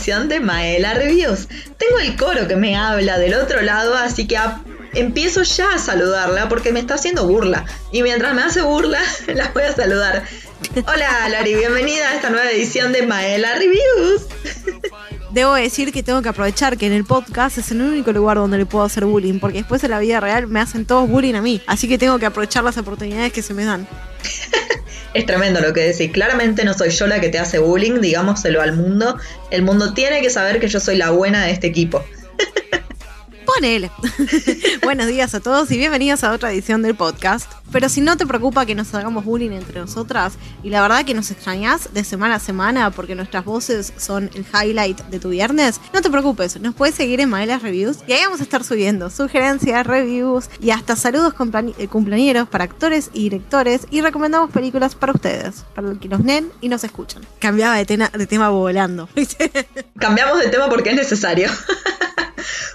de 0.00 0.40
Maela 0.40 0.94
Reviews. 0.94 1.46
Tengo 1.76 1.98
el 2.00 2.16
coro 2.16 2.48
que 2.48 2.56
me 2.56 2.74
habla 2.74 3.18
del 3.18 3.34
otro 3.34 3.60
lado, 3.60 3.94
así 3.94 4.26
que 4.26 4.38
empiezo 4.94 5.42
ya 5.42 5.74
a 5.74 5.78
saludarla 5.78 6.48
porque 6.48 6.72
me 6.72 6.80
está 6.80 6.94
haciendo 6.94 7.26
burla. 7.26 7.66
Y 7.92 8.02
mientras 8.02 8.34
me 8.34 8.42
hace 8.42 8.62
burla, 8.62 8.98
la 9.26 9.50
voy 9.52 9.64
a 9.64 9.74
saludar. 9.74 10.24
Hola 10.86 11.28
Lari, 11.28 11.54
bienvenida 11.54 12.08
a 12.08 12.14
esta 12.14 12.30
nueva 12.30 12.50
edición 12.50 12.92
de 12.92 13.06
Maela 13.06 13.56
Reviews. 13.56 14.26
Debo 15.32 15.52
decir 15.52 15.92
que 15.92 16.02
tengo 16.02 16.22
que 16.22 16.30
aprovechar 16.30 16.78
que 16.78 16.86
en 16.86 16.94
el 16.94 17.04
podcast 17.04 17.58
es 17.58 17.70
el 17.70 17.82
único 17.82 18.10
lugar 18.12 18.38
donde 18.38 18.56
le 18.56 18.64
puedo 18.64 18.84
hacer 18.84 19.04
bullying, 19.04 19.38
porque 19.38 19.58
después 19.58 19.84
en 19.84 19.90
la 19.90 19.98
vida 19.98 20.18
real 20.18 20.46
me 20.46 20.60
hacen 20.60 20.86
todos 20.86 21.10
bullying 21.10 21.34
a 21.34 21.42
mí. 21.42 21.60
Así 21.66 21.88
que 21.88 21.98
tengo 21.98 22.18
que 22.18 22.24
aprovechar 22.24 22.64
las 22.64 22.78
oportunidades 22.78 23.34
que 23.34 23.42
se 23.42 23.52
me 23.52 23.66
dan. 23.66 23.86
es 25.14 25.26
tremendo 25.26 25.60
lo 25.60 25.72
que 25.72 25.80
decís. 25.80 26.10
Claramente 26.12 26.64
no 26.64 26.74
soy 26.74 26.90
yo 26.90 27.06
la 27.06 27.20
que 27.20 27.28
te 27.28 27.38
hace 27.38 27.58
bullying, 27.58 28.00
digámoselo 28.00 28.62
al 28.62 28.74
mundo. 28.74 29.16
El 29.50 29.62
mundo 29.62 29.92
tiene 29.94 30.20
que 30.20 30.30
saber 30.30 30.60
que 30.60 30.68
yo 30.68 30.80
soy 30.80 30.96
la 30.96 31.10
buena 31.10 31.44
de 31.44 31.52
este 31.52 31.66
equipo. 31.66 32.04
Ponele. 33.46 33.90
Buenos 34.82 35.06
días 35.06 35.34
a 35.34 35.40
todos 35.40 35.70
y 35.70 35.76
bienvenidos 35.78 36.24
a 36.24 36.32
otra 36.32 36.52
edición 36.52 36.82
del 36.82 36.94
podcast. 36.94 37.50
Pero 37.72 37.88
si 37.88 38.00
no 38.00 38.16
te 38.16 38.26
preocupa 38.26 38.66
que 38.66 38.74
nos 38.74 38.92
hagamos 38.94 39.24
bullying 39.24 39.52
entre 39.52 39.78
nosotras 39.78 40.34
y 40.62 40.70
la 40.70 40.82
verdad 40.82 41.04
que 41.04 41.14
nos 41.14 41.30
extrañas 41.30 41.92
de 41.94 42.02
semana 42.04 42.36
a 42.36 42.38
semana 42.40 42.90
porque 42.90 43.14
nuestras 43.14 43.44
voces 43.44 43.92
son 43.96 44.30
el 44.34 44.44
highlight 44.44 45.00
de 45.02 45.20
tu 45.20 45.30
viernes, 45.30 45.80
no 45.92 46.02
te 46.02 46.10
preocupes, 46.10 46.60
nos 46.60 46.74
puedes 46.74 46.94
seguir 46.94 47.20
en 47.20 47.30
Maelas 47.30 47.62
Reviews 47.62 47.98
y 48.06 48.12
ahí 48.12 48.24
vamos 48.24 48.40
a 48.40 48.42
estar 48.42 48.64
subiendo 48.64 49.08
sugerencias, 49.08 49.86
reviews 49.86 50.50
y 50.60 50.70
hasta 50.70 50.96
saludos 50.96 51.34
eh, 51.78 51.88
cumpleañeros 51.88 52.48
para 52.48 52.64
actores 52.64 53.10
y 53.12 53.22
directores 53.22 53.86
y 53.90 54.00
recomendamos 54.00 54.50
películas 54.50 54.94
para 54.94 55.12
ustedes, 55.12 55.64
para 55.74 55.88
los 55.88 55.98
que 55.98 56.08
nos 56.08 56.24
ven 56.24 56.50
y 56.60 56.68
nos 56.68 56.82
escuchan. 56.82 57.22
Cambiaba 57.38 57.76
de, 57.76 57.84
de 57.84 58.26
tema 58.26 58.48
volando. 58.48 59.08
Cambiamos 59.98 60.40
de 60.40 60.48
tema 60.48 60.68
porque 60.68 60.90
es 60.90 60.96
necesario. 60.96 61.48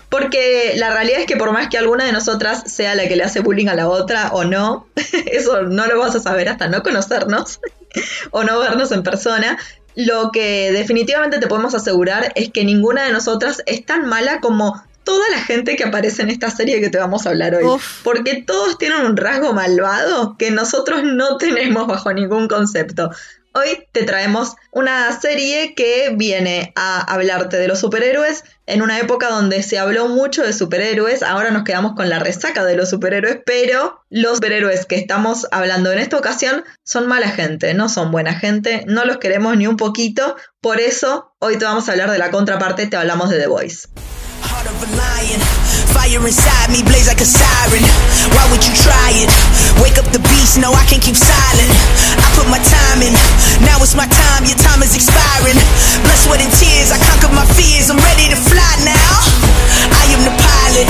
Porque 0.09 0.73
la 0.77 0.91
realidad 0.91 1.19
es 1.21 1.25
que 1.25 1.37
por 1.37 1.51
más 1.51 1.69
que 1.69 1.77
alguna 1.77 2.05
de 2.05 2.11
nosotras 2.11 2.71
sea 2.71 2.95
la 2.95 3.07
que 3.07 3.15
le 3.15 3.23
hace 3.23 3.41
bullying 3.41 3.67
a 3.67 3.75
la 3.75 3.87
otra 3.87 4.29
o 4.33 4.43
no, 4.43 4.87
eso 5.25 5.63
no 5.63 5.87
lo 5.87 5.99
vas 5.99 6.15
a 6.15 6.19
saber 6.19 6.49
hasta 6.49 6.67
no 6.67 6.83
conocernos 6.83 7.59
o 8.31 8.43
no 8.43 8.59
vernos 8.59 8.91
en 8.91 9.03
persona. 9.03 9.57
Lo 9.95 10.31
que 10.31 10.71
definitivamente 10.71 11.39
te 11.39 11.47
podemos 11.47 11.73
asegurar 11.73 12.33
es 12.35 12.51
que 12.51 12.65
ninguna 12.65 13.03
de 13.03 13.13
nosotras 13.13 13.63
es 13.65 13.85
tan 13.85 14.05
mala 14.07 14.41
como 14.41 14.83
toda 15.05 15.23
la 15.29 15.39
gente 15.39 15.77
que 15.77 15.85
aparece 15.85 16.23
en 16.23 16.29
esta 16.29 16.49
serie 16.49 16.81
que 16.81 16.89
te 16.89 16.97
vamos 16.97 17.25
a 17.25 17.29
hablar 17.29 17.55
hoy. 17.55 17.63
Porque 18.03 18.43
todos 18.45 18.77
tienen 18.77 19.05
un 19.05 19.15
rasgo 19.15 19.53
malvado 19.53 20.35
que 20.37 20.51
nosotros 20.51 21.03
no 21.03 21.37
tenemos 21.37 21.87
bajo 21.87 22.11
ningún 22.11 22.49
concepto. 22.49 23.11
Hoy 23.57 23.87
te 23.93 24.03
traemos 24.03 24.57
una 24.71 25.17
serie 25.17 25.75
que 25.75 26.11
viene 26.13 26.73
a 26.75 26.99
hablarte 26.99 27.55
de 27.55 27.69
los 27.69 27.79
superhéroes 27.79 28.43
en 28.65 28.81
una 28.81 28.99
época 28.99 29.29
donde 29.29 29.63
se 29.63 29.79
habló 29.79 30.09
mucho 30.09 30.43
de 30.43 30.51
superhéroes. 30.51 31.23
Ahora 31.23 31.51
nos 31.51 31.63
quedamos 31.63 31.93
con 31.95 32.09
la 32.09 32.19
resaca 32.19 32.65
de 32.65 32.75
los 32.75 32.89
superhéroes, 32.89 33.37
pero 33.45 34.01
los 34.09 34.35
superhéroes 34.35 34.85
que 34.85 34.97
estamos 34.97 35.47
hablando 35.51 35.89
en 35.93 35.99
esta 35.99 36.17
ocasión 36.17 36.65
son 36.83 37.07
mala 37.07 37.29
gente, 37.29 37.73
no 37.73 37.87
son 37.87 38.11
buena 38.11 38.37
gente, 38.37 38.83
no 38.87 39.05
los 39.05 39.19
queremos 39.19 39.55
ni 39.55 39.67
un 39.67 39.77
poquito. 39.77 40.35
Por 40.59 40.81
eso 40.81 41.33
hoy 41.39 41.57
te 41.57 41.63
vamos 41.63 41.87
a 41.87 41.93
hablar 41.93 42.11
de 42.11 42.17
la 42.17 42.31
contraparte, 42.31 42.87
te 42.87 42.97
hablamos 42.97 43.29
de 43.29 43.39
The 43.39 43.47
Voice. 43.47 43.87
Put 52.35 52.51
my 52.51 52.59
time 52.59 52.99
in, 52.99 53.15
now 53.63 53.79
it's 53.79 53.95
my 53.95 54.03
time, 54.11 54.43
your 54.43 54.59
time 54.59 54.83
is 54.83 54.91
expiring. 54.91 55.55
Blood, 56.03 56.19
sweat, 56.19 56.43
and 56.43 56.51
tears, 56.59 56.91
I 56.91 56.99
conquered 56.99 57.31
my 57.31 57.47
fears, 57.55 57.87
I'm 57.87 57.95
ready 57.95 58.27
to 58.27 58.35
fly 58.35 58.75
now. 58.83 59.15
I 59.87 60.03
am 60.11 60.19
the 60.27 60.35
pilot, 60.35 60.87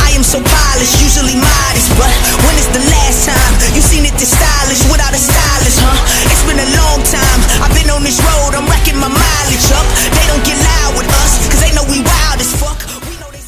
I 0.00 0.16
am 0.16 0.24
so 0.24 0.40
polished, 0.40 0.96
usually 1.04 1.36
modest, 1.36 1.92
but 2.00 2.08
when 2.48 2.56
is 2.56 2.68
the 2.72 2.80
last 2.88 3.28
time 3.28 3.52
you 3.76 3.84
seen 3.84 4.08
it 4.08 4.16
this 4.16 4.32
stylish 4.32 4.88
without 4.88 5.12
a 5.12 5.20
stylist, 5.20 5.84
huh? 5.84 6.00
It's 6.32 6.44
been 6.48 6.64
a 6.64 6.70
long 6.80 7.04
time, 7.04 7.40
I've 7.60 7.76
been 7.76 7.92
on 7.92 8.00
this 8.00 8.16
road, 8.24 8.56
I'm 8.56 8.64
racking 8.64 8.96
my 8.96 9.12
mileage 9.12 9.68
up. 9.76 9.84
They 10.16 10.24
don't 10.32 10.44
get 10.48 10.56
loud 10.56 10.96
with 10.96 11.12
us, 11.12 11.44
cause 11.52 11.60
they 11.60 11.76
know 11.76 11.84
we 11.92 12.00
wild 12.00 12.40
as 12.40 12.56
fuck. 12.56 12.95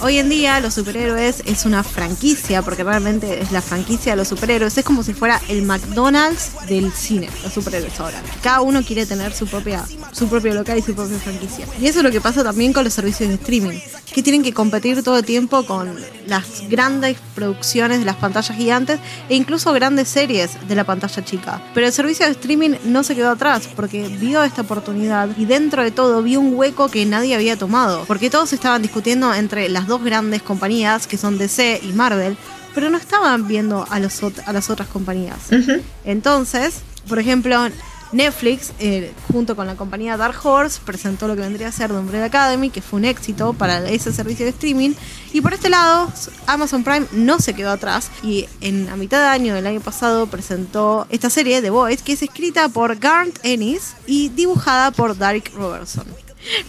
Hoy 0.00 0.18
en 0.18 0.28
día 0.28 0.60
los 0.60 0.74
superhéroes 0.74 1.42
es 1.44 1.66
una 1.66 1.82
franquicia, 1.82 2.62
porque 2.62 2.84
realmente 2.84 3.40
es 3.40 3.50
la 3.50 3.60
franquicia 3.60 4.12
de 4.12 4.16
los 4.16 4.28
superhéroes. 4.28 4.78
Es 4.78 4.84
como 4.84 5.02
si 5.02 5.12
fuera 5.12 5.42
el 5.48 5.62
McDonald's 5.62 6.52
del 6.68 6.92
cine, 6.92 7.28
los 7.42 7.52
superhéroes 7.52 7.98
ahora. 7.98 8.22
Cada 8.40 8.60
uno 8.60 8.84
quiere 8.84 9.06
tener 9.06 9.32
su 9.32 9.48
propia, 9.48 9.84
su 10.12 10.28
propio 10.28 10.54
local 10.54 10.78
y 10.78 10.82
su 10.82 10.94
propia 10.94 11.18
franquicia. 11.18 11.66
Y 11.80 11.88
eso 11.88 11.98
es 11.98 12.04
lo 12.04 12.12
que 12.12 12.20
pasa 12.20 12.44
también 12.44 12.72
con 12.72 12.84
los 12.84 12.94
servicios 12.94 13.28
de 13.28 13.34
streaming, 13.34 13.80
que 14.14 14.22
tienen 14.22 14.44
que 14.44 14.54
competir 14.54 15.02
todo 15.02 15.18
el 15.18 15.24
tiempo 15.24 15.66
con 15.66 15.92
las 16.28 16.68
grandes 16.68 17.16
producciones 17.34 17.98
de 17.98 18.04
las 18.04 18.16
pantallas 18.16 18.56
gigantes 18.56 19.00
e 19.28 19.34
incluso 19.34 19.72
grandes 19.72 20.08
series 20.08 20.68
de 20.68 20.74
la 20.76 20.84
pantalla 20.84 21.24
chica. 21.24 21.60
Pero 21.74 21.88
el 21.88 21.92
servicio 21.92 22.24
de 22.24 22.32
streaming 22.32 22.76
no 22.84 23.02
se 23.02 23.16
quedó 23.16 23.30
atrás, 23.30 23.68
porque 23.74 24.06
vio 24.06 24.44
esta 24.44 24.62
oportunidad 24.62 25.28
y 25.36 25.44
dentro 25.44 25.82
de 25.82 25.90
todo 25.90 26.22
vio 26.22 26.38
un 26.38 26.54
hueco 26.54 26.88
que 26.88 27.04
nadie 27.04 27.34
había 27.34 27.56
tomado, 27.56 28.04
porque 28.04 28.30
todos 28.30 28.52
estaban 28.52 28.80
discutiendo 28.80 29.34
entre 29.34 29.68
las 29.68 29.87
dos 29.88 30.04
grandes 30.04 30.42
compañías 30.42 31.06
que 31.06 31.16
son 31.16 31.38
DC 31.38 31.80
y 31.82 31.92
Marvel, 31.92 32.36
pero 32.74 32.90
no 32.90 32.96
estaban 32.96 33.48
viendo 33.48 33.86
a, 33.90 33.98
los, 33.98 34.22
a 34.22 34.52
las 34.52 34.70
otras 34.70 34.88
compañías. 34.88 35.38
Entonces, 36.04 36.82
por 37.08 37.18
ejemplo, 37.18 37.68
Netflix, 38.12 38.72
eh, 38.78 39.12
junto 39.30 39.54
con 39.54 39.66
la 39.66 39.74
compañía 39.74 40.16
Dark 40.16 40.38
Horse, 40.42 40.80
presentó 40.84 41.28
lo 41.28 41.34
que 41.34 41.42
vendría 41.42 41.68
a 41.68 41.72
ser 41.72 41.90
The 41.90 41.96
Umbrella 41.96 42.26
Academy, 42.26 42.70
que 42.70 42.80
fue 42.80 42.98
un 42.98 43.04
éxito 43.04 43.52
para 43.52 43.86
ese 43.88 44.12
servicio 44.12 44.44
de 44.44 44.50
streaming. 44.50 44.92
Y 45.32 45.40
por 45.40 45.52
este 45.52 45.68
lado, 45.68 46.10
Amazon 46.46 46.84
Prime 46.84 47.06
no 47.12 47.38
se 47.38 47.54
quedó 47.54 47.70
atrás 47.70 48.10
y 48.22 48.48
en 48.60 48.86
la 48.86 48.96
mitad 48.96 49.20
de 49.20 49.26
año 49.26 49.54
del 49.54 49.66
año 49.66 49.80
pasado 49.80 50.26
presentó 50.26 51.06
esta 51.10 51.30
serie, 51.30 51.60
The 51.60 51.70
Voice, 51.70 52.02
que 52.02 52.12
es 52.12 52.22
escrita 52.22 52.68
por 52.68 52.96
Garnt 52.96 53.38
Ennis 53.42 53.94
y 54.06 54.30
dibujada 54.30 54.90
por 54.90 55.16
Derek 55.16 55.52
Robertson. 55.54 56.06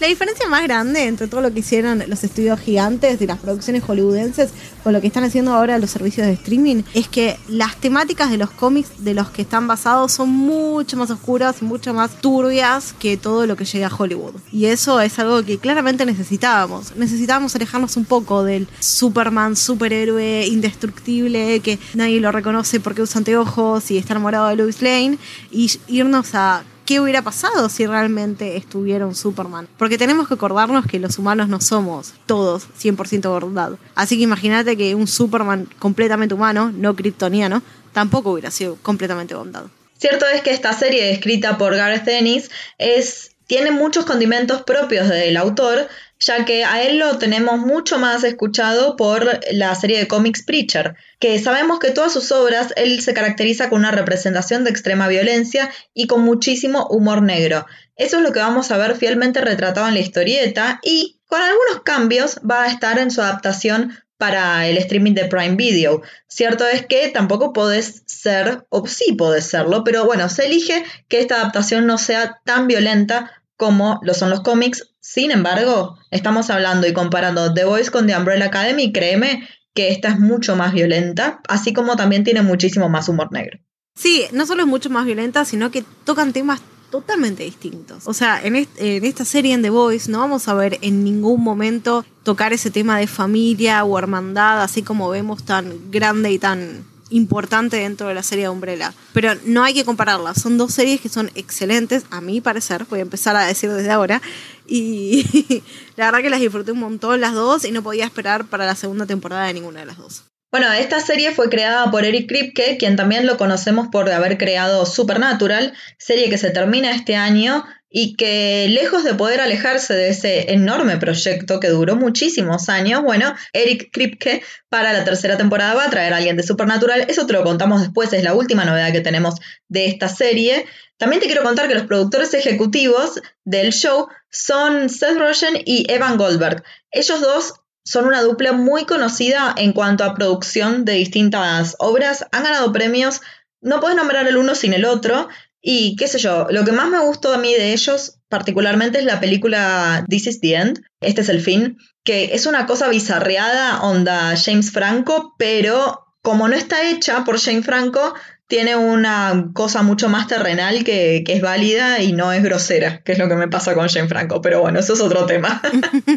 La 0.00 0.06
diferencia 0.06 0.48
más 0.48 0.62
grande 0.62 1.06
entre 1.06 1.26
todo 1.26 1.40
lo 1.40 1.52
que 1.52 1.60
hicieron 1.60 2.02
los 2.06 2.24
estudios 2.24 2.60
gigantes 2.60 3.18
de 3.18 3.26
las 3.26 3.38
producciones 3.38 3.82
hollywoodenses 3.82 4.50
con 4.82 4.92
lo 4.92 5.00
que 5.00 5.06
están 5.06 5.24
haciendo 5.24 5.52
ahora 5.52 5.78
los 5.78 5.90
servicios 5.90 6.26
de 6.26 6.34
streaming 6.34 6.82
es 6.94 7.08
que 7.08 7.38
las 7.48 7.76
temáticas 7.76 8.30
de 8.30 8.38
los 8.38 8.50
cómics 8.50 9.04
de 9.04 9.14
los 9.14 9.30
que 9.30 9.42
están 9.42 9.66
basados 9.66 10.12
son 10.12 10.30
mucho 10.30 10.96
más 10.96 11.10
oscuras 11.10 11.56
y 11.60 11.64
mucho 11.64 11.94
más 11.94 12.20
turbias 12.20 12.94
que 12.98 13.16
todo 13.16 13.46
lo 13.46 13.56
que 13.56 13.64
llega 13.64 13.88
a 13.88 13.94
Hollywood. 13.94 14.34
Y 14.52 14.66
eso 14.66 15.00
es 15.00 15.18
algo 15.18 15.44
que 15.44 15.58
claramente 15.58 16.06
necesitábamos. 16.06 16.96
Necesitábamos 16.96 17.54
alejarnos 17.54 17.96
un 17.96 18.04
poco 18.04 18.44
del 18.44 18.68
Superman 18.78 19.56
superhéroe 19.56 20.46
indestructible 20.46 21.60
que 21.60 21.78
nadie 21.94 22.20
lo 22.20 22.32
reconoce 22.32 22.80
porque 22.80 23.02
usa 23.02 23.18
anteojos 23.18 23.90
y 23.90 23.98
está 23.98 24.14
enamorado 24.14 24.48
de 24.48 24.56
Lois 24.56 24.82
Lane 24.82 25.18
y 25.50 25.70
irnos 25.88 26.34
a 26.34 26.64
qué 26.90 26.98
hubiera 26.98 27.22
pasado 27.22 27.68
si 27.68 27.86
realmente 27.86 28.56
estuviera 28.56 29.06
un 29.06 29.14
Superman. 29.14 29.68
Porque 29.78 29.96
tenemos 29.96 30.26
que 30.26 30.34
acordarnos 30.34 30.86
que 30.86 30.98
los 30.98 31.20
humanos 31.20 31.48
no 31.48 31.60
somos 31.60 32.14
todos 32.26 32.66
100% 32.82 33.32
verdad. 33.32 33.78
Así 33.94 34.16
que 34.16 34.24
imagínate 34.24 34.76
que 34.76 34.96
un 34.96 35.06
Superman 35.06 35.68
completamente 35.78 36.34
humano, 36.34 36.72
no 36.74 36.96
kryptoniano, 36.96 37.62
tampoco 37.92 38.32
hubiera 38.32 38.50
sido 38.50 38.74
completamente 38.82 39.36
bondad. 39.36 39.66
Cierto 39.98 40.26
es 40.34 40.42
que 40.42 40.50
esta 40.50 40.72
serie 40.72 41.12
escrita 41.12 41.58
por 41.58 41.76
Gareth 41.76 42.08
Ennis 42.08 42.50
es, 42.76 43.36
tiene 43.50 43.72
muchos 43.72 44.04
condimentos 44.04 44.62
propios 44.62 45.08
del 45.08 45.36
autor, 45.36 45.88
ya 46.20 46.44
que 46.44 46.64
a 46.64 46.84
él 46.84 46.98
lo 46.98 47.18
tenemos 47.18 47.58
mucho 47.58 47.98
más 47.98 48.22
escuchado 48.22 48.94
por 48.94 49.40
la 49.50 49.74
serie 49.74 49.98
de 49.98 50.06
cómics 50.06 50.44
Preacher, 50.44 50.94
que 51.18 51.36
sabemos 51.40 51.80
que 51.80 51.90
todas 51.90 52.12
sus 52.12 52.30
obras 52.30 52.72
él 52.76 53.02
se 53.02 53.12
caracteriza 53.12 53.68
con 53.68 53.80
una 53.80 53.90
representación 53.90 54.62
de 54.62 54.70
extrema 54.70 55.08
violencia 55.08 55.68
y 55.92 56.06
con 56.06 56.22
muchísimo 56.22 56.86
humor 56.90 57.22
negro. 57.22 57.66
Eso 57.96 58.18
es 58.18 58.22
lo 58.22 58.30
que 58.30 58.38
vamos 58.38 58.70
a 58.70 58.76
ver 58.76 58.94
fielmente 58.94 59.40
retratado 59.40 59.88
en 59.88 59.94
la 59.94 60.00
historieta 60.00 60.78
y 60.84 61.18
con 61.26 61.42
algunos 61.42 61.82
cambios 61.82 62.38
va 62.48 62.62
a 62.62 62.68
estar 62.68 63.00
en 63.00 63.10
su 63.10 63.20
adaptación 63.20 63.98
para 64.20 64.68
el 64.68 64.76
streaming 64.76 65.14
de 65.14 65.24
Prime 65.24 65.56
Video. 65.56 66.02
Cierto 66.28 66.66
es 66.68 66.84
que 66.86 67.08
tampoco 67.08 67.54
podés 67.54 68.02
ser, 68.04 68.66
o 68.68 68.86
sí 68.86 69.14
podés 69.14 69.46
serlo, 69.46 69.82
pero 69.82 70.04
bueno, 70.04 70.28
se 70.28 70.44
elige 70.44 70.84
que 71.08 71.20
esta 71.20 71.36
adaptación 71.36 71.86
no 71.86 71.96
sea 71.96 72.38
tan 72.44 72.66
violenta 72.66 73.39
como 73.60 74.00
lo 74.02 74.14
son 74.14 74.30
los 74.30 74.40
cómics. 74.40 74.94
Sin 75.00 75.30
embargo, 75.30 75.98
estamos 76.10 76.48
hablando 76.48 76.88
y 76.88 76.94
comparando 76.94 77.52
The 77.52 77.64
Voice 77.64 77.90
con 77.90 78.06
The 78.06 78.16
Umbrella 78.16 78.46
Academy, 78.46 78.90
créeme 78.90 79.46
que 79.74 79.90
esta 79.90 80.08
es 80.08 80.18
mucho 80.18 80.56
más 80.56 80.72
violenta, 80.72 81.40
así 81.46 81.74
como 81.74 81.94
también 81.94 82.24
tiene 82.24 82.40
muchísimo 82.40 82.88
más 82.88 83.08
humor 83.10 83.30
negro. 83.30 83.58
Sí, 83.94 84.24
no 84.32 84.46
solo 84.46 84.62
es 84.62 84.66
mucho 84.66 84.88
más 84.88 85.04
violenta, 85.04 85.44
sino 85.44 85.70
que 85.70 85.84
tocan 86.04 86.32
temas 86.32 86.62
totalmente 86.90 87.44
distintos. 87.44 88.06
O 88.06 88.14
sea, 88.14 88.40
en, 88.42 88.56
esta 88.56 89.26
serie 89.26 89.52
en 89.52 89.60
The 89.60 89.70
Voice 89.70 90.10
no 90.10 90.20
vamos 90.20 90.48
a 90.48 90.54
ver 90.54 90.78
en 90.80 91.04
ningún 91.04 91.42
momento 91.42 92.06
tocar 92.22 92.54
ese 92.54 92.70
tema 92.70 92.98
de 92.98 93.06
familia 93.06 93.84
o 93.84 93.98
hermandad, 93.98 94.62
así 94.62 94.82
como 94.82 95.10
vemos 95.10 95.44
tan 95.44 95.90
grande 95.90 96.32
y 96.32 96.38
tan 96.38 96.84
importante 97.10 97.76
dentro 97.76 98.08
de 98.08 98.14
la 98.14 98.22
serie 98.22 98.44
de 98.44 98.50
Umbrella. 98.50 98.92
Pero 99.12 99.34
no 99.44 99.62
hay 99.62 99.74
que 99.74 99.84
compararlas. 99.84 100.40
Son 100.40 100.58
dos 100.58 100.72
series 100.72 101.00
que 101.00 101.08
son 101.08 101.30
excelentes, 101.34 102.04
a 102.10 102.20
mi 102.20 102.40
parecer. 102.40 102.86
Voy 102.88 103.00
a 103.00 103.02
empezar 103.02 103.36
a 103.36 103.46
decir 103.46 103.70
desde 103.70 103.90
ahora. 103.90 104.22
Y 104.66 105.62
la 105.96 106.06
verdad 106.06 106.22
que 106.22 106.30
las 106.30 106.40
disfruté 106.40 106.72
un 106.72 106.80
montón 106.80 107.20
las 107.20 107.34
dos 107.34 107.64
y 107.64 107.72
no 107.72 107.82
podía 107.82 108.04
esperar 108.04 108.46
para 108.46 108.66
la 108.66 108.74
segunda 108.74 109.06
temporada 109.06 109.46
de 109.46 109.54
ninguna 109.54 109.80
de 109.80 109.86
las 109.86 109.98
dos. 109.98 110.24
Bueno, 110.52 110.72
esta 110.72 110.98
serie 110.98 111.30
fue 111.30 111.48
creada 111.48 111.92
por 111.92 112.04
Eric 112.04 112.28
Kripke, 112.28 112.76
quien 112.76 112.96
también 112.96 113.24
lo 113.24 113.36
conocemos 113.36 113.86
por 113.86 114.10
haber 114.10 114.36
creado 114.36 114.84
Supernatural, 114.84 115.74
serie 115.96 116.28
que 116.28 116.38
se 116.38 116.50
termina 116.50 116.90
este 116.90 117.14
año 117.14 117.64
y 117.90 118.14
que 118.14 118.68
lejos 118.70 119.02
de 119.02 119.14
poder 119.14 119.40
alejarse 119.40 119.94
de 119.94 120.10
ese 120.10 120.52
enorme 120.52 120.96
proyecto 120.96 121.58
que 121.58 121.68
duró 121.68 121.96
muchísimos 121.96 122.68
años, 122.68 123.02
bueno, 123.02 123.34
Eric 123.52 123.90
Kripke 123.92 124.42
para 124.68 124.92
la 124.92 125.04
tercera 125.04 125.36
temporada 125.36 125.74
va 125.74 125.84
a 125.84 125.90
traer 125.90 126.14
a 126.14 126.18
alguien 126.18 126.36
de 126.36 126.44
Supernatural, 126.44 127.06
eso 127.08 127.26
te 127.26 127.32
lo 127.32 127.42
contamos 127.42 127.80
después, 127.80 128.12
es 128.12 128.22
la 128.22 128.34
última 128.34 128.64
novedad 128.64 128.92
que 128.92 129.00
tenemos 129.00 129.34
de 129.68 129.86
esta 129.86 130.08
serie. 130.08 130.66
También 130.96 131.20
te 131.20 131.26
quiero 131.26 131.42
contar 131.42 131.66
que 131.66 131.74
los 131.74 131.86
productores 131.86 132.32
ejecutivos 132.34 133.20
del 133.44 133.72
show 133.72 134.06
son 134.30 134.88
Seth 134.88 135.18
Rogen 135.18 135.60
y 135.64 135.90
Evan 135.90 136.16
Goldberg. 136.16 136.62
Ellos 136.92 137.20
dos 137.20 137.54
son 137.84 138.06
una 138.06 138.22
dupla 138.22 138.52
muy 138.52 138.84
conocida 138.84 139.54
en 139.56 139.72
cuanto 139.72 140.04
a 140.04 140.14
producción 140.14 140.84
de 140.84 140.92
distintas 140.92 141.74
obras. 141.78 142.26
Han 142.30 142.44
ganado 142.44 142.72
premios, 142.72 143.20
no 143.60 143.80
puedes 143.80 143.96
nombrar 143.96 144.28
el 144.28 144.36
uno 144.36 144.54
sin 144.54 144.74
el 144.74 144.84
otro. 144.84 145.28
Y 145.62 145.96
qué 145.96 146.08
sé 146.08 146.18
yo, 146.18 146.46
lo 146.50 146.64
que 146.64 146.72
más 146.72 146.88
me 146.88 147.00
gustó 147.00 147.34
a 147.34 147.38
mí 147.38 147.52
de 147.52 147.72
ellos 147.72 148.18
particularmente 148.28 148.98
es 148.98 149.04
la 149.04 149.20
película 149.20 150.04
This 150.08 150.26
is 150.26 150.40
the 150.40 150.54
End, 150.54 150.80
este 151.00 151.20
es 151.20 151.28
el 151.28 151.42
fin, 151.42 151.76
que 152.04 152.34
es 152.34 152.46
una 152.46 152.66
cosa 152.66 152.88
bizarreada, 152.88 153.82
onda 153.82 154.34
James 154.36 154.70
Franco, 154.70 155.34
pero 155.38 156.06
como 156.22 156.48
no 156.48 156.54
está 156.54 156.88
hecha 156.88 157.24
por 157.24 157.38
James 157.38 157.64
Franco, 157.64 158.14
tiene 158.46 158.74
una 158.76 159.50
cosa 159.54 159.82
mucho 159.82 160.08
más 160.08 160.26
terrenal 160.26 160.82
que, 160.84 161.22
es 161.26 161.40
válida 161.40 162.02
y 162.02 162.12
no 162.12 162.32
es 162.32 162.42
grosera, 162.42 163.00
que 163.04 163.12
es 163.12 163.18
lo 163.18 163.28
que 163.28 163.36
me 163.36 163.48
pasa 163.48 163.74
con 163.74 163.88
James 163.88 164.08
Franco. 164.08 164.42
Pero 164.42 164.60
bueno, 164.60 164.80
eso 164.80 164.94
es 164.94 165.00
otro 165.00 165.24
tema. 165.24 165.62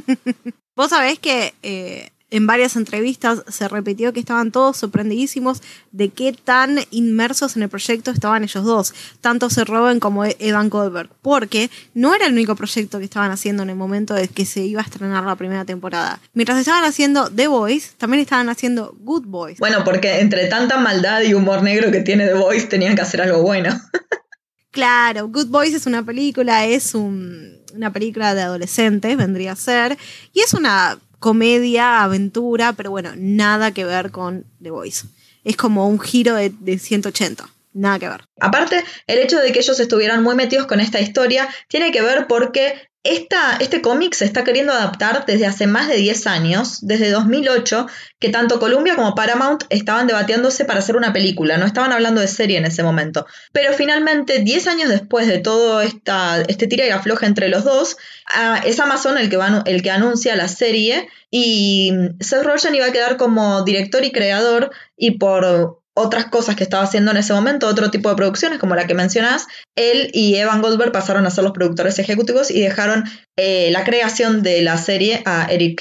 Vos 0.75 0.89
sabés 0.89 1.19
que 1.19 1.53
eh, 1.61 2.09
en 2.33 2.47
varias 2.47 2.75
entrevistas 2.75 3.43
se 3.47 3.67
repitió 3.67 4.11
que 4.11 4.19
estaban 4.19 4.51
todos 4.51 4.77
sorprendidísimos 4.77 5.61
de 5.91 6.09
qué 6.09 6.33
tan 6.33 6.79
inmersos 6.89 7.55
en 7.55 7.61
el 7.61 7.69
proyecto 7.69 8.09
estaban 8.09 8.43
ellos 8.43 8.65
dos, 8.65 8.95
tanto 9.21 9.51
Seth 9.51 9.67
Rogen 9.67 9.99
como 9.99 10.25
Evan 10.25 10.69
Goldberg, 10.69 11.11
porque 11.21 11.69
no 11.93 12.15
era 12.15 12.25
el 12.25 12.33
único 12.33 12.55
proyecto 12.55 12.97
que 12.97 13.05
estaban 13.05 13.29
haciendo 13.29 13.61
en 13.61 13.69
el 13.69 13.75
momento 13.75 14.15
de 14.15 14.27
que 14.27 14.47
se 14.47 14.61
iba 14.61 14.81
a 14.81 14.83
estrenar 14.83 15.23
la 15.23 15.35
primera 15.35 15.63
temporada. 15.63 16.19
Mientras 16.33 16.57
estaban 16.57 16.83
haciendo 16.85 17.29
The 17.29 17.45
Voice, 17.45 17.91
también 17.99 18.21
estaban 18.21 18.49
haciendo 18.49 18.95
Good 19.01 19.27
Boys. 19.27 19.59
Bueno, 19.59 19.83
porque 19.83 20.19
entre 20.19 20.47
tanta 20.47 20.79
maldad 20.79 21.21
y 21.21 21.35
humor 21.35 21.61
negro 21.61 21.91
que 21.91 21.99
tiene 21.99 22.25
The 22.25 22.33
Voice, 22.33 22.65
tenían 22.65 22.95
que 22.95 23.03
hacer 23.03 23.21
algo 23.21 23.43
bueno. 23.43 23.79
claro, 24.71 25.27
Good 25.27 25.49
Boys 25.49 25.75
es 25.75 25.85
una 25.85 26.03
película, 26.03 26.65
es 26.65 26.95
una 26.95 27.93
película 27.93 28.33
de 28.33 28.41
adolescentes, 28.41 29.15
vendría 29.17 29.51
a 29.51 29.55
ser, 29.55 29.99
y 30.33 30.39
es 30.39 30.55
una 30.55 30.97
comedia, 31.23 32.03
aventura, 32.03 32.73
pero 32.73 32.91
bueno, 32.91 33.13
nada 33.15 33.71
que 33.71 33.85
ver 33.85 34.11
con 34.11 34.43
The 34.61 34.71
Voice. 34.71 35.07
Es 35.45 35.55
como 35.55 35.87
un 35.87 35.97
giro 35.97 36.35
de, 36.35 36.49
de 36.49 36.77
180. 36.77 37.47
Nada 37.71 37.97
que 37.97 38.09
ver. 38.09 38.25
Aparte, 38.41 38.83
el 39.07 39.19
hecho 39.19 39.39
de 39.39 39.53
que 39.53 39.59
ellos 39.59 39.79
estuvieran 39.79 40.21
muy 40.21 40.35
metidos 40.35 40.67
con 40.67 40.81
esta 40.81 40.99
historia 40.99 41.47
tiene 41.69 41.93
que 41.93 42.01
ver 42.01 42.27
porque 42.27 42.89
este 43.03 43.81
cómic 43.81 44.13
se 44.13 44.23
está 44.23 44.43
queriendo 44.45 44.71
adaptar 44.71 45.25
desde 45.25 45.45
hace 45.45 45.67
más 45.67 45.89
de 45.89 45.97
10 45.97 46.27
años, 46.27 46.79
desde 46.81 47.11
2008, 47.11 47.87
que 48.19 48.29
tanto 48.29 48.59
Columbia 48.59 48.95
como 48.95 49.13
Paramount 49.13 49.65
estaban 49.69 50.07
debatiéndose 50.07 50.63
para 50.63 50.79
hacer 50.79 50.95
una 50.95 51.11
película, 51.11 51.57
no 51.57 51.65
estaban 51.65 51.91
hablando 51.91 52.21
de 52.21 52.27
serie 52.27 52.57
en 52.57 52.65
ese 52.65 52.81
momento. 52.81 53.25
Pero 53.51 53.73
finalmente, 53.73 54.39
10 54.39 54.67
años 54.67 54.89
después 54.89 55.27
de 55.27 55.39
todo 55.39 55.81
esta, 55.81 56.41
este 56.47 56.67
tira 56.67 56.85
y 56.85 56.91
afloja 56.91 57.25
entre 57.25 57.49
los 57.49 57.65
dos, 57.65 57.97
ah, 58.27 58.61
es 58.65 58.79
Amazon 58.79 59.17
el 59.17 59.29
que, 59.29 59.37
el 59.65 59.81
que 59.81 59.91
anuncia 59.91 60.37
la 60.37 60.47
serie 60.47 61.09
y 61.29 61.91
Seth 62.21 62.43
Rogen 62.43 62.75
iba 62.75 62.85
a 62.85 62.91
quedar 62.91 63.17
como 63.17 63.63
director 63.63 64.05
y 64.05 64.11
creador 64.11 64.71
y 64.95 65.17
por 65.17 65.82
otras 65.95 66.25
cosas 66.25 66.55
que 66.55 66.63
estaba 66.63 66.83
haciendo 66.83 67.11
en 67.11 67.17
ese 67.17 67.33
momento, 67.33 67.67
otro 67.67 67.91
tipo 67.91 68.09
de 68.09 68.15
producciones 68.15 68.59
como 68.59 68.75
la 68.75 68.87
que 68.87 68.93
mencionás, 68.93 69.47
él 69.75 70.09
y 70.13 70.35
Evan 70.35 70.61
Goldberg 70.61 70.91
pasaron 70.91 71.25
a 71.25 71.29
ser 71.29 71.43
los 71.43 71.53
productores 71.53 71.99
ejecutivos 71.99 72.49
y 72.49 72.61
dejaron 72.61 73.03
eh, 73.37 73.69
la 73.71 73.83
creación 73.83 74.43
de 74.43 74.61
la 74.61 74.77
serie 74.77 75.21
a 75.25 75.45
Eric 75.51 75.77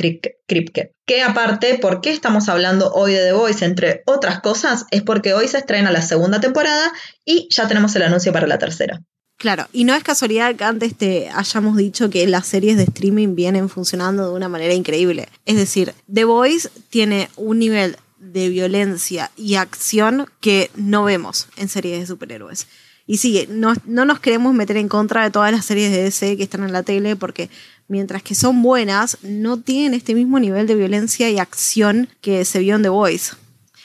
Kripke. 0.47 0.93
Que 1.07 1.23
aparte, 1.23 1.79
¿por 1.79 2.01
qué 2.01 2.11
estamos 2.11 2.49
hablando 2.49 2.93
hoy 2.93 3.13
de 3.13 3.25
The 3.25 3.33
Voice? 3.33 3.65
Entre 3.65 4.03
otras 4.07 4.41
cosas, 4.41 4.85
es 4.91 5.03
porque 5.03 5.35
hoy 5.35 5.49
se 5.49 5.59
estrena 5.59 5.91
la 5.91 6.03
segunda 6.03 6.41
temporada 6.41 6.93
y 7.25 7.49
ya 7.51 7.67
tenemos 7.69 7.97
el 7.97 8.03
anuncio 8.03 8.33
para 8.33 8.47
la 8.47 8.59
tercera. 8.59 9.01
Claro, 9.39 9.67
y 9.73 9.83
no 9.83 9.95
es 9.95 10.05
casualidad 10.05 10.55
que 10.55 10.63
antes 10.63 10.95
te 10.95 11.29
hayamos 11.31 11.77
dicho 11.77 12.11
que 12.11 12.27
las 12.29 12.47
series 12.47 12.77
de 12.77 12.85
streaming 12.85 13.35
vienen 13.35 13.69
funcionando 13.69 14.29
de 14.29 14.35
una 14.37 14.49
manera 14.49 14.73
increíble. 14.73 15.29
Es 15.47 15.57
decir, 15.57 15.95
The 16.13 16.25
Voice 16.25 16.69
tiene 16.91 17.29
un 17.37 17.59
nivel 17.59 17.97
de 18.23 18.49
violencia 18.49 19.31
y 19.37 19.57
acción 19.57 20.27
que 20.41 20.71
no 20.77 21.05
vemos 21.05 21.49
en 21.57 21.69
series 21.69 22.01
de 22.01 22.07
superhéroes. 22.07 22.69
Y 23.05 23.17
sí, 23.19 23.47
no, 23.51 23.75
no, 23.85 24.05
nos 24.05 24.21
queremos 24.21 24.55
meter 24.55 24.77
en 24.77 24.89
contra 24.89 25.25
de 25.25 25.31
todas 25.31 25.51
las 25.51 25.67
series 25.67 25.91
de 25.91 26.05
DC 26.05 26.37
que 26.37 26.45
están 26.45 26.63
en 26.63 26.73
la 26.73 26.85
tele 26.85 27.17
porque 27.17 27.51
mientras 27.89 28.23
que 28.23 28.37
son 28.37 28.63
buenas, 28.63 29.19
no 29.23 29.59
tienen 29.59 29.95
este 29.95 30.15
mismo 30.15 30.39
nivel 30.39 30.67
de 30.69 30.77
violencia 30.77 31.29
y 31.29 31.39
acción 31.39 32.09
que 32.21 32.45
se 32.45 32.61
vio 32.61 32.77
en 32.77 32.83
The 32.83 32.89
Voice. 32.91 33.33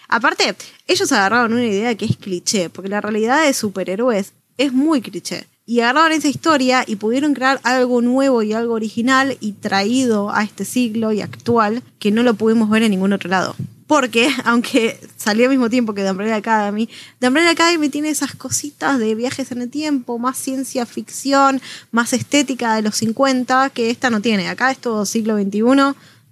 Aparte, 0.07 0.55
ellos 0.87 1.11
agarraron 1.11 1.53
una 1.53 1.65
idea 1.65 1.95
que 1.95 2.05
es 2.05 2.15
cliché, 2.15 2.69
porque 2.69 2.89
la 2.89 3.01
realidad 3.01 3.43
de 3.43 3.53
superhéroes 3.53 4.33
es 4.57 4.71
muy 4.71 5.01
cliché. 5.01 5.47
Y 5.65 5.81
agarraron 5.81 6.13
esa 6.13 6.29
historia 6.29 6.85
y 6.87 6.95
pudieron 6.95 7.33
crear 7.33 7.59
algo 7.63 8.01
nuevo 8.01 8.41
y 8.41 8.53
algo 8.53 8.75
original 8.75 9.35
y 9.41 9.51
traído 9.51 10.33
a 10.33 10.43
este 10.43 10.63
siglo 10.63 11.11
y 11.11 11.19
actual 11.19 11.83
que 11.99 12.11
no 12.11 12.23
lo 12.23 12.35
pudimos 12.35 12.69
ver 12.69 12.83
en 12.83 12.91
ningún 12.91 13.11
otro 13.11 13.29
lado. 13.29 13.55
Porque, 13.87 14.29
aunque 14.43 14.99
salió 15.15 15.45
al 15.45 15.51
mismo 15.51 15.69
tiempo 15.69 15.93
que 15.93 16.03
The 16.03 16.11
Umbrella 16.11 16.35
Academy, 16.35 16.89
The 17.19 17.29
Umbrella 17.29 17.51
Academy 17.51 17.89
tiene 17.89 18.09
esas 18.09 18.35
cositas 18.35 18.99
de 18.99 19.15
viajes 19.15 19.51
en 19.51 19.61
el 19.61 19.69
tiempo, 19.69 20.19
más 20.19 20.37
ciencia 20.37 20.85
ficción, 20.85 21.61
más 21.91 22.13
estética 22.13 22.75
de 22.75 22.83
los 22.83 22.95
50, 22.97 23.71
que 23.71 23.89
esta 23.89 24.09
no 24.09 24.21
tiene. 24.21 24.49
Acá 24.49 24.71
es 24.71 24.77
todo 24.77 25.05
siglo 25.05 25.37
XXI, 25.37 25.61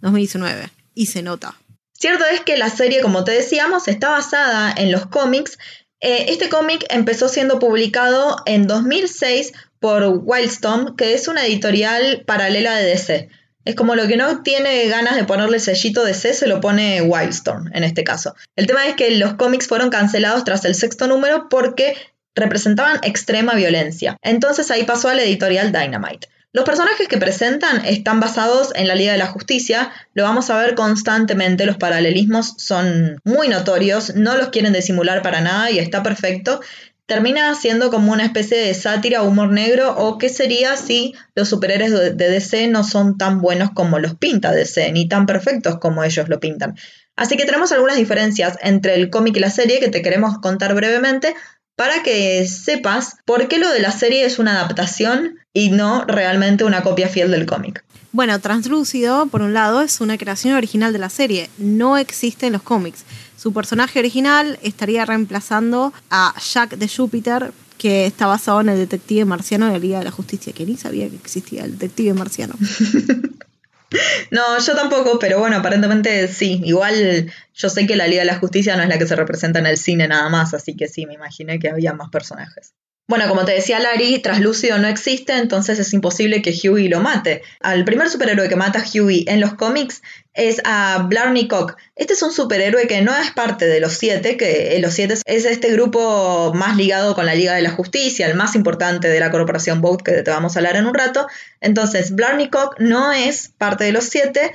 2019. 0.01 0.69
Y 0.93 1.07
se 1.07 1.21
nota. 1.21 1.55
Cierto 1.97 2.25
es 2.25 2.41
que 2.41 2.57
la 2.57 2.69
serie, 2.69 3.01
como 3.01 3.23
te 3.23 3.31
decíamos, 3.31 3.87
está 3.87 4.09
basada 4.09 4.73
en 4.75 4.91
los 4.91 5.05
cómics. 5.05 5.57
Eh, 6.01 6.25
este 6.29 6.49
cómic 6.49 6.85
empezó 6.89 7.29
siendo 7.29 7.57
publicado 7.57 8.37
en 8.45 8.67
2006 8.67 9.53
por 9.79 10.03
Wildstorm, 10.23 10.95
que 10.95 11.13
es 11.13 11.27
una 11.27 11.45
editorial 11.45 12.23
paralela 12.25 12.75
de 12.75 12.85
DC. 12.85 13.29
Es 13.65 13.75
como 13.75 13.95
lo 13.95 14.07
que 14.07 14.15
no 14.15 14.43
tiene 14.43 14.87
ganas 14.87 15.15
de 15.15 15.23
ponerle 15.23 15.59
sellito 15.59 16.05
de 16.05 16.13
C, 16.13 16.33
se 16.33 16.47
lo 16.47 16.61
pone 16.61 17.01
Wildstorm 17.01 17.71
en 17.73 17.83
este 17.83 18.03
caso. 18.03 18.35
El 18.55 18.67
tema 18.67 18.85
es 18.85 18.95
que 18.95 19.11
los 19.17 19.33
cómics 19.33 19.67
fueron 19.67 19.89
cancelados 19.89 20.43
tras 20.43 20.63
el 20.65 20.75
sexto 20.75 21.07
número 21.07 21.49
porque 21.49 21.95
representaban 22.35 22.99
extrema 23.03 23.55
violencia. 23.55 24.17
Entonces 24.21 24.69
ahí 24.69 24.83
pasó 24.83 25.09
a 25.09 25.15
la 25.15 25.23
editorial 25.23 25.71
Dynamite. 25.71 26.27
Los 26.55 26.63
personajes 26.63 27.09
que 27.09 27.17
presentan 27.17 27.83
están 27.85 28.21
basados 28.21 28.71
en 28.75 28.87
la 28.87 28.95
Liga 28.95 29.11
de 29.11 29.17
la 29.17 29.27
Justicia, 29.27 29.91
lo 30.13 30.23
vamos 30.23 30.49
a 30.49 30.57
ver 30.57 30.73
constantemente, 30.75 31.65
los 31.65 31.75
paralelismos 31.75 32.53
son 32.57 33.19
muy 33.25 33.49
notorios, 33.49 34.15
no 34.15 34.37
los 34.37 34.49
quieren 34.49 34.71
disimular 34.71 35.21
para 35.21 35.41
nada 35.41 35.69
y 35.69 35.79
está 35.79 36.01
perfecto 36.01 36.61
termina 37.05 37.53
siendo 37.55 37.91
como 37.91 38.11
una 38.11 38.25
especie 38.25 38.57
de 38.57 38.73
sátira 38.73 39.21
humor 39.21 39.51
negro 39.51 39.95
o 39.97 40.17
qué 40.17 40.29
sería 40.29 40.75
si 40.75 41.13
los 41.35 41.49
superhéroes 41.49 42.17
de 42.17 42.29
DC 42.29 42.67
no 42.67 42.83
son 42.83 43.17
tan 43.17 43.41
buenos 43.41 43.71
como 43.71 43.99
los 43.99 44.15
pinta 44.15 44.51
DC, 44.51 44.91
ni 44.91 45.07
tan 45.07 45.25
perfectos 45.25 45.77
como 45.79 46.03
ellos 46.03 46.29
lo 46.29 46.39
pintan. 46.39 46.75
Así 47.15 47.37
que 47.37 47.45
tenemos 47.45 47.71
algunas 47.71 47.97
diferencias 47.97 48.57
entre 48.61 48.95
el 48.95 49.09
cómic 49.09 49.37
y 49.37 49.39
la 49.39 49.49
serie 49.49 49.79
que 49.79 49.89
te 49.89 50.01
queremos 50.01 50.39
contar 50.39 50.73
brevemente 50.73 51.35
para 51.75 52.03
que 52.03 52.47
sepas 52.47 53.17
por 53.25 53.47
qué 53.47 53.57
lo 53.57 53.69
de 53.69 53.79
la 53.79 53.91
serie 53.91 54.25
es 54.25 54.39
una 54.39 54.53
adaptación 54.53 55.37
y 55.53 55.69
no 55.69 56.05
realmente 56.05 56.63
una 56.63 56.83
copia 56.83 57.09
fiel 57.09 57.31
del 57.31 57.45
cómic. 57.45 57.83
Bueno, 58.11 58.39
Translúcido, 58.39 59.25
por 59.25 59.41
un 59.41 59.53
lado, 59.53 59.81
es 59.81 59.99
una 59.99 60.17
creación 60.17 60.55
original 60.55 60.93
de 60.93 60.99
la 60.99 61.09
serie, 61.09 61.49
no 61.57 61.97
existe 61.97 62.47
en 62.47 62.53
los 62.53 62.61
cómics. 62.61 63.03
Su 63.45 63.53
personaje 63.53 63.99
original 63.99 64.57
estaría 64.63 65.05
reemplazando 65.05 65.93
a 66.09 66.33
Jack 66.51 66.77
de 66.77 66.89
Júpiter, 66.89 67.51
que 67.77 68.07
está 68.07 68.25
basado 68.25 68.59
en 68.61 68.69
el 68.69 68.79
detective 68.79 69.23
marciano 69.23 69.67
de 69.67 69.73
la 69.73 69.77
Liga 69.77 69.99
de 69.99 70.05
la 70.05 70.09
Justicia, 70.09 70.51
que 70.51 70.65
ni 70.65 70.77
sabía 70.77 71.07
que 71.07 71.15
existía 71.15 71.63
el 71.63 71.73
detective 71.73 72.15
marciano. 72.15 72.55
no, 74.31 74.59
yo 74.59 74.75
tampoco, 74.75 75.19
pero 75.19 75.37
bueno, 75.37 75.57
aparentemente 75.57 76.27
sí. 76.27 76.59
Igual 76.65 77.31
yo 77.53 77.69
sé 77.69 77.85
que 77.85 77.95
la 77.95 78.07
Liga 78.07 78.23
de 78.23 78.31
la 78.31 78.39
Justicia 78.39 78.75
no 78.77 78.81
es 78.81 78.89
la 78.89 78.97
que 78.97 79.05
se 79.05 79.15
representa 79.15 79.59
en 79.59 79.67
el 79.67 79.77
cine 79.77 80.07
nada 80.07 80.27
más, 80.29 80.55
así 80.55 80.75
que 80.75 80.87
sí, 80.87 81.05
me 81.05 81.13
imaginé 81.13 81.59
que 81.59 81.69
había 81.69 81.93
más 81.93 82.09
personajes. 82.09 82.73
Bueno, 83.07 83.27
como 83.27 83.45
te 83.45 83.51
decía 83.51 83.79
Larry, 83.79 84.17
Traslúcido 84.17 84.79
no 84.79 84.87
existe, 84.87 85.33
entonces 85.37 85.77
es 85.77 85.93
imposible 85.93 86.41
que 86.41 86.51
Huey 86.51 86.87
lo 86.87 87.01
mate. 87.01 87.43
Al 87.59 87.85
primer 87.85 88.09
superhéroe 88.09 88.49
que 88.49 88.55
mata 88.55 88.79
a 88.79 88.83
Huey 88.83 89.25
en 89.27 89.39
los 89.39 89.53
cómics 89.53 90.01
es 90.33 90.59
a 90.65 91.05
Blarney 91.07 91.47
Cock. 91.47 91.77
Este 91.95 92.13
es 92.13 92.23
un 92.23 92.33
superhéroe 92.33 92.87
que 92.87 93.03
no 93.03 93.15
es 93.15 93.29
parte 93.29 93.67
de 93.67 93.79
los 93.79 93.93
siete, 93.93 94.37
que 94.37 94.75
los 94.81 94.95
siete 94.95 95.13
es 95.23 95.45
este 95.45 95.71
grupo 95.71 96.51
más 96.55 96.77
ligado 96.77 97.13
con 97.13 97.27
la 97.27 97.35
Liga 97.35 97.53
de 97.53 97.61
la 97.61 97.69
Justicia, 97.69 98.25
el 98.25 98.33
más 98.33 98.55
importante 98.55 99.07
de 99.07 99.19
la 99.19 99.29
corporación 99.29 99.81
Boat, 99.81 100.01
que 100.01 100.23
te 100.23 100.31
vamos 100.31 100.55
a 100.55 100.59
hablar 100.59 100.75
en 100.75 100.87
un 100.87 100.95
rato. 100.95 101.27
Entonces, 101.61 102.15
Blarney 102.15 102.49
Cock 102.49 102.79
no 102.79 103.11
es 103.11 103.51
parte 103.55 103.83
de 103.83 103.91
los 103.91 104.05
siete 104.05 104.51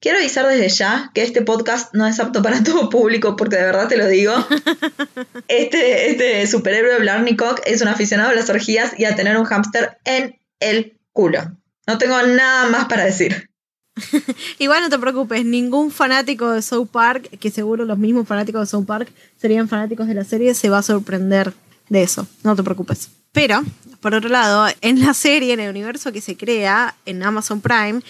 Quiero 0.00 0.18
avisar 0.18 0.46
desde 0.46 0.68
ya 0.68 1.10
que 1.12 1.22
este 1.22 1.42
podcast 1.42 1.92
no 1.92 2.06
es 2.06 2.20
apto 2.20 2.40
para 2.40 2.62
todo 2.64 2.88
público, 2.88 3.36
porque 3.36 3.56
de 3.56 3.64
verdad 3.64 3.88
te 3.88 3.96
lo 3.96 4.06
digo. 4.06 4.34
Este, 5.48 6.10
este 6.10 6.46
superhéroe 6.46 6.98
Blarney 7.00 7.34
Cock 7.34 7.60
es 7.64 7.80
un 7.80 7.88
aficionado 7.88 8.30
a 8.30 8.34
las 8.34 8.50
orgías 8.50 8.92
y 8.98 9.06
a 9.06 9.16
tener 9.16 9.38
un 9.38 9.44
hámster 9.44 9.98
en 10.04 10.38
el 10.60 10.98
culo. 11.12 11.40
No 11.86 11.96
tengo 11.96 12.20
nada 12.22 12.68
más 12.68 12.84
para 12.84 13.04
decir. 13.04 13.48
Igual 14.58 14.82
no 14.82 14.90
te 14.90 14.98
preocupes, 14.98 15.44
ningún 15.44 15.90
fanático 15.90 16.50
de 16.50 16.60
South 16.62 16.88
Park, 16.92 17.38
que 17.38 17.50
seguro 17.50 17.84
los 17.84 17.98
mismos 17.98 18.28
fanáticos 18.28 18.60
de 18.60 18.66
South 18.66 18.86
Park 18.86 19.10
serían 19.40 19.68
fanáticos 19.68 20.06
de 20.06 20.14
la 20.14 20.24
serie, 20.24 20.54
se 20.54 20.68
va 20.68 20.78
a 20.78 20.82
sorprender 20.82 21.54
de 21.88 22.02
eso. 22.02 22.26
No 22.44 22.54
te 22.54 22.62
preocupes. 22.62 23.08
Pero, 23.32 23.62
por 24.00 24.14
otro 24.14 24.28
lado, 24.28 24.68
en 24.80 25.00
la 25.00 25.14
serie, 25.14 25.54
en 25.54 25.60
el 25.60 25.70
universo 25.70 26.12
que 26.12 26.20
se 26.20 26.36
crea 26.36 26.94
en 27.06 27.22
Amazon 27.22 27.60
Prime, 27.60 28.00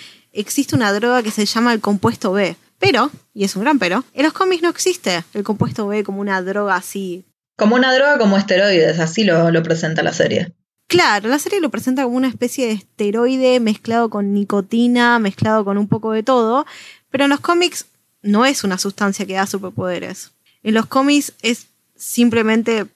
existe 0.40 0.76
una 0.76 0.92
droga 0.92 1.23
que 1.23 1.30
se 1.30 1.47
llama 1.47 1.73
el 1.73 1.80
compuesto 1.80 2.33
B. 2.33 2.57
Pero, 2.78 3.11
y 3.35 3.45
es 3.45 3.57
un 3.57 3.62
gran 3.62 3.78
pero, 3.78 4.04
en 4.14 4.25
los 4.25 4.33
cómics 4.33 4.62
no 4.62 4.68
existe 4.68 5.25
el 5.35 5.42
compuesto 5.42 5.88
B 5.88 6.04
como 6.04 6.21
una 6.21 6.40
droga 6.42 6.76
así. 6.76 7.25
Como 7.57 7.75
una 7.75 7.92
droga 7.92 8.18
como 8.18 8.37
esteroides, 8.37 9.00
así 9.00 9.25
lo, 9.25 9.50
lo 9.50 9.62
presenta 9.62 10.02
la 10.02 10.12
serie. 10.12 10.52
Claro, 10.87 11.28
la 11.28 11.38
serie 11.38 11.61
lo 11.61 11.71
presenta 11.71 12.04
como 12.04 12.16
una 12.16 12.28
especie 12.28 12.66
de 12.66 12.73
esteroide 12.73 13.61
mezclado 13.61 14.09
con 14.09 14.33
nicotina, 14.33 15.18
mezclado 15.18 15.64
con 15.64 15.76
un 15.76 15.88
poco 15.88 16.12
de 16.12 16.23
todo, 16.23 16.66
pero 17.11 17.25
en 17.25 17.30
los 17.30 17.40
cómics 17.40 17.87
no 18.23 18.47
es 18.47 18.64
una 18.64 18.78
sustancia 18.78 19.26
que 19.26 19.35
da 19.35 19.47
superpoderes. 19.47 20.33
En 20.62 20.75
los 20.75 20.87
cómics 20.87 21.35
es 21.42 21.66
simplemente 21.97 22.87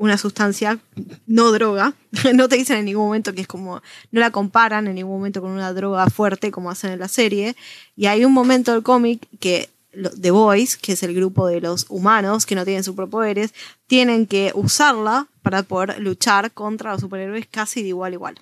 una 0.00 0.16
sustancia, 0.16 0.78
no 1.26 1.52
droga. 1.52 1.92
no 2.34 2.48
te 2.48 2.56
dicen 2.56 2.78
en 2.78 2.86
ningún 2.86 3.04
momento 3.04 3.34
que 3.34 3.42
es 3.42 3.46
como, 3.46 3.82
no 4.10 4.20
la 4.20 4.30
comparan 4.30 4.86
en 4.86 4.94
ningún 4.94 5.18
momento 5.18 5.42
con 5.42 5.50
una 5.50 5.74
droga 5.74 6.08
fuerte 6.08 6.50
como 6.50 6.70
hacen 6.70 6.92
en 6.92 6.98
la 6.98 7.08
serie. 7.08 7.54
Y 7.96 8.06
hay 8.06 8.24
un 8.24 8.32
momento 8.32 8.72
del 8.72 8.82
cómic 8.82 9.28
que 9.40 9.68
The 9.92 10.30
Boys, 10.30 10.78
que 10.78 10.92
es 10.92 11.02
el 11.02 11.14
grupo 11.14 11.46
de 11.46 11.60
los 11.60 11.84
humanos 11.90 12.46
que 12.46 12.54
no 12.54 12.64
tienen 12.64 12.82
superpoderes, 12.82 13.52
tienen 13.86 14.26
que 14.26 14.52
usarla 14.54 15.26
para 15.42 15.62
poder 15.64 16.00
luchar 16.00 16.50
contra 16.52 16.92
los 16.92 17.02
superhéroes 17.02 17.46
casi 17.50 17.82
de 17.82 17.88
igual 17.88 18.12
a 18.12 18.14
igual. 18.14 18.34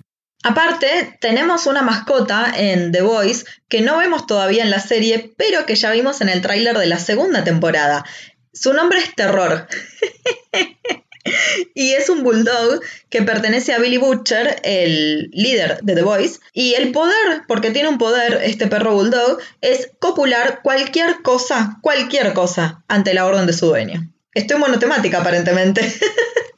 Aparte, 0.45 1.19
tenemos 1.21 1.67
una 1.67 1.83
mascota 1.83 2.53
en 2.57 2.93
The 2.93 3.03
Boys 3.03 3.47
que 3.69 3.81
no 3.81 3.99
vemos 3.99 4.29
todavía 4.29 4.63
en 4.63 4.71
la 4.71 4.79
serie, 4.79 5.35
pero 5.37 5.67
que 5.67 5.75
ya 5.75 5.91
vimos 5.91 6.21
en 6.21 6.29
el 6.29 6.41
tráiler 6.41 6.79
de 6.79 6.87
la 6.87 7.01
segunda 7.01 7.43
temporada. 7.43 8.05
Su 8.53 8.73
nombre 8.73 9.01
es 9.01 9.13
Terror. 9.17 9.67
y 11.75 11.93
es 11.93 12.09
un 12.09 12.23
bulldog 12.23 12.81
que 13.11 13.23
pertenece 13.23 13.73
a 13.73 13.79
Billy 13.79 13.97
Butcher, 13.97 14.61
el 14.65 15.31
líder 15.33 15.81
de 15.83 15.95
The 15.95 16.03
Voice. 16.03 16.41
Y 16.53 16.75
el 16.75 16.93
poder, 16.93 17.43
porque 17.47 17.71
tiene 17.71 17.89
un 17.89 17.99
poder 17.99 18.41
este 18.43 18.67
perro 18.67 18.95
bulldog, 18.95 19.39
es 19.61 19.91
copular 19.99 20.61
cualquier 20.63 21.23
cosa, 21.23 21.79
cualquier 21.83 22.33
cosa, 22.33 22.85
ante 22.89 23.15
la 23.15 23.27
orden 23.27 23.47
de 23.47 23.53
su 23.53 23.67
dueño. 23.67 24.13
Estoy 24.35 24.59
monotemática 24.59 25.21
aparentemente. 25.21 25.83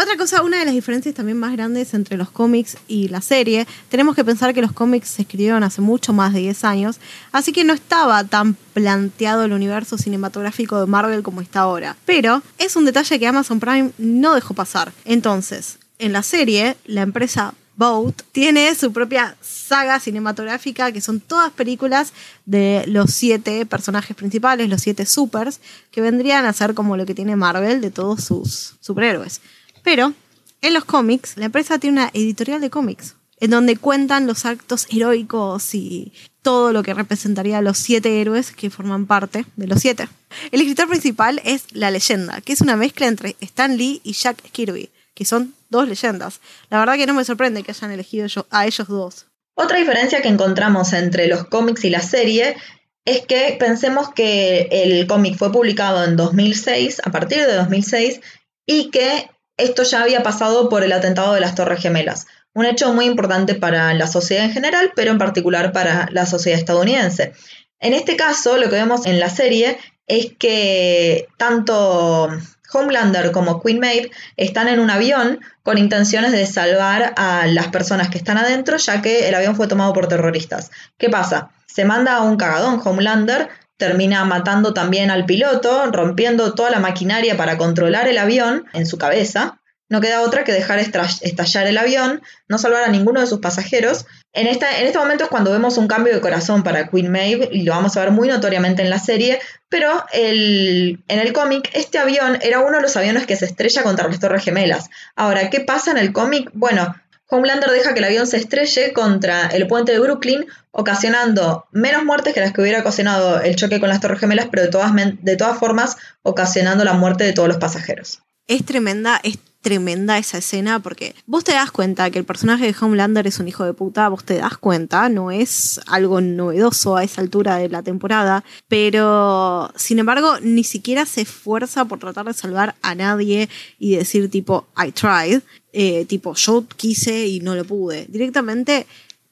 Otra 0.00 0.16
cosa, 0.16 0.44
una 0.44 0.60
de 0.60 0.64
las 0.64 0.74
diferencias 0.74 1.12
también 1.12 1.36
más 1.38 1.50
grandes 1.50 1.92
entre 1.92 2.16
los 2.16 2.30
cómics 2.30 2.76
y 2.86 3.08
la 3.08 3.20
serie, 3.20 3.66
tenemos 3.88 4.14
que 4.14 4.24
pensar 4.24 4.54
que 4.54 4.62
los 4.62 4.70
cómics 4.70 5.08
se 5.08 5.22
escribieron 5.22 5.64
hace 5.64 5.80
mucho 5.80 6.12
más 6.12 6.32
de 6.32 6.38
10 6.38 6.62
años, 6.62 7.00
así 7.32 7.50
que 7.50 7.64
no 7.64 7.72
estaba 7.72 8.22
tan 8.22 8.54
planteado 8.74 9.42
el 9.42 9.52
universo 9.52 9.98
cinematográfico 9.98 10.78
de 10.78 10.86
Marvel 10.86 11.24
como 11.24 11.40
está 11.40 11.62
ahora. 11.62 11.96
Pero 12.04 12.44
es 12.58 12.76
un 12.76 12.84
detalle 12.84 13.18
que 13.18 13.26
Amazon 13.26 13.58
Prime 13.58 13.90
no 13.98 14.36
dejó 14.36 14.54
pasar. 14.54 14.92
Entonces, 15.04 15.80
en 15.98 16.12
la 16.12 16.22
serie, 16.22 16.76
la 16.86 17.02
empresa 17.02 17.54
Boat 17.74 18.22
tiene 18.30 18.72
su 18.76 18.92
propia 18.92 19.36
saga 19.40 19.98
cinematográfica, 19.98 20.92
que 20.92 21.00
son 21.00 21.18
todas 21.18 21.52
películas 21.52 22.12
de 22.46 22.84
los 22.86 23.10
siete 23.12 23.66
personajes 23.66 24.16
principales, 24.16 24.68
los 24.68 24.80
siete 24.80 25.06
supers, 25.06 25.60
que 25.90 26.00
vendrían 26.00 26.44
a 26.44 26.52
ser 26.52 26.74
como 26.74 26.96
lo 26.96 27.04
que 27.04 27.16
tiene 27.16 27.34
Marvel 27.34 27.80
de 27.80 27.90
todos 27.90 28.22
sus 28.22 28.76
superhéroes. 28.80 29.40
Pero 29.88 30.12
en 30.60 30.74
los 30.74 30.84
cómics, 30.84 31.38
la 31.38 31.46
empresa 31.46 31.78
tiene 31.78 32.02
una 32.02 32.10
editorial 32.12 32.60
de 32.60 32.68
cómics, 32.68 33.14
en 33.40 33.52
donde 33.52 33.78
cuentan 33.78 34.26
los 34.26 34.44
actos 34.44 34.86
heroicos 34.90 35.74
y 35.74 36.12
todo 36.42 36.74
lo 36.74 36.82
que 36.82 36.92
representaría 36.92 37.56
a 37.56 37.62
los 37.62 37.78
siete 37.78 38.20
héroes 38.20 38.52
que 38.52 38.68
forman 38.68 39.06
parte 39.06 39.46
de 39.56 39.66
los 39.66 39.80
siete. 39.80 40.06
El 40.52 40.60
escritor 40.60 40.90
principal 40.90 41.40
es 41.42 41.64
La 41.72 41.90
Leyenda, 41.90 42.42
que 42.42 42.52
es 42.52 42.60
una 42.60 42.76
mezcla 42.76 43.06
entre 43.06 43.34
Stan 43.40 43.78
Lee 43.78 44.02
y 44.04 44.12
Jack 44.12 44.42
Kirby, 44.52 44.90
que 45.14 45.24
son 45.24 45.54
dos 45.70 45.88
leyendas. 45.88 46.40
La 46.68 46.80
verdad 46.80 46.96
que 46.96 47.06
no 47.06 47.14
me 47.14 47.24
sorprende 47.24 47.62
que 47.62 47.70
hayan 47.70 47.90
elegido 47.90 48.26
a 48.50 48.66
ellos 48.66 48.88
dos. 48.88 49.24
Otra 49.54 49.78
diferencia 49.78 50.20
que 50.20 50.28
encontramos 50.28 50.92
entre 50.92 51.28
los 51.28 51.46
cómics 51.46 51.86
y 51.86 51.88
la 51.88 52.02
serie 52.02 52.58
es 53.06 53.22
que 53.22 53.56
pensemos 53.58 54.12
que 54.12 54.68
el 54.70 55.06
cómic 55.06 55.38
fue 55.38 55.50
publicado 55.50 56.04
en 56.04 56.16
2006, 56.16 57.00
a 57.06 57.10
partir 57.10 57.38
de 57.38 57.54
2006, 57.54 58.20
y 58.66 58.90
que 58.90 59.30
esto 59.58 59.82
ya 59.82 60.02
había 60.02 60.22
pasado 60.22 60.68
por 60.68 60.82
el 60.82 60.92
atentado 60.92 61.34
de 61.34 61.40
las 61.40 61.54
Torres 61.54 61.80
Gemelas, 61.80 62.26
un 62.54 62.64
hecho 62.64 62.92
muy 62.94 63.04
importante 63.04 63.54
para 63.54 63.92
la 63.94 64.06
sociedad 64.06 64.44
en 64.44 64.52
general, 64.52 64.92
pero 64.96 65.10
en 65.10 65.18
particular 65.18 65.72
para 65.72 66.08
la 66.10 66.26
sociedad 66.26 66.58
estadounidense. 66.58 67.34
En 67.80 67.92
este 67.92 68.16
caso, 68.16 68.56
lo 68.56 68.68
que 68.70 68.76
vemos 68.76 69.06
en 69.06 69.20
la 69.20 69.30
serie 69.30 69.78
es 70.06 70.32
que 70.38 71.28
tanto 71.36 72.30
Homelander 72.72 73.30
como 73.30 73.62
Queen 73.62 73.78
Maeve 73.78 74.10
están 74.36 74.68
en 74.68 74.80
un 74.80 74.90
avión 74.90 75.40
con 75.62 75.78
intenciones 75.78 76.32
de 76.32 76.46
salvar 76.46 77.14
a 77.16 77.46
las 77.46 77.68
personas 77.68 78.08
que 78.08 78.18
están 78.18 78.38
adentro, 78.38 78.76
ya 78.76 79.02
que 79.02 79.28
el 79.28 79.34
avión 79.34 79.54
fue 79.54 79.68
tomado 79.68 79.92
por 79.92 80.08
terroristas. 80.08 80.70
¿Qué 80.96 81.08
pasa? 81.08 81.50
Se 81.66 81.84
manda 81.84 82.16
a 82.16 82.22
un 82.22 82.36
cagadón 82.36 82.80
Homelander, 82.84 83.48
termina 83.78 84.24
matando 84.24 84.74
también 84.74 85.10
al 85.10 85.24
piloto, 85.24 85.86
rompiendo 85.90 86.54
toda 86.54 86.70
la 86.70 86.80
maquinaria 86.80 87.36
para 87.36 87.56
controlar 87.56 88.08
el 88.08 88.18
avión 88.18 88.66
en 88.74 88.86
su 88.86 88.98
cabeza. 88.98 89.60
No 89.88 90.02
queda 90.02 90.20
otra 90.20 90.44
que 90.44 90.52
dejar 90.52 90.78
estallar 90.78 91.66
el 91.66 91.78
avión, 91.78 92.20
no 92.46 92.58
salvar 92.58 92.84
a 92.84 92.88
ninguno 92.88 93.20
de 93.20 93.26
sus 93.26 93.38
pasajeros. 93.38 94.04
En, 94.34 94.46
esta, 94.46 94.78
en 94.80 94.86
este 94.86 94.98
momento 94.98 95.24
es 95.24 95.30
cuando 95.30 95.50
vemos 95.50 95.78
un 95.78 95.88
cambio 95.88 96.12
de 96.12 96.20
corazón 96.20 96.62
para 96.62 96.88
Queen 96.88 97.10
Maeve 97.10 97.48
y 97.50 97.62
lo 97.62 97.72
vamos 97.72 97.96
a 97.96 98.00
ver 98.00 98.10
muy 98.10 98.28
notoriamente 98.28 98.82
en 98.82 98.90
la 98.90 98.98
serie, 98.98 99.40
pero 99.70 100.04
el, 100.12 101.02
en 101.08 101.20
el 101.20 101.32
cómic 101.32 101.70
este 101.72 101.98
avión 101.98 102.38
era 102.42 102.60
uno 102.60 102.76
de 102.76 102.82
los 102.82 102.96
aviones 102.98 103.26
que 103.26 103.36
se 103.36 103.46
estrella 103.46 103.82
contra 103.82 104.08
las 104.08 104.20
Torres 104.20 104.44
Gemelas. 104.44 104.90
Ahora, 105.16 105.48
¿qué 105.48 105.60
pasa 105.60 105.90
en 105.92 105.98
el 105.98 106.12
cómic? 106.12 106.50
Bueno, 106.52 106.94
Homelander 107.30 107.70
deja 107.70 107.92
que 107.92 107.98
el 107.98 108.06
avión 108.06 108.26
se 108.26 108.38
estrelle 108.38 108.92
contra 108.94 109.48
el 109.48 109.66
puente 109.66 109.92
de 109.92 109.98
Brooklyn, 109.98 110.46
ocasionando 110.70 111.66
menos 111.72 112.04
muertes 112.04 112.32
que 112.32 112.40
las 112.40 112.52
que 112.52 112.62
hubiera 112.62 112.80
ocasionado 112.80 113.40
el 113.40 113.54
choque 113.54 113.80
con 113.80 113.90
las 113.90 114.00
Torres 114.00 114.20
Gemelas, 114.20 114.48
pero 114.50 114.62
de 114.62 114.68
todas, 114.68 114.92
de 114.94 115.36
todas 115.36 115.58
formas 115.58 115.96
ocasionando 116.22 116.84
la 116.84 116.94
muerte 116.94 117.24
de 117.24 117.34
todos 117.34 117.48
los 117.48 117.58
pasajeros. 117.58 118.20
Es 118.46 118.64
tremenda, 118.64 119.20
es 119.22 119.38
tremenda 119.60 120.18
esa 120.18 120.38
escena 120.38 120.80
porque 120.80 121.14
vos 121.26 121.44
te 121.44 121.52
das 121.52 121.70
cuenta 121.70 122.10
que 122.10 122.18
el 122.18 122.24
personaje 122.24 122.64
de 122.64 122.74
Homelander 122.80 123.26
es 123.26 123.38
un 123.38 123.48
hijo 123.48 123.64
de 123.64 123.74
puta, 123.74 124.08
vos 124.08 124.24
te 124.24 124.38
das 124.38 124.56
cuenta, 124.56 125.08
no 125.08 125.30
es 125.30 125.80
algo 125.86 126.20
novedoso 126.20 126.96
a 126.96 127.04
esa 127.04 127.20
altura 127.20 127.56
de 127.56 127.68
la 127.68 127.82
temporada, 127.82 128.44
pero 128.68 129.70
sin 129.76 129.98
embargo 129.98 130.38
ni 130.40 130.64
siquiera 130.64 131.06
se 131.06 131.22
esfuerza 131.22 131.84
por 131.84 131.98
tratar 131.98 132.26
de 132.26 132.34
salvar 132.34 132.76
a 132.82 132.94
nadie 132.94 133.48
y 133.78 133.96
decir 133.96 134.30
tipo 134.30 134.66
I 134.76 134.92
tried, 134.92 135.42
eh, 135.72 136.04
tipo 136.06 136.34
yo 136.34 136.64
quise 136.76 137.26
y 137.26 137.40
no 137.40 137.54
lo 137.54 137.64
pude. 137.64 138.06
Directamente 138.08 138.86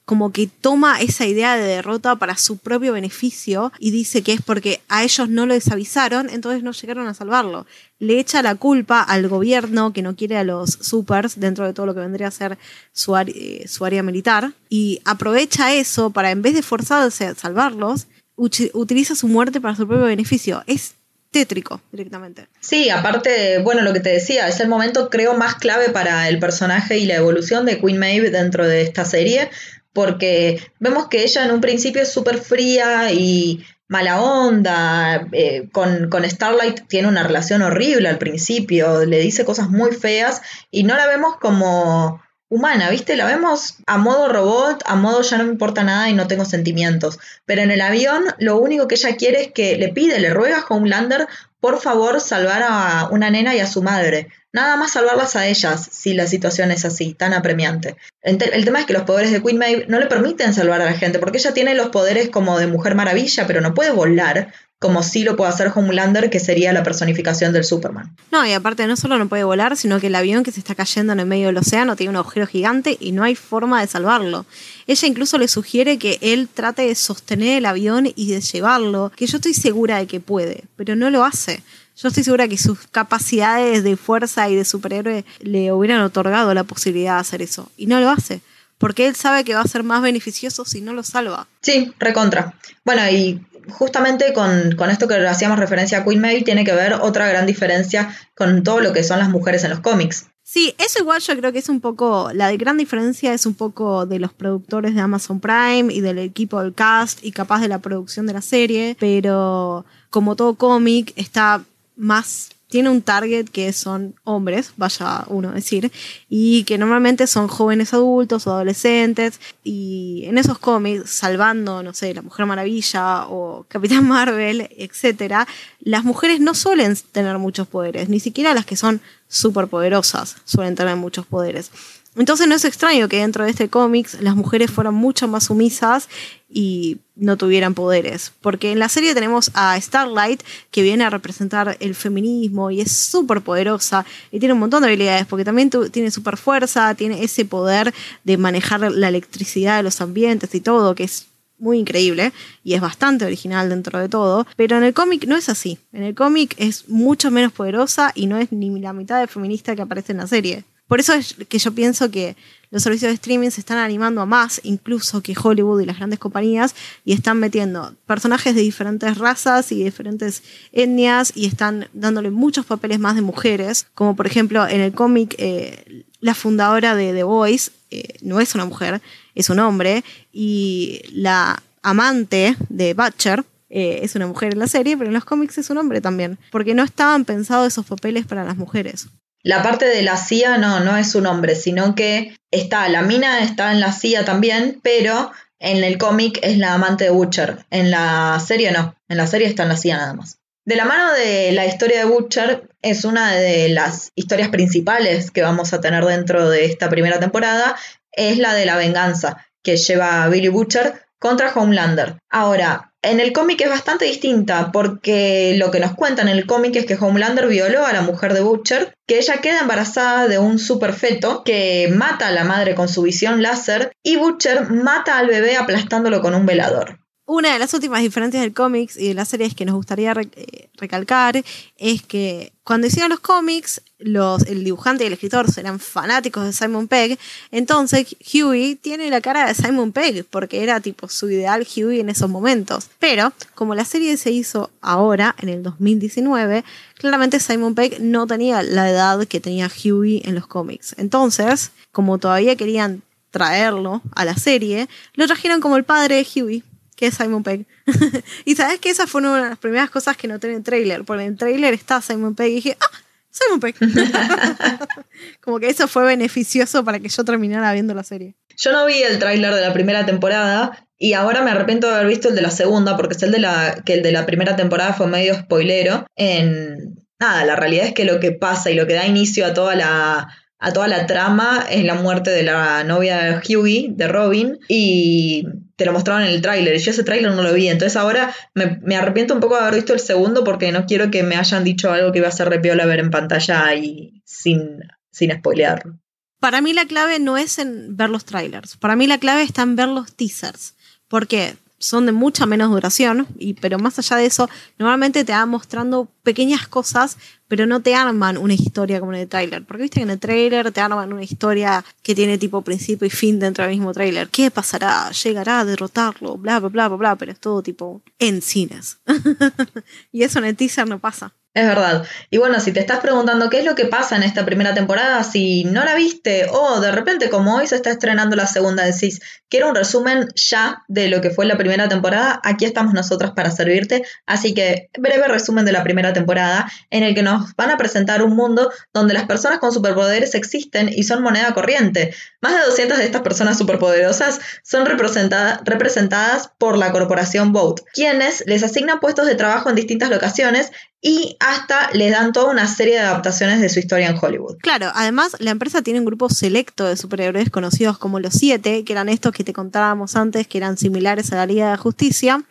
como 0.07 0.31
que 0.31 0.47
toma 0.47 1.01
esa 1.01 1.25
idea 1.25 1.57
de 1.57 1.65
derrota 1.65 2.15
para 2.15 2.37
su 2.37 2.57
propio 2.57 2.93
beneficio 2.93 3.73
y 3.77 3.91
dice 3.91 4.23
que 4.23 4.31
es 4.31 4.41
porque 4.41 4.79
a 4.87 5.03
ellos 5.03 5.27
no 5.27 5.45
les 5.45 5.69
avisaron, 5.69 6.29
entonces 6.29 6.63
no 6.63 6.71
llegaron 6.71 7.07
a 7.07 7.13
salvarlo. 7.13 7.65
Le 7.99 8.17
echa 8.17 8.41
la 8.41 8.55
culpa 8.55 9.01
al 9.01 9.27
gobierno 9.27 9.91
que 9.91 10.01
no 10.01 10.15
quiere 10.15 10.37
a 10.37 10.45
los 10.45 10.69
supers 10.79 11.41
dentro 11.41 11.65
de 11.65 11.73
todo 11.73 11.85
lo 11.85 11.93
que 11.93 11.99
vendría 11.99 12.29
a 12.29 12.31
ser 12.31 12.57
su, 12.93 13.17
eh, 13.17 13.65
su 13.67 13.83
área 13.83 14.01
militar 14.01 14.53
y 14.69 15.01
aprovecha 15.03 15.73
eso 15.73 16.09
para 16.11 16.31
en 16.31 16.41
vez 16.41 16.53
de 16.53 16.61
forzarse 16.61 17.25
a 17.25 17.35
salvarlos, 17.35 18.07
utiliza 18.37 19.13
su 19.13 19.27
muerte 19.27 19.59
para 19.59 19.75
su 19.75 19.85
propio 19.85 20.05
beneficio. 20.05 20.63
Es 20.67 20.93
tétrico 21.31 21.81
directamente. 21.91 22.47
Sí, 22.59 22.89
aparte, 22.89 23.59
bueno, 23.59 23.81
lo 23.81 23.93
que 23.93 23.99
te 23.99 24.09
decía, 24.09 24.47
es 24.47 24.59
el 24.59 24.67
momento 24.67 25.09
creo 25.09 25.35
más 25.35 25.55
clave 25.55 25.89
para 25.89 26.27
el 26.29 26.39
personaje 26.39 26.97
y 26.97 27.05
la 27.05 27.15
evolución 27.15 27.65
de 27.65 27.79
Queen 27.79 27.97
Maeve 27.97 28.29
dentro 28.29 28.67
de 28.67 28.81
esta 28.81 29.05
serie, 29.05 29.49
porque 29.93 30.61
vemos 30.79 31.07
que 31.07 31.23
ella 31.23 31.45
en 31.45 31.51
un 31.51 31.61
principio 31.61 32.01
es 32.01 32.11
súper 32.11 32.37
fría 32.37 33.11
y, 33.11 33.65
mala 33.87 34.21
onda, 34.21 35.27
eh, 35.31 35.69
con, 35.71 36.09
con, 36.09 36.29
Starlight 36.29 36.87
tiene 36.87 37.07
una 37.07 37.23
relación 37.23 37.61
horrible 37.61 38.09
al 38.09 38.17
principio, 38.17 39.05
le 39.05 39.19
dice 39.19 39.45
cosas 39.45 39.69
muy 39.69 39.91
feas 39.91 40.41
y 40.71 40.83
no 40.83 40.95
la 40.95 41.07
vemos 41.07 41.37
como 41.37 42.21
humana, 42.49 42.89
¿viste? 42.89 43.15
La 43.15 43.25
vemos 43.25 43.75
a 43.85 43.97
modo 43.97 44.29
robot, 44.29 44.83
a 44.85 44.95
modo 44.95 45.21
ya 45.21 45.37
no 45.37 45.43
me 45.43 45.51
importa 45.51 45.83
nada 45.83 46.09
y 46.09 46.13
no 46.13 46.27
tengo 46.27 46.45
sentimientos. 46.45 47.19
Pero 47.45 47.61
en 47.61 47.71
el 47.71 47.81
avión 47.81 48.23
lo 48.39 48.57
único 48.57 48.87
que 48.87 48.95
ella 48.95 49.15
quiere 49.15 49.41
es 49.41 49.51
que 49.51 49.77
le 49.77 49.89
pide, 49.89 50.19
le 50.19 50.33
ruega 50.33 50.59
a 50.59 50.65
Homelander 50.67 51.27
por 51.59 51.81
favor 51.81 52.21
salvar 52.21 52.63
a 52.63 53.09
una 53.11 53.29
nena 53.29 53.55
y 53.55 53.59
a 53.59 53.67
su 53.67 53.81
madre. 53.81 54.29
Nada 54.53 54.77
más 54.77 54.93
salvarlas 54.93 55.35
a 55.35 55.47
ellas 55.47 55.89
si 55.91 56.13
la 56.13 56.25
situación 56.27 56.71
es 56.71 56.85
así, 56.85 57.13
tan 57.13 57.33
apremiante. 57.33 57.95
El 58.21 58.37
tema 58.37 58.79
es 58.79 58.85
que 58.85 58.93
los 58.93 59.03
poderes 59.03 59.31
de 59.31 59.41
Queen 59.41 59.57
Maeve 59.57 59.85
no 59.87 59.99
le 59.99 60.05
permiten 60.07 60.53
salvar 60.53 60.81
a 60.81 60.85
la 60.85 60.93
gente, 60.93 61.19
porque 61.19 61.37
ella 61.37 61.53
tiene 61.53 61.75
los 61.75 61.89
poderes 61.89 62.29
como 62.29 62.57
de 62.57 62.67
Mujer 62.67 62.95
Maravilla, 62.95 63.45
pero 63.47 63.61
no 63.61 63.73
puede 63.73 63.91
volar, 63.91 64.53
como 64.79 65.01
sí 65.01 65.23
lo 65.23 65.35
puede 65.35 65.49
hacer 65.49 65.71
Homelander, 65.73 66.29
que 66.29 66.39
sería 66.39 66.71
la 66.71 66.83
personificación 66.83 67.51
del 67.51 67.63
Superman. 67.63 68.15
No, 68.31 68.45
y 68.45 68.53
aparte 68.53 68.85
no 68.85 68.95
solo 68.95 69.17
no 69.17 69.27
puede 69.27 69.43
volar, 69.43 69.75
sino 69.75 69.99
que 69.99 70.07
el 70.07 70.15
avión 70.15 70.43
que 70.43 70.51
se 70.51 70.59
está 70.59 70.75
cayendo 70.75 71.13
en 71.13 71.19
el 71.19 71.25
medio 71.25 71.47
del 71.47 71.57
océano 71.57 71.95
tiene 71.95 72.11
un 72.11 72.17
agujero 72.17 72.45
gigante 72.45 72.95
y 72.99 73.11
no 73.11 73.23
hay 73.23 73.35
forma 73.35 73.81
de 73.81 73.87
salvarlo. 73.87 74.45
Ella 74.85 75.07
incluso 75.07 75.39
le 75.39 75.47
sugiere 75.47 75.97
que 75.97 76.19
él 76.21 76.47
trate 76.47 76.83
de 76.83 76.93
sostener 76.93 77.57
el 77.57 77.65
avión 77.65 78.11
y 78.15 78.31
de 78.31 78.41
llevarlo, 78.41 79.11
que 79.15 79.25
yo 79.25 79.37
estoy 79.37 79.55
segura 79.55 79.97
de 79.97 80.05
que 80.05 80.19
puede, 80.19 80.65
pero 80.75 80.95
no 80.95 81.09
lo 81.09 81.25
hace. 81.25 81.63
Yo 81.95 82.09
estoy 82.09 82.23
segura 82.23 82.47
que 82.47 82.59
sus 82.59 82.77
capacidades 82.91 83.83
de 83.83 83.97
fuerza 83.97 84.47
y 84.47 84.55
de 84.55 84.63
superhéroe 84.63 85.25
le 85.39 85.71
hubieran 85.71 86.01
otorgado 86.01 86.53
la 86.53 86.63
posibilidad 86.63 87.15
de 87.15 87.21
hacer 87.21 87.41
eso, 87.41 87.71
y 87.77 87.87
no 87.87 87.99
lo 87.99 88.11
hace 88.11 88.41
porque 88.77 89.07
él 89.07 89.15
sabe 89.15 89.43
que 89.43 89.55
va 89.55 89.61
a 89.61 89.67
ser 89.67 89.81
más 89.81 90.03
beneficioso 90.03 90.63
si 90.63 90.81
no 90.81 90.93
lo 90.93 91.01
salva. 91.01 91.47
Sí, 91.61 91.91
recontra. 91.97 92.53
Bueno, 92.85 93.01
y 93.09 93.41
justamente 93.69 94.33
con, 94.33 94.89
esto 94.89 95.07
que 95.07 95.15
hacíamos 95.27 95.59
referencia 95.59 95.99
a 95.99 96.03
Queen 96.03 96.19
Maeve 96.19 96.43
tiene 96.43 96.63
que 96.63 96.73
ver 96.73 96.93
otra 96.93 97.27
gran 97.27 97.45
diferencia 97.45 98.15
con 98.35 98.63
todo 98.63 98.81
lo 98.81 98.93
que 98.93 99.03
son 99.03 99.19
las 99.19 99.29
mujeres 99.29 99.63
en 99.63 99.71
los 99.71 99.79
cómics. 99.79 100.27
Sí, 100.43 100.73
eso 100.77 100.99
igual 100.99 101.21
yo 101.21 101.35
creo 101.37 101.51
que 101.51 101.59
es 101.59 101.67
un 101.67 101.81
poco, 101.81 102.31
la 102.33 102.55
gran 102.55 102.77
diferencia 102.77 103.33
es 103.33 103.45
un 103.45 103.53
poco 103.53 104.05
de 104.05 104.17
los 104.17 104.33
productores 104.33 104.95
de 104.95 105.01
Amazon 105.01 105.41
Prime 105.41 105.93
y 105.93 105.99
del 105.99 106.19
equipo 106.19 106.61
del 106.61 106.73
cast 106.73 107.23
y 107.23 107.31
capaz 107.31 107.59
de 107.59 107.67
la 107.67 107.79
producción 107.79 108.27
de 108.27 108.33
la 108.33 108.41
serie, 108.41 108.95
pero 108.97 109.85
como 110.09 110.37
todo 110.37 110.55
cómic 110.55 111.11
está 111.17 111.63
más 111.97 112.51
tiene 112.69 112.89
un 112.89 113.01
target 113.01 113.45
que 113.45 113.71
son 113.73 114.15
hombres, 114.23 114.73
vaya 114.77 115.23
uno 115.27 115.49
a 115.49 115.53
decir, 115.53 115.91
y 116.29 116.63
que 116.65 116.77
normalmente 116.77 117.25
son 117.27 117.47
jóvenes 117.47 117.93
adultos 117.93 118.45
o 118.45 118.53
adolescentes, 118.53 119.39
y 119.63 120.23
en 120.25 120.37
esos 120.37 120.59
cómics, 120.59 121.09
salvando, 121.09 121.81
no 121.81 121.93
sé, 121.93 122.13
La 122.13 122.21
Mujer 122.21 122.45
Maravilla 122.45 123.27
o 123.27 123.65
Capitán 123.67 124.07
Marvel, 124.07 124.69
etc., 124.77 125.47
las 125.79 126.03
mujeres 126.03 126.39
no 126.39 126.53
suelen 126.53 126.95
tener 127.11 127.37
muchos 127.37 127.67
poderes, 127.67 128.09
ni 128.09 128.19
siquiera 128.19 128.53
las 128.53 128.65
que 128.65 128.75
son 128.75 129.01
súper 129.27 129.67
poderosas 129.67 130.37
suelen 130.45 130.75
tener 130.75 130.95
muchos 130.95 131.25
poderes. 131.25 131.71
Entonces 132.17 132.47
no 132.47 132.55
es 132.55 132.65
extraño 132.65 133.07
que 133.07 133.19
dentro 133.19 133.43
de 133.43 133.51
este 133.51 133.69
cómics 133.69 134.19
las 134.21 134.35
mujeres 134.35 134.71
fueran 134.71 134.95
mucho 134.95 135.27
más 135.27 135.45
sumisas 135.45 136.09
y 136.49 136.97
no 137.15 137.37
tuvieran 137.37 137.75
poderes. 137.75 138.33
Porque 138.41 138.71
en 138.71 138.79
la 138.79 138.89
serie 138.89 139.13
tenemos 139.13 139.51
a 139.53 139.79
Starlight 139.79 140.41
que 140.71 140.81
viene 140.81 141.03
a 141.03 141.11
representar 141.11 141.77
el 141.79 141.93
feminismo 141.93 142.71
y 142.71 142.81
es 142.81 142.91
súper 142.91 143.41
poderosa 143.41 144.03
y 144.31 144.39
tiene 144.39 144.53
un 144.53 144.59
montón 144.59 144.81
de 144.81 144.87
habilidades 144.87 145.27
porque 145.27 145.45
también 145.45 145.69
tiene 145.91 146.09
super 146.09 146.37
fuerza, 146.37 146.95
tiene 146.95 147.23
ese 147.23 147.45
poder 147.45 147.93
de 148.23 148.37
manejar 148.37 148.91
la 148.91 149.09
electricidad 149.09 149.77
de 149.77 149.83
los 149.83 150.01
ambientes 150.01 150.55
y 150.55 150.59
todo, 150.59 150.95
que 150.95 151.03
es 151.03 151.27
muy 151.59 151.77
increíble 151.77 152.33
y 152.63 152.73
es 152.73 152.81
bastante 152.81 153.25
original 153.25 153.69
dentro 153.69 153.99
de 153.99 154.09
todo, 154.09 154.47
pero 154.55 154.77
en 154.77 154.83
el 154.83 154.93
cómic 154.93 155.25
no 155.27 155.35
es 155.35 155.49
así. 155.49 155.77
En 155.93 156.01
el 156.01 156.15
cómic 156.15 156.55
es 156.57 156.89
mucho 156.89 157.29
menos 157.29 157.51
poderosa 157.51 158.11
y 158.15 158.25
no 158.25 158.37
es 158.37 158.51
ni 158.51 158.79
la 158.79 158.93
mitad 158.93 159.19
de 159.19 159.27
feminista 159.27 159.75
que 159.75 159.83
aparece 159.83 160.13
en 160.13 160.17
la 160.19 160.27
serie. 160.27 160.63
Por 160.87 160.99
eso 160.99 161.13
es 161.13 161.35
que 161.47 161.59
yo 161.59 161.73
pienso 161.73 162.09
que 162.11 162.35
los 162.69 162.83
servicios 162.83 163.09
de 163.09 163.15
streaming 163.15 163.49
se 163.49 163.61
están 163.61 163.77
animando 163.77 164.21
a 164.21 164.25
más, 164.25 164.59
incluso 164.63 165.21
que 165.21 165.35
Hollywood 165.41 165.81
y 165.81 165.85
las 165.85 165.97
grandes 165.97 166.19
compañías, 166.19 166.75
y 167.05 167.13
están 167.13 167.39
metiendo 167.39 167.93
personajes 168.05 168.55
de 168.55 168.61
diferentes 168.61 169.17
razas 169.17 169.71
y 169.71 169.83
diferentes 169.83 170.43
etnias 170.73 171.31
y 171.35 171.45
están 171.45 171.87
dándole 171.93 172.29
muchos 172.29 172.65
papeles 172.65 172.99
más 172.99 173.15
de 173.15 173.21
mujeres, 173.21 173.87
como 173.93 174.15
por 174.15 174.27
ejemplo 174.27 174.67
en 174.67 174.81
el 174.81 174.91
cómic 174.91 175.35
eh, 175.37 176.03
la 176.19 176.33
fundadora 176.33 176.95
de 176.95 177.13
The 177.13 177.23
Voice 177.23 177.71
eh, 177.89 178.17
no 178.21 178.39
es 178.41 178.53
una 178.55 178.65
mujer, 178.65 179.01
es 179.33 179.49
un 179.49 179.59
hombre, 179.59 180.03
y 180.33 181.01
la 181.13 181.61
amante 181.83 182.57
de 182.67 182.93
Butcher, 182.93 183.45
eh, 183.69 183.99
es 184.03 184.15
una 184.15 184.27
mujer 184.27 184.53
en 184.53 184.59
la 184.59 184.67
serie, 184.67 184.97
pero 184.97 185.09
en 185.09 185.13
los 185.13 185.25
cómics 185.25 185.57
es 185.57 185.69
un 185.69 185.77
hombre 185.77 186.01
también, 186.01 186.37
porque 186.51 186.73
no 186.73 186.83
estaban 186.83 187.23
pensados 187.23 187.67
esos 187.67 187.85
papeles 187.85 188.25
para 188.25 188.43
las 188.43 188.57
mujeres. 188.57 189.07
La 189.47 189.63
parte 189.63 189.85
de 189.85 190.01
la 190.01 190.17
CIA 190.17 190.57
no, 190.57 190.81
no 190.81 190.97
es 190.97 191.15
un 191.15 191.25
hombre, 191.25 191.55
sino 191.55 191.95
que 191.95 192.35
está, 192.51 192.89
la 192.89 193.01
mina 193.01 193.39
está 193.39 193.71
en 193.71 193.79
la 193.79 193.93
CIA 193.93 194.25
también, 194.25 194.81
pero 194.83 195.31
en 195.57 195.85
el 195.85 195.97
cómic 195.97 196.37
es 196.41 196.57
la 196.57 196.73
amante 196.73 197.05
de 197.05 197.11
Butcher. 197.11 197.65
En 197.69 197.89
la 197.89 198.43
serie 198.45 198.73
no, 198.73 198.93
en 199.07 199.15
la 199.15 199.25
serie 199.25 199.47
está 199.47 199.63
en 199.63 199.69
la 199.69 199.77
CIA 199.77 199.99
nada 199.99 200.13
más. 200.15 200.39
De 200.65 200.75
la 200.75 200.83
mano 200.83 201.13
de 201.13 201.53
la 201.53 201.65
historia 201.65 201.99
de 201.99 202.11
Butcher 202.11 202.69
es 202.81 203.05
una 203.05 203.31
de 203.35 203.69
las 203.69 204.11
historias 204.15 204.49
principales 204.49 205.31
que 205.31 205.43
vamos 205.43 205.71
a 205.71 205.79
tener 205.79 206.03
dentro 206.03 206.49
de 206.49 206.65
esta 206.65 206.89
primera 206.89 207.17
temporada, 207.17 207.77
es 208.11 208.39
la 208.39 208.53
de 208.53 208.65
la 208.65 208.75
venganza 208.75 209.47
que 209.63 209.77
lleva 209.77 210.27
Billy 210.27 210.49
Butcher 210.49 211.07
contra 211.19 211.53
Homelander. 211.53 212.17
Ahora, 212.29 212.91
en 213.11 213.19
el 213.19 213.33
cómic 213.33 213.61
es 213.61 213.69
bastante 213.69 214.05
distinta 214.05 214.71
porque 214.71 215.55
lo 215.57 215.71
que 215.71 215.79
nos 215.79 215.93
cuentan 215.93 216.27
en 216.27 216.37
el 216.37 216.45
cómic 216.45 216.75
es 216.75 216.85
que 216.85 216.97
Homelander 216.99 217.47
violó 217.47 217.85
a 217.85 217.93
la 217.93 218.01
mujer 218.01 218.33
de 218.33 218.41
Butcher, 218.41 218.93
que 219.07 219.17
ella 219.17 219.37
queda 219.37 219.61
embarazada 219.61 220.27
de 220.27 220.39
un 220.39 220.59
superfeto 220.59 221.43
que 221.43 221.91
mata 221.93 222.27
a 222.27 222.31
la 222.31 222.43
madre 222.43 222.75
con 222.75 222.89
su 222.89 223.03
visión 223.03 223.41
láser 223.41 223.91
y 224.03 224.17
Butcher 224.17 224.69
mata 224.69 225.17
al 225.17 225.27
bebé 225.27 225.57
aplastándolo 225.57 226.21
con 226.21 226.35
un 226.35 226.45
velador. 226.45 226.99
Una 227.29 227.51
de 227.51 227.59
las 227.59 227.73
últimas 227.73 228.01
diferencias 228.01 228.41
del 228.41 228.53
cómics 228.53 228.95
y 228.95 229.09
de 229.09 229.13
la 229.13 229.25
serie 229.25 229.53
que 229.53 229.65
nos 229.65 229.75
gustaría 229.75 230.13
eh, 230.13 230.69
recalcar 230.77 231.43
es 231.77 232.01
que 232.01 232.53
cuando 232.63 232.87
hicieron 232.87 233.09
los 233.09 233.19
cómics, 233.19 233.81
los, 233.99 234.43
el 234.43 234.63
dibujante 234.63 235.03
y 235.03 235.07
el 235.07 235.13
escritor 235.13 235.45
eran 235.57 235.77
fanáticos 235.77 236.45
de 236.45 236.53
Simon 236.53 236.87
Pegg, 236.87 237.19
entonces 237.51 238.15
Huey 238.33 238.75
tiene 238.75 239.09
la 239.09 239.19
cara 239.19 239.45
de 239.45 239.55
Simon 239.55 239.91
Pegg, 239.91 240.23
porque 240.23 240.63
era 240.63 240.79
tipo 240.79 241.09
su 241.09 241.29
ideal 241.29 241.67
Huey 241.67 241.99
en 241.99 242.07
esos 242.07 242.29
momentos. 242.29 242.87
Pero, 242.97 243.33
como 243.55 243.75
la 243.75 243.83
serie 243.83 244.15
se 244.15 244.31
hizo 244.31 244.71
ahora, 244.79 245.35
en 245.39 245.49
el 245.49 245.63
2019, 245.63 246.63
claramente 246.93 247.41
Simon 247.41 247.75
Pegg 247.75 247.99
no 247.99 248.25
tenía 248.25 248.63
la 248.63 248.89
edad 248.89 249.25
que 249.25 249.41
tenía 249.41 249.69
Huey 249.69 250.21
en 250.23 250.33
los 250.33 250.47
cómics. 250.47 250.95
Entonces, 250.97 251.71
como 251.91 252.19
todavía 252.19 252.55
querían 252.55 253.01
traerlo 253.31 254.01
a 254.15 254.23
la 254.23 254.37
serie, 254.37 254.87
lo 255.15 255.27
trajeron 255.27 255.59
como 255.59 255.75
el 255.75 255.83
padre 255.83 256.15
de 256.15 256.41
Huey 256.41 256.63
que 256.97 257.07
es 257.07 257.13
Simon 257.13 257.43
Pegg. 257.43 257.65
y 258.45 258.55
sabes 258.55 258.79
que 258.79 258.89
esa 258.89 259.07
fue 259.07 259.21
una 259.21 259.35
de 259.35 259.49
las 259.49 259.59
primeras 259.59 259.89
cosas 259.89 260.17
que 260.17 260.27
noté 260.27 260.49
en 260.49 260.55
el 260.55 260.63
trailer, 260.63 261.05
porque 261.05 261.23
en 261.23 261.31
el 261.33 261.37
trailer 261.37 261.73
está 261.73 262.01
Simon 262.01 262.35
Pegg 262.35 262.51
y 262.51 262.55
dije, 262.55 262.77
ah, 262.81 262.97
Simon 263.29 263.59
Pegg. 263.59 263.75
Como 265.41 265.59
que 265.59 265.69
eso 265.69 265.87
fue 265.87 266.03
beneficioso 266.03 266.83
para 266.83 266.99
que 266.99 267.07
yo 267.07 267.23
terminara 267.23 267.71
viendo 267.71 267.93
la 267.93 268.03
serie. 268.03 268.35
Yo 268.57 268.71
no 268.71 268.85
vi 268.87 269.01
el 269.03 269.19
trailer 269.19 269.53
de 269.53 269.61
la 269.61 269.71
primera 269.71 270.05
temporada 270.05 270.87
y 270.97 271.13
ahora 271.13 271.43
me 271.43 271.51
arrepiento 271.51 271.87
de 271.87 271.93
haber 271.93 272.07
visto 272.07 272.29
el 272.29 272.35
de 272.35 272.41
la 272.41 272.49
segunda, 272.49 272.97
porque 272.97 273.15
es 273.15 273.21
el 273.21 273.31
de 273.31 273.39
la, 273.39 273.83
que 273.85 273.93
el 273.93 274.01
de 274.01 274.11
la 274.11 274.25
primera 274.25 274.55
temporada 274.55 274.93
fue 274.93 275.05
medio 275.05 275.35
spoilero. 275.35 276.07
En 276.15 277.05
nada, 277.19 277.45
la 277.45 277.55
realidad 277.55 277.85
es 277.85 277.93
que 277.93 278.05
lo 278.05 278.19
que 278.19 278.31
pasa 278.31 278.71
y 278.71 278.73
lo 278.73 278.87
que 278.87 278.95
da 278.95 279.05
inicio 279.05 279.45
a 279.45 279.53
toda 279.53 279.75
la 279.75 280.27
a 280.59 280.73
toda 280.73 280.87
la 280.87 281.05
trama 281.05 281.65
es 281.69 281.83
la 281.83 281.93
muerte 281.93 282.31
de 282.31 282.41
la 282.41 282.83
novia 282.83 283.17
de 283.21 283.35
Hughie, 283.35 283.89
de 283.91 284.07
Robin, 284.07 284.57
y 284.67 285.45
te 285.77 285.85
lo 285.85 285.93
mostraban 285.93 286.23
en 286.23 286.29
el 286.29 286.41
tráiler, 286.41 286.75
y 286.75 286.79
yo 286.79 286.91
ese 286.91 287.03
tráiler 287.03 287.31
no 287.31 287.43
lo 287.43 287.53
vi, 287.53 287.67
entonces 287.67 287.95
ahora 287.95 288.35
me, 288.55 288.95
arrepiento 288.95 289.35
un 289.35 289.39
poco 289.39 289.55
de 289.55 289.61
haber 289.61 289.75
visto 289.75 289.93
el 289.93 289.99
segundo 289.99 290.43
porque 290.43 290.71
no 290.71 290.85
quiero 290.87 291.11
que 291.11 291.21
me 291.23 291.35
hayan 291.35 291.63
dicho 291.63 291.91
algo 291.91 292.11
que 292.11 292.17
iba 292.17 292.27
a 292.27 292.31
ser 292.31 292.49
repiola 292.49 292.85
ver 292.87 292.99
en 292.99 293.11
pantalla 293.11 293.73
y 293.75 294.21
sin, 294.25 294.79
sin 295.11 295.31
spoilearlo. 295.31 295.99
Para 296.39 296.61
mí 296.61 296.73
la 296.73 296.85
clave 296.85 297.19
no 297.19 297.37
es 297.37 297.59
en 297.59 297.95
ver 297.95 298.09
los 298.09 298.25
trailers, 298.25 298.75
para 298.77 298.95
mí 298.95 299.05
la 299.05 299.19
clave 299.19 299.43
está 299.43 299.61
en 299.61 299.75
ver 299.75 299.87
los 299.87 300.15
teasers, 300.15 300.75
porque 301.07 301.55
son 301.79 302.05
de 302.05 302.11
mucha 302.11 302.45
menos 302.45 302.69
duración, 302.71 303.27
y, 303.37 303.53
pero 303.53 303.77
más 303.77 303.99
allá 303.99 304.17
de 304.17 304.25
eso, 304.25 304.49
normalmente 304.79 305.23
te 305.23 305.31
van 305.31 305.49
mostrando 305.49 306.07
pequeñas 306.23 306.67
cosas, 306.67 307.17
pero 307.47 307.65
no 307.65 307.81
te 307.81 307.95
arman 307.95 308.37
una 308.37 308.53
historia 308.53 308.99
como 308.99 309.13
en 309.13 309.21
el 309.21 309.27
trailer. 309.27 309.65
Porque 309.65 309.83
viste 309.83 309.99
que 309.99 310.03
en 310.03 310.09
el 310.09 310.19
trailer 310.19 310.71
te 310.71 310.81
arman 310.81 311.13
una 311.13 311.23
historia 311.23 311.85
que 312.01 312.15
tiene 312.15 312.37
tipo 312.37 312.61
principio 312.61 313.07
y 313.07 313.09
fin 313.09 313.39
dentro 313.39 313.63
del 313.63 313.71
mismo 313.73 313.93
trailer. 313.93 314.27
¿Qué 314.29 314.51
pasará? 314.51 315.11
¿Llegará 315.11 315.61
a 315.61 315.65
derrotarlo? 315.65 316.37
Bla, 316.37 316.59
bla, 316.59 316.69
bla, 316.69 316.87
bla, 316.87 316.97
bla, 316.97 317.15
pero 317.15 317.31
es 317.31 317.39
todo 317.39 317.61
tipo 317.61 318.01
en 318.19 318.41
cines. 318.41 318.99
y 320.11 320.23
eso 320.23 320.39
en 320.39 320.45
el 320.45 320.55
teaser 320.55 320.87
no 320.87 320.99
pasa. 320.99 321.33
Es 321.57 321.65
verdad. 321.65 322.05
Y 322.29 322.37
bueno, 322.37 322.59
si 322.59 322.71
te 322.71 322.79
estás 322.79 322.99
preguntando 322.99 323.49
qué 323.49 323.57
es 323.57 323.65
lo 323.65 323.73
que 323.73 323.85
pasa 323.85 324.15
en 324.15 324.21
esta 324.21 324.45
primera 324.45 324.75
temporada, 324.75 325.23
si 325.23 325.63
no 325.63 325.83
la 325.83 325.95
viste 325.95 326.45
o 326.51 326.79
de 326.79 326.91
repente 326.91 327.31
como 327.31 327.55
hoy 327.55 327.65
se 327.65 327.77
está 327.77 327.89
estrenando 327.89 328.35
la 328.35 328.45
segunda, 328.45 328.85
decís, 328.85 329.21
quiero 329.49 329.69
un 329.69 329.73
resumen 329.73 330.27
ya 330.35 330.83
de 330.87 331.07
lo 331.07 331.19
que 331.19 331.31
fue 331.31 331.47
la 331.47 331.57
primera 331.57 331.89
temporada, 331.89 332.39
aquí 332.43 332.65
estamos 332.65 332.93
nosotros 332.93 333.31
para 333.31 333.49
servirte. 333.49 334.03
Así 334.27 334.53
que 334.53 334.91
breve 334.99 335.27
resumen 335.27 335.65
de 335.65 335.71
la 335.71 335.83
primera 335.83 336.13
temporada 336.13 336.71
en 336.91 337.01
el 337.01 337.15
que 337.15 337.23
nos 337.23 337.55
van 337.55 337.71
a 337.71 337.77
presentar 337.77 338.21
un 338.21 338.35
mundo 338.35 338.71
donde 338.93 339.15
las 339.15 339.25
personas 339.25 339.57
con 339.57 339.71
superpoderes 339.71 340.35
existen 340.35 340.91
y 340.93 341.05
son 341.05 341.23
moneda 341.23 341.55
corriente. 341.55 342.13
Más 342.39 342.53
de 342.53 342.65
200 342.67 342.99
de 342.99 343.05
estas 343.05 343.23
personas 343.23 343.57
superpoderosas 343.57 344.39
son 344.63 344.85
representadas, 344.85 345.61
representadas 345.63 346.51
por 346.59 346.77
la 346.77 346.91
corporación 346.91 347.51
Vote, 347.51 347.81
quienes 347.95 348.43
les 348.45 348.61
asignan 348.61 348.99
puestos 348.99 349.25
de 349.25 349.33
trabajo 349.33 349.69
en 349.69 349.75
distintas 349.75 350.11
locaciones 350.11 350.71
y 351.01 351.37
hasta 351.39 351.91
le 351.91 352.09
dan 352.09 352.33
toda 352.33 352.51
una 352.51 352.67
serie 352.67 352.95
de 352.95 353.01
adaptaciones 353.01 353.61
de 353.61 353.69
su 353.69 353.79
historia 353.79 354.09
en 354.09 354.17
Hollywood. 354.19 354.57
Claro, 354.57 354.91
además 354.95 355.35
la 355.39 355.51
empresa 355.51 355.81
tiene 355.81 355.99
un 355.99 356.05
grupo 356.05 356.29
selecto 356.29 356.85
de 356.85 356.97
superhéroes 356.97 357.49
conocidos 357.49 357.97
como 357.97 358.19
los 358.19 358.33
Siete, 358.33 358.83
que 358.83 358.93
eran 358.93 359.09
estos 359.09 359.31
que 359.31 359.43
te 359.43 359.53
contábamos 359.53 360.15
antes, 360.15 360.47
que 360.47 360.57
eran 360.57 360.77
similares 360.77 361.31
a 361.31 361.35
la 361.35 361.45
Liga 361.45 361.71
de 361.71 361.77
Justicia, 361.77 362.43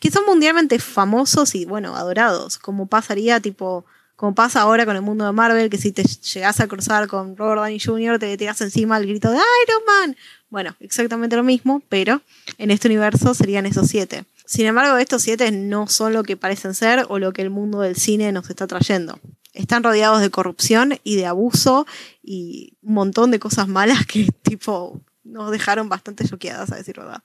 que 0.00 0.10
son 0.10 0.24
mundialmente 0.26 0.78
famosos 0.78 1.54
y, 1.54 1.64
bueno, 1.64 1.96
adorados, 1.96 2.58
como 2.58 2.86
pasaría 2.86 3.40
tipo... 3.40 3.84
Como 4.14 4.36
pasa 4.36 4.60
ahora 4.60 4.86
con 4.86 4.94
el 4.94 5.02
mundo 5.02 5.24
de 5.24 5.32
Marvel, 5.32 5.68
que 5.68 5.78
si 5.78 5.90
te 5.90 6.04
llegas 6.04 6.60
a 6.60 6.68
cruzar 6.68 7.08
con 7.08 7.36
Robert 7.36 7.60
Downey 7.60 7.80
Jr., 7.80 8.20
te 8.20 8.36
tiras 8.36 8.60
encima 8.60 8.96
el 8.96 9.08
grito 9.08 9.32
de 9.32 9.38
Iron 9.38 9.82
Man. 9.84 10.16
Bueno, 10.48 10.76
exactamente 10.78 11.34
lo 11.34 11.42
mismo, 11.42 11.82
pero 11.88 12.22
en 12.56 12.70
este 12.70 12.86
universo 12.86 13.34
serían 13.34 13.66
esos 13.66 13.88
siete. 13.88 14.24
Sin 14.44 14.66
embargo, 14.66 14.96
estos 14.98 15.22
siete 15.22 15.50
no 15.52 15.86
son 15.88 16.12
lo 16.12 16.22
que 16.22 16.36
parecen 16.36 16.74
ser 16.74 17.06
o 17.08 17.18
lo 17.18 17.32
que 17.32 17.42
el 17.42 17.50
mundo 17.50 17.80
del 17.80 17.96
cine 17.96 18.32
nos 18.32 18.50
está 18.50 18.66
trayendo. 18.66 19.18
Están 19.52 19.82
rodeados 19.82 20.20
de 20.20 20.30
corrupción 20.30 20.98
y 21.04 21.16
de 21.16 21.26
abuso 21.26 21.86
y 22.22 22.76
un 22.82 22.94
montón 22.94 23.30
de 23.30 23.38
cosas 23.38 23.68
malas 23.68 24.06
que 24.06 24.28
tipo 24.42 25.00
nos 25.24 25.50
dejaron 25.50 25.88
bastante 25.88 26.26
choqueadas, 26.26 26.72
a 26.72 26.76
decir 26.76 26.96
verdad. 26.96 27.22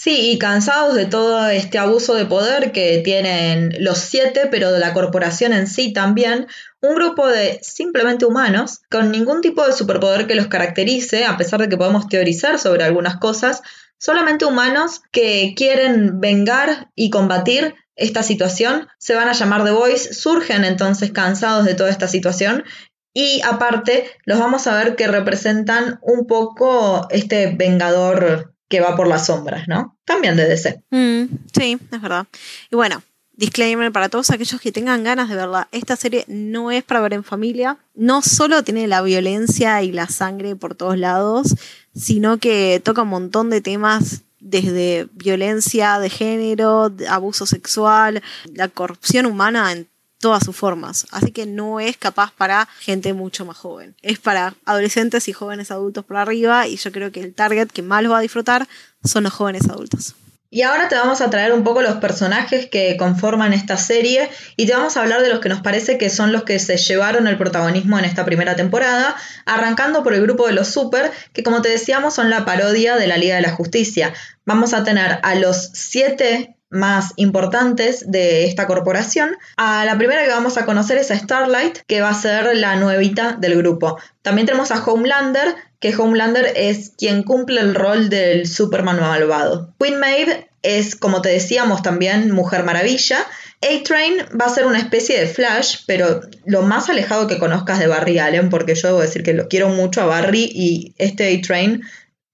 Sí, 0.00 0.30
y 0.30 0.38
cansados 0.38 0.94
de 0.94 1.06
todo 1.06 1.48
este 1.48 1.76
abuso 1.76 2.14
de 2.14 2.24
poder 2.24 2.70
que 2.70 3.00
tienen 3.04 3.74
los 3.80 3.98
siete, 3.98 4.46
pero 4.48 4.70
de 4.70 4.78
la 4.78 4.94
corporación 4.94 5.52
en 5.52 5.66
sí 5.66 5.92
también, 5.92 6.46
un 6.80 6.94
grupo 6.94 7.26
de 7.26 7.58
simplemente 7.64 8.24
humanos, 8.24 8.78
con 8.92 9.10
ningún 9.10 9.40
tipo 9.40 9.66
de 9.66 9.72
superpoder 9.72 10.28
que 10.28 10.36
los 10.36 10.46
caracterice, 10.46 11.24
a 11.24 11.36
pesar 11.36 11.58
de 11.58 11.68
que 11.68 11.76
podemos 11.76 12.06
teorizar 12.06 12.60
sobre 12.60 12.84
algunas 12.84 13.16
cosas, 13.16 13.62
Solamente 13.98 14.44
humanos 14.44 15.02
que 15.10 15.54
quieren 15.56 16.20
vengar 16.20 16.90
y 16.94 17.10
combatir 17.10 17.74
esta 17.96 18.22
situación 18.22 18.88
se 18.98 19.14
van 19.14 19.28
a 19.28 19.32
llamar 19.32 19.64
The 19.64 19.72
Boys, 19.72 20.20
surgen 20.20 20.64
entonces 20.64 21.10
cansados 21.10 21.64
de 21.64 21.74
toda 21.74 21.90
esta 21.90 22.06
situación 22.08 22.64
y 23.12 23.42
aparte 23.42 24.08
los 24.24 24.38
vamos 24.38 24.66
a 24.68 24.76
ver 24.76 24.94
que 24.94 25.08
representan 25.08 25.98
un 26.02 26.26
poco 26.26 27.08
este 27.10 27.54
vengador 27.56 28.54
que 28.68 28.80
va 28.80 28.94
por 28.94 29.08
las 29.08 29.26
sombras, 29.26 29.66
¿no? 29.66 29.98
También 30.04 30.36
de 30.36 30.46
DC. 30.46 30.82
Mm, 30.90 31.24
sí, 31.52 31.78
es 31.90 32.00
verdad. 32.00 32.26
Y 32.70 32.76
bueno, 32.76 33.02
disclaimer 33.38 33.92
para 33.92 34.08
todos 34.08 34.30
aquellos 34.30 34.60
que 34.60 34.72
tengan 34.72 35.04
ganas 35.04 35.28
de 35.28 35.36
verla. 35.36 35.68
Esta 35.70 35.96
serie 35.96 36.24
no 36.26 36.70
es 36.70 36.82
para 36.82 37.00
ver 37.00 37.14
en 37.14 37.24
familia. 37.24 37.78
No 37.94 38.20
solo 38.20 38.64
tiene 38.64 38.88
la 38.88 39.00
violencia 39.00 39.82
y 39.82 39.92
la 39.92 40.08
sangre 40.08 40.56
por 40.56 40.74
todos 40.74 40.98
lados, 40.98 41.54
sino 41.94 42.38
que 42.38 42.82
toca 42.84 43.02
un 43.02 43.08
montón 43.08 43.48
de 43.48 43.60
temas 43.60 44.22
desde 44.40 45.08
violencia 45.12 46.00
de 46.00 46.10
género, 46.10 46.92
abuso 47.08 47.46
sexual, 47.46 48.22
la 48.54 48.68
corrupción 48.68 49.24
humana 49.24 49.70
en 49.72 49.86
todas 50.18 50.44
sus 50.44 50.56
formas. 50.56 51.06
Así 51.12 51.30
que 51.30 51.46
no 51.46 51.78
es 51.78 51.96
capaz 51.96 52.32
para 52.32 52.68
gente 52.80 53.14
mucho 53.14 53.44
más 53.44 53.56
joven. 53.56 53.94
Es 54.02 54.18
para 54.18 54.54
adolescentes 54.64 55.28
y 55.28 55.32
jóvenes 55.32 55.70
adultos 55.70 56.04
por 56.04 56.16
arriba 56.16 56.66
y 56.66 56.76
yo 56.76 56.90
creo 56.90 57.12
que 57.12 57.20
el 57.20 57.34
target 57.34 57.68
que 57.68 57.82
más 57.82 58.02
lo 58.02 58.10
va 58.10 58.18
a 58.18 58.22
disfrutar 58.22 58.66
son 59.04 59.22
los 59.24 59.32
jóvenes 59.32 59.68
adultos. 59.68 60.16
Y 60.50 60.62
ahora 60.62 60.88
te 60.88 60.94
vamos 60.94 61.20
a 61.20 61.28
traer 61.28 61.52
un 61.52 61.62
poco 61.62 61.82
los 61.82 61.96
personajes 61.96 62.70
que 62.70 62.96
conforman 62.96 63.52
esta 63.52 63.76
serie 63.76 64.30
y 64.56 64.66
te 64.66 64.72
vamos 64.72 64.96
a 64.96 65.02
hablar 65.02 65.20
de 65.20 65.28
los 65.28 65.40
que 65.40 65.50
nos 65.50 65.60
parece 65.60 65.98
que 65.98 66.08
son 66.08 66.32
los 66.32 66.44
que 66.44 66.58
se 66.58 66.78
llevaron 66.78 67.26
el 67.26 67.36
protagonismo 67.36 67.98
en 67.98 68.06
esta 68.06 68.24
primera 68.24 68.56
temporada, 68.56 69.14
arrancando 69.44 70.02
por 70.02 70.14
el 70.14 70.22
grupo 70.22 70.46
de 70.46 70.54
los 70.54 70.68
Super, 70.68 71.12
que 71.34 71.42
como 71.42 71.60
te 71.60 71.68
decíamos 71.68 72.14
son 72.14 72.30
la 72.30 72.46
parodia 72.46 72.96
de 72.96 73.06
la 73.06 73.18
Liga 73.18 73.36
de 73.36 73.42
la 73.42 73.52
Justicia. 73.52 74.14
Vamos 74.46 74.72
a 74.72 74.84
tener 74.84 75.18
a 75.22 75.34
los 75.34 75.70
siete 75.74 76.57
más 76.70 77.12
importantes 77.16 78.10
de 78.10 78.44
esta 78.44 78.66
corporación. 78.66 79.36
A 79.56 79.84
la 79.84 79.96
primera 79.96 80.24
que 80.24 80.30
vamos 80.30 80.58
a 80.58 80.66
conocer 80.66 80.98
es 80.98 81.10
a 81.10 81.18
Starlight, 81.18 81.78
que 81.86 82.00
va 82.00 82.10
a 82.10 82.14
ser 82.14 82.56
la 82.56 82.76
nuevita 82.76 83.32
del 83.32 83.56
grupo. 83.56 83.98
También 84.22 84.46
tenemos 84.46 84.70
a 84.70 84.84
Homelander, 84.84 85.54
que 85.80 85.96
Homelander 85.96 86.52
es 86.56 86.92
quien 86.96 87.22
cumple 87.22 87.60
el 87.60 87.74
rol 87.74 88.08
del 88.08 88.46
Superman 88.46 89.00
malvado. 89.00 89.74
Queen 89.78 89.98
Maeve 89.98 90.48
es, 90.62 90.96
como 90.96 91.22
te 91.22 91.30
decíamos, 91.30 91.82
también 91.82 92.30
Mujer 92.32 92.64
Maravilla. 92.64 93.18
A-Train 93.62 94.18
va 94.40 94.46
a 94.46 94.54
ser 94.54 94.66
una 94.66 94.78
especie 94.78 95.18
de 95.18 95.26
Flash, 95.26 95.78
pero 95.86 96.20
lo 96.44 96.62
más 96.62 96.88
alejado 96.88 97.26
que 97.26 97.38
conozcas 97.38 97.78
de 97.78 97.86
Barry 97.86 98.18
Allen, 98.18 98.50
porque 98.50 98.74
yo 98.74 98.88
debo 98.88 99.00
decir 99.00 99.22
que 99.22 99.34
lo 99.34 99.48
quiero 99.48 99.68
mucho 99.68 100.02
a 100.02 100.06
Barry 100.06 100.50
y 100.52 100.94
este 100.98 101.34
A-Train 101.34 101.82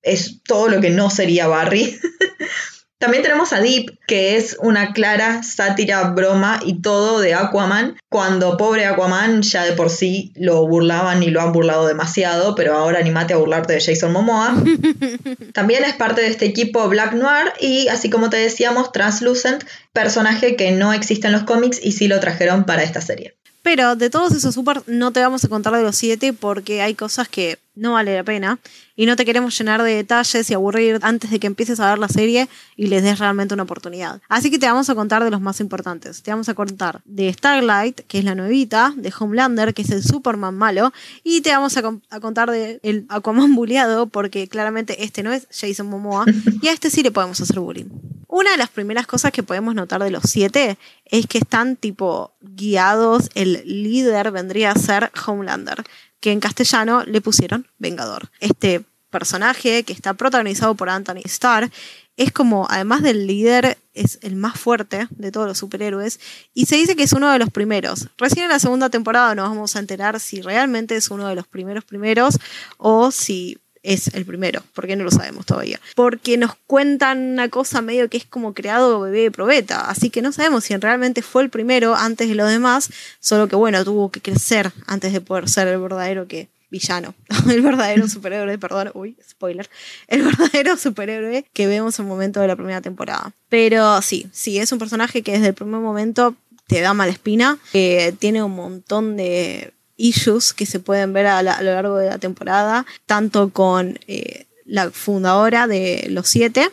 es 0.03 0.42
todo 0.42 0.68
lo 0.68 0.81
que 0.81 0.90
no 0.90 1.11
sería 1.11 1.47
Barry. 1.47 1.99
También 3.05 3.23
tenemos 3.23 3.53
a 3.53 3.61
Deep, 3.61 3.99
que 4.07 4.38
es 4.38 4.57
una 4.61 4.95
clara 4.95 5.43
sátira, 5.43 6.05
broma 6.12 6.59
y 6.64 6.81
todo 6.81 7.21
de 7.21 7.35
Aquaman, 7.35 7.99
cuando 8.09 8.57
pobre 8.57 8.87
Aquaman 8.87 9.43
ya 9.43 9.62
de 9.64 9.73
por 9.73 9.90
sí 9.90 10.33
lo 10.37 10.67
burlaban 10.67 11.23
y 11.23 11.27
lo 11.27 11.43
han 11.43 11.53
burlado 11.53 11.87
demasiado, 11.87 12.55
pero 12.55 12.75
ahora 12.75 13.01
animate 13.01 13.35
a 13.35 13.37
burlarte 13.37 13.75
de 13.75 13.83
Jason 13.83 14.11
Momoa. 14.11 14.57
También 15.53 15.85
es 15.85 15.93
parte 15.97 16.23
de 16.23 16.29
este 16.29 16.47
equipo 16.47 16.88
Black 16.88 17.12
Noir 17.12 17.53
y 17.61 17.88
así 17.88 18.09
como 18.09 18.31
te 18.31 18.38
decíamos, 18.38 18.90
Translucent, 18.90 19.64
personaje 19.93 20.57
que 20.57 20.71
no 20.71 20.95
existe 20.95 21.27
en 21.27 21.35
los 21.35 21.43
cómics 21.43 21.79
y 21.83 21.93
sí 21.93 22.09
lo 22.09 22.21
trajeron 22.21 22.64
para 22.64 22.85
esta 22.85 23.03
serie. 23.03 23.35
Pero 23.61 23.97
de 23.97 24.09
todos 24.09 24.33
esos 24.33 24.55
super 24.55 24.83
no 24.87 25.12
te 25.12 25.21
vamos 25.21 25.45
a 25.45 25.49
contar 25.49 25.75
de 25.75 25.83
los 25.83 25.97
siete 25.97 26.33
porque 26.33 26.81
hay 26.81 26.95
cosas 26.95 27.29
que 27.29 27.59
no 27.75 27.93
vale 27.93 28.15
la 28.15 28.25
pena 28.25 28.59
y 28.97 29.07
no 29.07 29.17
te 29.17 29.25
queremos 29.25 29.57
llenar 29.59 29.83
de 29.83 29.95
detalles 29.95 30.49
y 30.49 30.55
aburrir 30.55 30.99
antes 31.03 31.31
de 31.31 31.41
que 31.41 31.47
empieces 31.47 31.81
a 31.81 31.91
ver 31.91 31.99
la 31.99 32.09
serie 32.09 32.49
y 32.77 32.87
les 32.87 33.03
des 33.03 33.19
realmente 33.19 33.55
una 33.55 33.65
oportunidad. 33.65 34.21
Así 34.29 34.51
que 34.51 34.59
te 34.59 34.67
vamos 34.67 34.89
a 34.91 34.95
contar 34.95 35.25
de 35.25 35.31
los 35.31 35.41
más 35.41 35.61
importantes. 35.61 36.23
Te 36.23 36.31
vamos 36.31 36.49
a 36.49 36.55
contar 36.55 37.01
de 37.05 37.33
Starlight, 37.33 38.03
que 38.07 38.19
es 38.19 38.25
la 38.25 38.35
nuevita, 38.35 38.93
de 38.97 39.13
Homelander, 39.19 39.75
que 39.75 39.83
es 39.83 39.91
el 39.91 40.03
Superman 40.03 40.55
malo, 40.55 40.93
y 41.23 41.41
te 41.41 41.51
vamos 41.51 41.77
a, 41.77 41.83
contar 42.21 42.51
de 42.51 42.79
el 42.83 43.07
Aquaman 43.09 43.55
bulleado, 43.55 44.07
porque 44.07 44.49
claramente 44.49 45.05
este 45.05 45.23
no 45.23 45.33
es 45.33 45.49
Jason 45.51 45.89
Momoa, 45.89 46.25
y 46.63 46.69
a 46.69 46.73
este 46.73 46.91
sí 46.91 47.03
le 47.03 47.11
podemos 47.11 47.41
hacer 47.41 47.59
bullying. 47.59 47.87
Una 48.29 48.51
de 48.51 48.57
las 48.57 48.71
primeras 48.71 49.07
cosas 49.07 49.31
que 49.31 49.45
podemos 49.45 49.75
notar 49.77 50.03
de 50.03 50.11
los 50.11 50.25
siete 50.25 50.77
es 51.05 51.27
que 51.27 51.39
están 51.39 51.77
tipo 51.77 52.33
guiados, 52.41 53.31
el 53.35 53.63
líder 53.65 54.33
vendría 54.33 54.73
a 54.73 54.75
ser 54.75 55.13
Homelander 55.25 55.85
que 56.25 56.33
en 56.33 56.41
castellano 56.41 57.05
le 57.05 57.21
pusieron 57.21 57.69
Vengador. 57.77 58.31
Este 58.41 58.83
personaje 59.11 59.83
que 59.83 59.93
está 59.93 60.15
protagonizado 60.15 60.75
por 60.75 60.89
Anthony 60.89 61.21
Starr 61.27 61.71
es 62.17 62.33
como, 62.33 62.67
además 62.71 63.03
del 63.03 63.27
líder, 63.27 63.77
es 63.93 64.21
el 64.23 64.35
más 64.35 64.59
fuerte 64.59 65.07
de 65.11 65.31
todos 65.31 65.47
los 65.47 65.59
superhéroes 65.59 66.21
y 66.55 66.65
se 66.65 66.77
dice 66.77 66.97
que 66.97 67.03
es 67.03 67.13
uno 67.13 67.31
de 67.31 67.39
los 67.39 67.51
primeros. 67.51 68.09
Recién 68.17 68.45
en 68.45 68.53
la 68.53 68.59
segunda 68.59 68.89
temporada 68.89 69.35
nos 69.35 69.51
vamos 69.51 69.77
a 69.77 69.81
enterar 69.81 70.19
si 70.19 70.41
realmente 70.41 70.97
es 70.97 71.11
uno 71.11 71.29
de 71.29 71.35
los 71.35 71.47
primeros 71.47 71.85
primeros 71.85 72.39
o 72.79 73.11
si 73.11 73.59
es 73.85 74.09
el 74.14 74.25
primero, 74.25 74.62
porque 74.75 74.97
no 74.97 75.05
lo 75.05 75.11
sabemos 75.11 75.47
todavía. 75.47 75.79
Porque 75.94 76.37
nos 76.37 76.57
cuentan 76.66 77.33
una 77.33 77.49
cosa 77.49 77.83
medio 77.83 78.09
que 78.09 78.16
es 78.16 78.25
como 78.25 78.55
creado 78.55 79.01
bebé 79.01 79.20
de 79.20 79.31
probeta, 79.31 79.88
así 79.88 80.11
que 80.11 80.23
no 80.23 80.33
sabemos 80.33 80.64
si 80.64 80.77
realmente 80.77 81.23
fue 81.23 81.42
el 81.42 81.51
primero 81.51 81.94
antes 81.94 82.29
de 82.29 82.35
los 82.35 82.49
demás, 82.49 82.90
solo 83.20 83.47
que 83.47 83.57
bueno, 83.57 83.85
tuvo 83.85 84.11
que 84.11 84.20
crecer 84.20 84.73
antes 84.87 85.12
de 85.12 85.20
poder 85.20 85.49
ser 85.49 85.68
el 85.68 85.81
verdadero 85.81 86.27
que 86.27 86.49
villano, 86.70 87.14
el 87.51 87.62
verdadero 87.62 88.09
superhéroe, 88.09 88.59
perdón, 88.59 88.90
uy, 88.94 89.16
spoiler, 89.29 89.68
el 90.09 90.23
verdadero 90.23 90.77
superhéroe 90.79 91.44
que 91.53 91.66
vemos 91.66 91.99
en 91.99 92.07
el 92.07 92.09
momento 92.09 92.40
de 92.40 92.49
la 92.49 92.57
primera 92.57 92.81
temporada. 92.81 93.33
Pero 93.49 94.03
sí, 94.03 94.27
sí, 94.33 94.59
es 94.59 94.73
un 94.73 94.79
personaje 94.79 95.23
que 95.23 95.33
desde 95.33 95.49
el 95.49 95.55
primer 95.55 95.81
momento 95.81 96.35
te 96.66 96.81
da 96.81 96.94
mala 96.94 97.12
espina, 97.12 97.59
que 97.70 98.14
tiene 98.18 98.42
un 98.42 98.57
montón 98.57 99.16
de 99.16 99.73
issues 99.96 100.52
que 100.52 100.66
se 100.66 100.80
pueden 100.80 101.12
ver 101.12 101.26
a, 101.26 101.42
lo 101.42 101.62
largo 101.62 101.96
de 101.96 102.09
la 102.09 102.18
temporada, 102.18 102.87
tanto 103.07 103.50
con 103.50 103.98
eh, 104.07 104.46
la 104.64 104.90
fundadora 104.90 105.66
de 105.66 106.07
Los 106.11 106.28
Siete, 106.28 106.70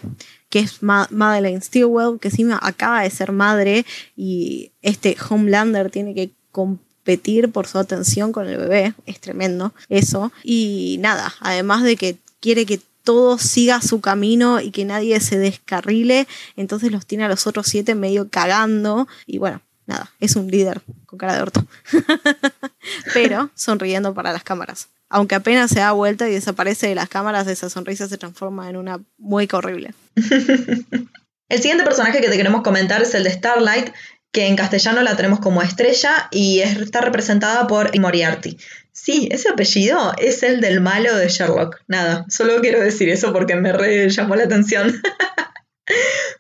que 0.50 0.60
es 0.60 0.84
Madeleine 0.84 1.62
Stillwell, 1.62 2.20
que 2.20 2.30
acaba 2.62 3.04
de 3.04 3.10
ser 3.10 3.32
madre 3.32 3.86
y 4.18 4.72
este 4.82 5.16
Homelander 5.30 5.90
tiene 5.90 6.14
que 6.14 6.32
competir 6.52 7.52
por 7.52 7.68
su 7.68 7.78
atención 7.78 8.32
con 8.32 8.48
el 8.48 8.58
bebé, 8.58 8.94
es 9.06 9.20
tremendo 9.20 9.74
eso. 9.88 10.32
Y 10.44 10.98
nada, 11.00 11.34
además 11.40 11.84
de 11.84 11.96
que 11.96 12.18
quiere 12.42 12.66
que 12.66 12.82
todo 13.04 13.38
siga 13.38 13.82
su 13.82 14.02
camino 14.02 14.60
y 14.60 14.72
que 14.72 14.86
nadie 14.86 15.20
se 15.22 15.38
descarrile, 15.38 16.28
entonces 16.56 16.92
los 16.92 17.06
tiene 17.06 17.24
a 17.24 17.30
los 17.30 17.48
otros 17.48 17.68
siete 17.68 17.96
medio 17.96 18.30
cagando 18.30 19.08
y 19.26 19.38
bueno, 19.38 19.62
nada, 19.86 20.12
es 20.20 20.36
un 20.36 20.48
líder 20.48 20.82
con 21.06 21.20
cara 21.20 21.36
de 21.36 21.42
orto. 21.42 21.66
Pero 23.14 23.50
sonriendo 23.56 24.14
para 24.14 24.34
las 24.34 24.44
cámaras. 24.44 24.90
Aunque 25.10 25.36
apenas 25.36 25.72
se 25.72 25.80
da 25.80 25.92
vuelta 25.92 26.28
y 26.30 26.34
desaparece 26.34 26.88
de 26.88 26.96
las 26.96 27.10
cámaras, 27.10 27.48
esa 27.48 27.70
sonrisa 27.70 28.08
se 28.08 28.18
transforma 28.18 28.70
en 28.70 28.78
una 28.78 29.02
mueca 29.18 29.58
horrible. 29.58 29.94
el 30.16 31.58
siguiente 31.62 31.84
personaje 31.84 32.22
que 32.22 32.30
te 32.30 32.38
queremos 32.38 32.62
comentar 32.62 33.02
es 33.02 33.14
el 33.14 33.26
de 33.26 33.32
Starlight, 33.32 33.90
que 34.32 34.48
en 34.48 34.56
castellano 34.56 35.02
la 35.02 35.18
tenemos 35.18 35.42
como 35.42 35.62
estrella 35.62 36.30
y 36.32 36.60
está 36.60 37.02
representada 37.02 37.68
por 37.68 37.98
Moriarty. 38.00 38.58
Sí, 38.94 39.28
ese 39.32 39.50
apellido 39.50 40.14
es 40.18 40.44
el 40.44 40.62
del 40.62 40.80
malo 40.80 41.16
de 41.16 41.28
Sherlock. 41.28 41.82
Nada, 41.88 42.26
solo 42.30 42.62
quiero 42.62 42.80
decir 42.80 43.10
eso 43.10 43.34
porque 43.34 43.56
me 43.56 43.74
re 43.74 44.10
llamó 44.10 44.36
la 44.36 44.44
atención. 44.44 45.02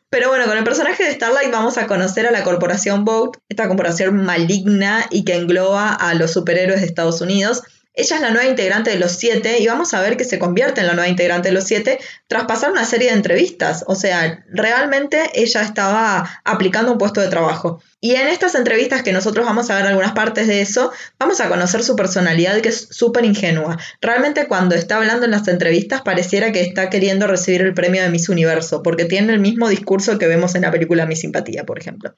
Pero 0.09 0.29
bueno, 0.29 0.45
con 0.45 0.57
el 0.57 0.63
personaje 0.63 1.03
de 1.03 1.13
Starlight 1.13 1.51
vamos 1.51 1.77
a 1.77 1.87
conocer 1.87 2.27
a 2.27 2.31
la 2.31 2.43
corporación 2.43 3.05
Boat, 3.05 3.37
esta 3.47 3.67
corporación 3.67 4.17
maligna 4.17 5.05
y 5.09 5.23
que 5.23 5.35
engloba 5.35 5.93
a 5.93 6.13
los 6.15 6.33
superhéroes 6.33 6.81
de 6.81 6.87
Estados 6.87 7.21
Unidos. 7.21 7.63
Ella 7.93 8.15
es 8.15 8.21
la 8.21 8.32
nueva 8.32 8.49
integrante 8.49 8.89
de 8.89 8.97
los 8.97 9.12
siete 9.12 9.60
y 9.60 9.67
vamos 9.67 9.93
a 9.93 9.99
ver 9.99 10.15
que 10.15 10.23
se 10.23 10.39
convierte 10.39 10.80
en 10.80 10.88
la 10.88 10.93
nueva 10.93 11.10
integrante 11.10 11.49
de 11.49 11.54
los 11.54 11.65
siete 11.65 11.99
tras 12.27 12.45
pasar 12.45 12.71
una 12.71 12.86
serie 12.86 13.10
de 13.10 13.15
entrevistas. 13.15 13.84
O 13.86 13.95
sea, 13.95 14.45
realmente 14.49 15.30
ella 15.34 15.62
estaba 15.62 16.41
aplicando 16.45 16.93
un 16.93 16.97
puesto 16.97 17.19
de 17.19 17.27
trabajo. 17.27 17.82
Y 17.99 18.15
en 18.15 18.30
estas 18.30 18.56
entrevistas 18.56 19.04
que 19.04 19.12
nosotros 19.12 19.45
vamos 19.45 19.69
a 19.69 19.75
ver 19.75 19.88
algunas 19.88 20.13
partes 20.13 20.47
de 20.47 20.62
eso, 20.62 20.93
vamos 21.19 21.41
a 21.41 21.49
conocer 21.49 21.84
su 21.84 21.97
personalidad 21.97 22.62
que 22.62 22.69
es 22.69 22.88
súper 22.91 23.25
ingenua. 23.25 23.77
Realmente 23.99 24.47
cuando 24.47 24.73
está 24.75 24.95
hablando 24.95 25.25
en 25.25 25.32
las 25.32 25.49
entrevistas 25.49 26.01
pareciera 26.01 26.54
que 26.54 26.62
está 26.62 26.89
queriendo 26.89 27.27
recibir 27.27 27.62
el 27.62 27.73
premio 27.73 28.01
de 28.01 28.10
Miss 28.10 28.30
Universo, 28.30 28.82
porque 28.84 29.04
tiene 29.04 29.34
el 29.34 29.41
mismo 29.41 29.67
discurso 29.67 30.17
que 30.17 30.27
vemos 30.27 30.56
en 30.56 30.62
la 30.62 30.71
película 30.71 31.06
Mi 31.06 31.17
Simpatía, 31.17 31.65
por 31.65 31.77
ejemplo. 31.77 32.15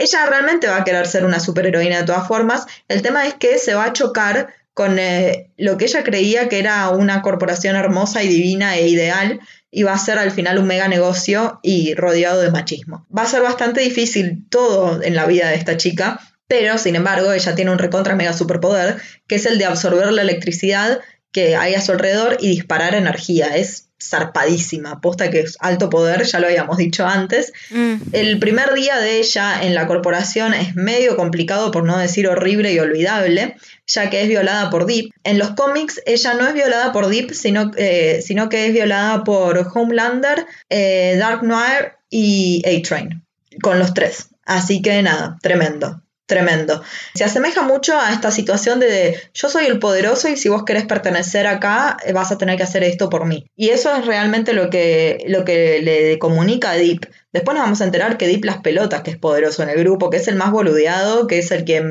Ella 0.00 0.24
realmente 0.24 0.66
va 0.66 0.78
a 0.78 0.84
querer 0.84 1.06
ser 1.06 1.26
una 1.26 1.40
superheroína 1.40 1.98
de 1.98 2.04
todas 2.04 2.26
formas. 2.26 2.64
El 2.88 3.02
tema 3.02 3.26
es 3.26 3.34
que 3.34 3.58
se 3.58 3.74
va 3.74 3.84
a 3.84 3.92
chocar 3.92 4.54
con 4.74 4.98
eh, 4.98 5.50
lo 5.56 5.76
que 5.76 5.86
ella 5.86 6.04
creía 6.04 6.48
que 6.48 6.58
era 6.58 6.88
una 6.90 7.22
corporación 7.22 7.76
hermosa 7.76 8.22
y 8.22 8.28
divina 8.28 8.76
e 8.76 8.88
ideal, 8.88 9.40
y 9.70 9.82
va 9.84 9.92
a 9.92 9.98
ser 9.98 10.18
al 10.18 10.30
final 10.30 10.58
un 10.58 10.66
mega 10.66 10.88
negocio 10.88 11.60
y 11.62 11.94
rodeado 11.94 12.40
de 12.40 12.50
machismo. 12.50 13.06
Va 13.16 13.22
a 13.22 13.28
ser 13.28 13.42
bastante 13.42 13.80
difícil 13.80 14.44
todo 14.48 15.02
en 15.02 15.14
la 15.14 15.26
vida 15.26 15.48
de 15.48 15.54
esta 15.54 15.76
chica, 15.76 16.20
pero 16.48 16.78
sin 16.78 16.96
embargo 16.96 17.32
ella 17.32 17.54
tiene 17.54 17.70
un 17.70 17.78
recontra 17.78 18.16
mega 18.16 18.32
superpoder, 18.32 19.00
que 19.28 19.36
es 19.36 19.46
el 19.46 19.58
de 19.58 19.66
absorber 19.66 20.12
la 20.12 20.22
electricidad 20.22 21.00
que 21.32 21.56
hay 21.56 21.74
a 21.74 21.80
su 21.80 21.92
alrededor 21.92 22.36
y 22.40 22.48
disparar 22.48 22.94
energía. 22.94 23.56
Es 23.56 23.86
zarpadísima, 24.02 25.00
posta 25.00 25.30
que 25.30 25.40
es 25.40 25.56
alto 25.60 25.90
poder, 25.90 26.24
ya 26.24 26.40
lo 26.40 26.46
habíamos 26.46 26.78
dicho 26.78 27.06
antes. 27.06 27.52
Mm. 27.70 27.94
El 28.12 28.38
primer 28.38 28.72
día 28.72 28.98
de 28.98 29.18
ella 29.18 29.62
en 29.62 29.74
la 29.74 29.86
corporación 29.86 30.54
es 30.54 30.74
medio 30.74 31.16
complicado, 31.16 31.70
por 31.70 31.84
no 31.84 31.98
decir 31.98 32.26
horrible 32.26 32.72
y 32.72 32.78
olvidable, 32.78 33.56
ya 33.86 34.08
que 34.08 34.22
es 34.22 34.28
violada 34.28 34.70
por 34.70 34.86
Deep. 34.86 35.10
En 35.24 35.38
los 35.38 35.50
cómics 35.50 36.00
ella 36.06 36.34
no 36.34 36.46
es 36.46 36.54
violada 36.54 36.92
por 36.92 37.08
Deep, 37.08 37.32
sino, 37.34 37.70
eh, 37.76 38.22
sino 38.24 38.48
que 38.48 38.66
es 38.66 38.72
violada 38.72 39.22
por 39.22 39.70
Homelander, 39.74 40.46
eh, 40.70 41.16
Dark 41.18 41.42
Noir 41.42 41.92
y 42.08 42.62
A-Train, 42.66 43.22
con 43.62 43.78
los 43.78 43.92
tres. 43.92 44.28
Así 44.46 44.80
que 44.80 45.02
nada, 45.02 45.36
tremendo 45.42 46.02
tremendo. 46.30 46.82
Se 47.14 47.24
asemeja 47.24 47.60
mucho 47.62 47.98
a 47.98 48.12
esta 48.12 48.30
situación 48.30 48.80
de, 48.80 49.20
yo 49.34 49.50
soy 49.50 49.66
el 49.66 49.78
poderoso 49.78 50.28
y 50.28 50.38
si 50.38 50.48
vos 50.48 50.64
querés 50.64 50.86
pertenecer 50.86 51.46
acá, 51.46 51.98
eh, 52.06 52.14
vas 52.14 52.32
a 52.32 52.38
tener 52.38 52.56
que 52.56 52.62
hacer 52.62 52.82
esto 52.84 53.10
por 53.10 53.26
mí. 53.26 53.44
Y 53.56 53.68
eso 53.68 53.94
es 53.94 54.06
realmente 54.06 54.54
lo 54.54 54.70
que, 54.70 55.24
lo 55.26 55.44
que 55.44 55.80
le 55.82 56.18
comunica 56.18 56.70
a 56.70 56.76
Deep. 56.76 57.10
Después 57.32 57.54
nos 57.54 57.64
vamos 57.64 57.80
a 57.82 57.84
enterar 57.84 58.16
que 58.16 58.28
Deep 58.28 58.44
las 58.44 58.58
pelotas, 58.58 59.02
que 59.02 59.10
es 59.10 59.18
poderoso 59.18 59.62
en 59.62 59.68
el 59.68 59.78
grupo, 59.80 60.08
que 60.08 60.16
es 60.16 60.28
el 60.28 60.36
más 60.36 60.52
boludeado, 60.52 61.26
que 61.26 61.38
es 61.38 61.50
el 61.50 61.64
que 61.64 61.84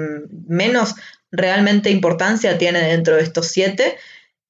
menos 0.47 0.95
realmente 1.31 1.91
importancia 1.91 2.57
tiene 2.57 2.79
dentro 2.79 3.17
de 3.17 3.23
estos 3.23 3.47
siete. 3.47 3.97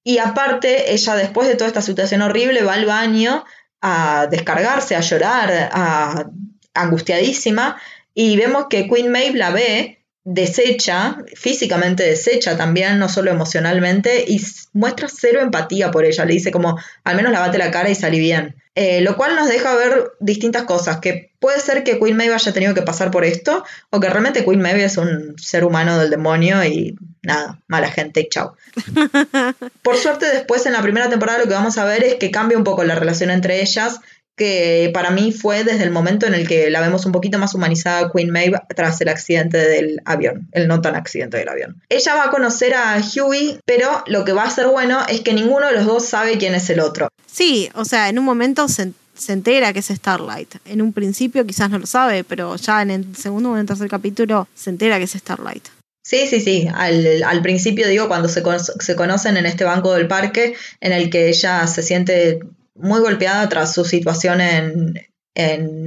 Y 0.04 0.20
aparte, 0.20 0.94
ella 0.94 1.16
después 1.16 1.48
de 1.48 1.56
toda 1.56 1.68
esta 1.68 1.82
situación 1.82 2.22
horrible 2.22 2.64
va 2.64 2.76
al 2.76 2.86
baño 2.86 3.44
a 3.82 4.28
descargarse, 4.30 4.96
a 4.96 5.02
llorar, 5.02 5.70
a, 5.72 6.26
angustiadísima, 6.74 7.82
y 8.22 8.36
vemos 8.36 8.66
que 8.70 8.90
Queen 8.90 9.14
Maeve 9.14 9.38
la 9.38 9.50
ve, 9.52 10.04
desecha, 10.26 11.20
físicamente 11.38 12.04
desecha 12.04 12.58
también, 12.58 13.00
no 13.00 13.08
solo 13.08 13.32
emocionalmente, 13.32 14.26
y 14.28 14.46
muestra 14.74 15.08
cero 15.08 15.40
empatía 15.40 15.90
por 15.90 16.04
ella. 16.04 16.26
Le 16.26 16.34
dice 16.34 16.52
como, 16.52 16.78
al 17.06 17.16
menos 17.16 17.32
lavate 17.32 17.58
la 17.58 17.72
cara 17.72 17.90
y 17.90 17.96
salí 17.96 18.20
bien. 18.20 18.62
Eh, 18.76 19.00
lo 19.00 19.16
cual 19.16 19.38
nos 19.38 19.48
deja 19.48 19.74
ver 19.74 20.12
distintas 20.20 20.64
cosas, 20.64 21.00
que 21.00 21.32
puede 21.40 21.62
ser 21.62 21.86
que 21.86 21.98
Queen 21.98 22.18
Maeve 22.18 22.34
haya 22.34 22.52
tenido 22.52 22.74
que 22.74 22.82
pasar 22.82 23.10
por 23.10 23.24
esto, 23.24 23.64
o 23.90 24.02
que 24.02 24.10
realmente 24.10 24.44
Queen 24.44 24.60
Maeve 24.60 24.84
es 24.84 24.98
un 24.98 25.36
ser 25.40 25.64
humano 25.64 25.98
del 25.98 26.10
demonio 26.10 26.62
y 26.66 26.98
nada, 27.22 27.62
mala 27.68 27.90
gente, 27.90 28.28
chao. 28.30 28.58
por 29.82 29.96
suerte 29.96 30.26
después 30.26 30.66
en 30.66 30.74
la 30.74 30.82
primera 30.82 31.10
temporada 31.10 31.40
lo 31.40 31.46
que 31.46 31.54
vamos 31.54 31.78
a 31.78 31.86
ver 31.86 32.04
es 32.04 32.16
que 32.16 32.32
cambia 32.32 32.58
un 32.58 32.66
poco 32.66 32.84
la 32.84 32.96
relación 32.96 33.32
entre 33.32 33.62
ellas, 33.62 34.02
que 34.40 34.90
para 34.94 35.12
mí 35.12 35.34
fue 35.34 35.66
desde 35.66 35.84
el 35.84 35.92
momento 35.92 36.26
en 36.26 36.34
el 36.34 36.48
que 36.48 36.70
la 36.70 36.80
vemos 36.80 37.06
un 37.06 37.12
poquito 37.12 37.38
más 37.38 37.54
humanizada 37.54 38.10
Queen 38.10 38.32
Maeve 38.32 38.58
tras 38.74 39.02
el 39.02 39.10
accidente 39.10 39.58
del 39.58 40.02
avión, 40.06 40.48
el 40.54 40.70
no 40.70 40.80
tan 40.80 40.96
accidente 40.96 41.38
del 41.38 41.50
avión. 41.50 41.82
Ella 41.90 42.16
va 42.16 42.24
a 42.24 42.30
conocer 42.32 42.74
a 42.74 42.98
Huey, 43.00 43.60
pero 43.66 44.02
lo 44.08 44.24
que 44.24 44.32
va 44.32 44.44
a 44.44 44.50
ser 44.50 44.68
bueno 44.68 45.02
es 45.10 45.20
que 45.20 45.34
ninguno 45.34 45.68
de 45.68 45.74
los 45.74 45.86
dos 45.86 46.06
sabe 46.06 46.38
quién 46.38 46.56
es 46.56 46.70
el 46.70 46.80
otro. 46.80 47.10
Sí, 47.30 47.70
o 47.76 47.84
sea, 47.84 48.08
en 48.08 48.18
un 48.18 48.24
momento 48.24 48.70
se, 48.70 48.94
entera 49.28 49.74
que 49.74 49.80
es 49.80 49.88
Starlight. 49.88 50.56
En 50.66 50.82
un 50.82 50.94
principio 50.94 51.46
quizás 51.46 51.70
no 51.70 51.78
lo 51.78 51.86
sabe, 51.86 52.24
pero 52.24 52.56
ya 52.56 52.82
en 52.82 52.92
el 52.92 53.16
segundo 53.18 53.52
o 53.52 53.56
en 53.56 53.62
el 53.62 53.68
tercer 53.68 53.90
capítulo 53.90 54.48
se 54.56 54.70
entera 54.70 54.98
que 55.00 55.04
es 55.04 55.12
Starlight. 55.12 55.68
Sí, 56.02 56.28
sí, 56.28 56.40
sí. 56.40 56.68
Al, 56.74 57.42
principio 57.42 57.90
digo, 57.90 58.08
cuando 58.08 58.30
se, 58.30 58.42
se, 58.80 58.96
conocen 58.96 59.36
en 59.36 59.46
este 59.46 59.66
banco 59.66 59.94
del 59.94 60.08
parque, 60.08 60.56
en 60.80 60.94
el 60.94 61.10
que 61.10 61.28
ella 61.28 61.68
se 61.68 61.84
siente 61.84 62.40
muy 62.80 63.00
golpeada 63.02 63.48
tras 63.50 63.74
su 63.74 63.86
situación 63.86 64.42
en, 64.42 64.94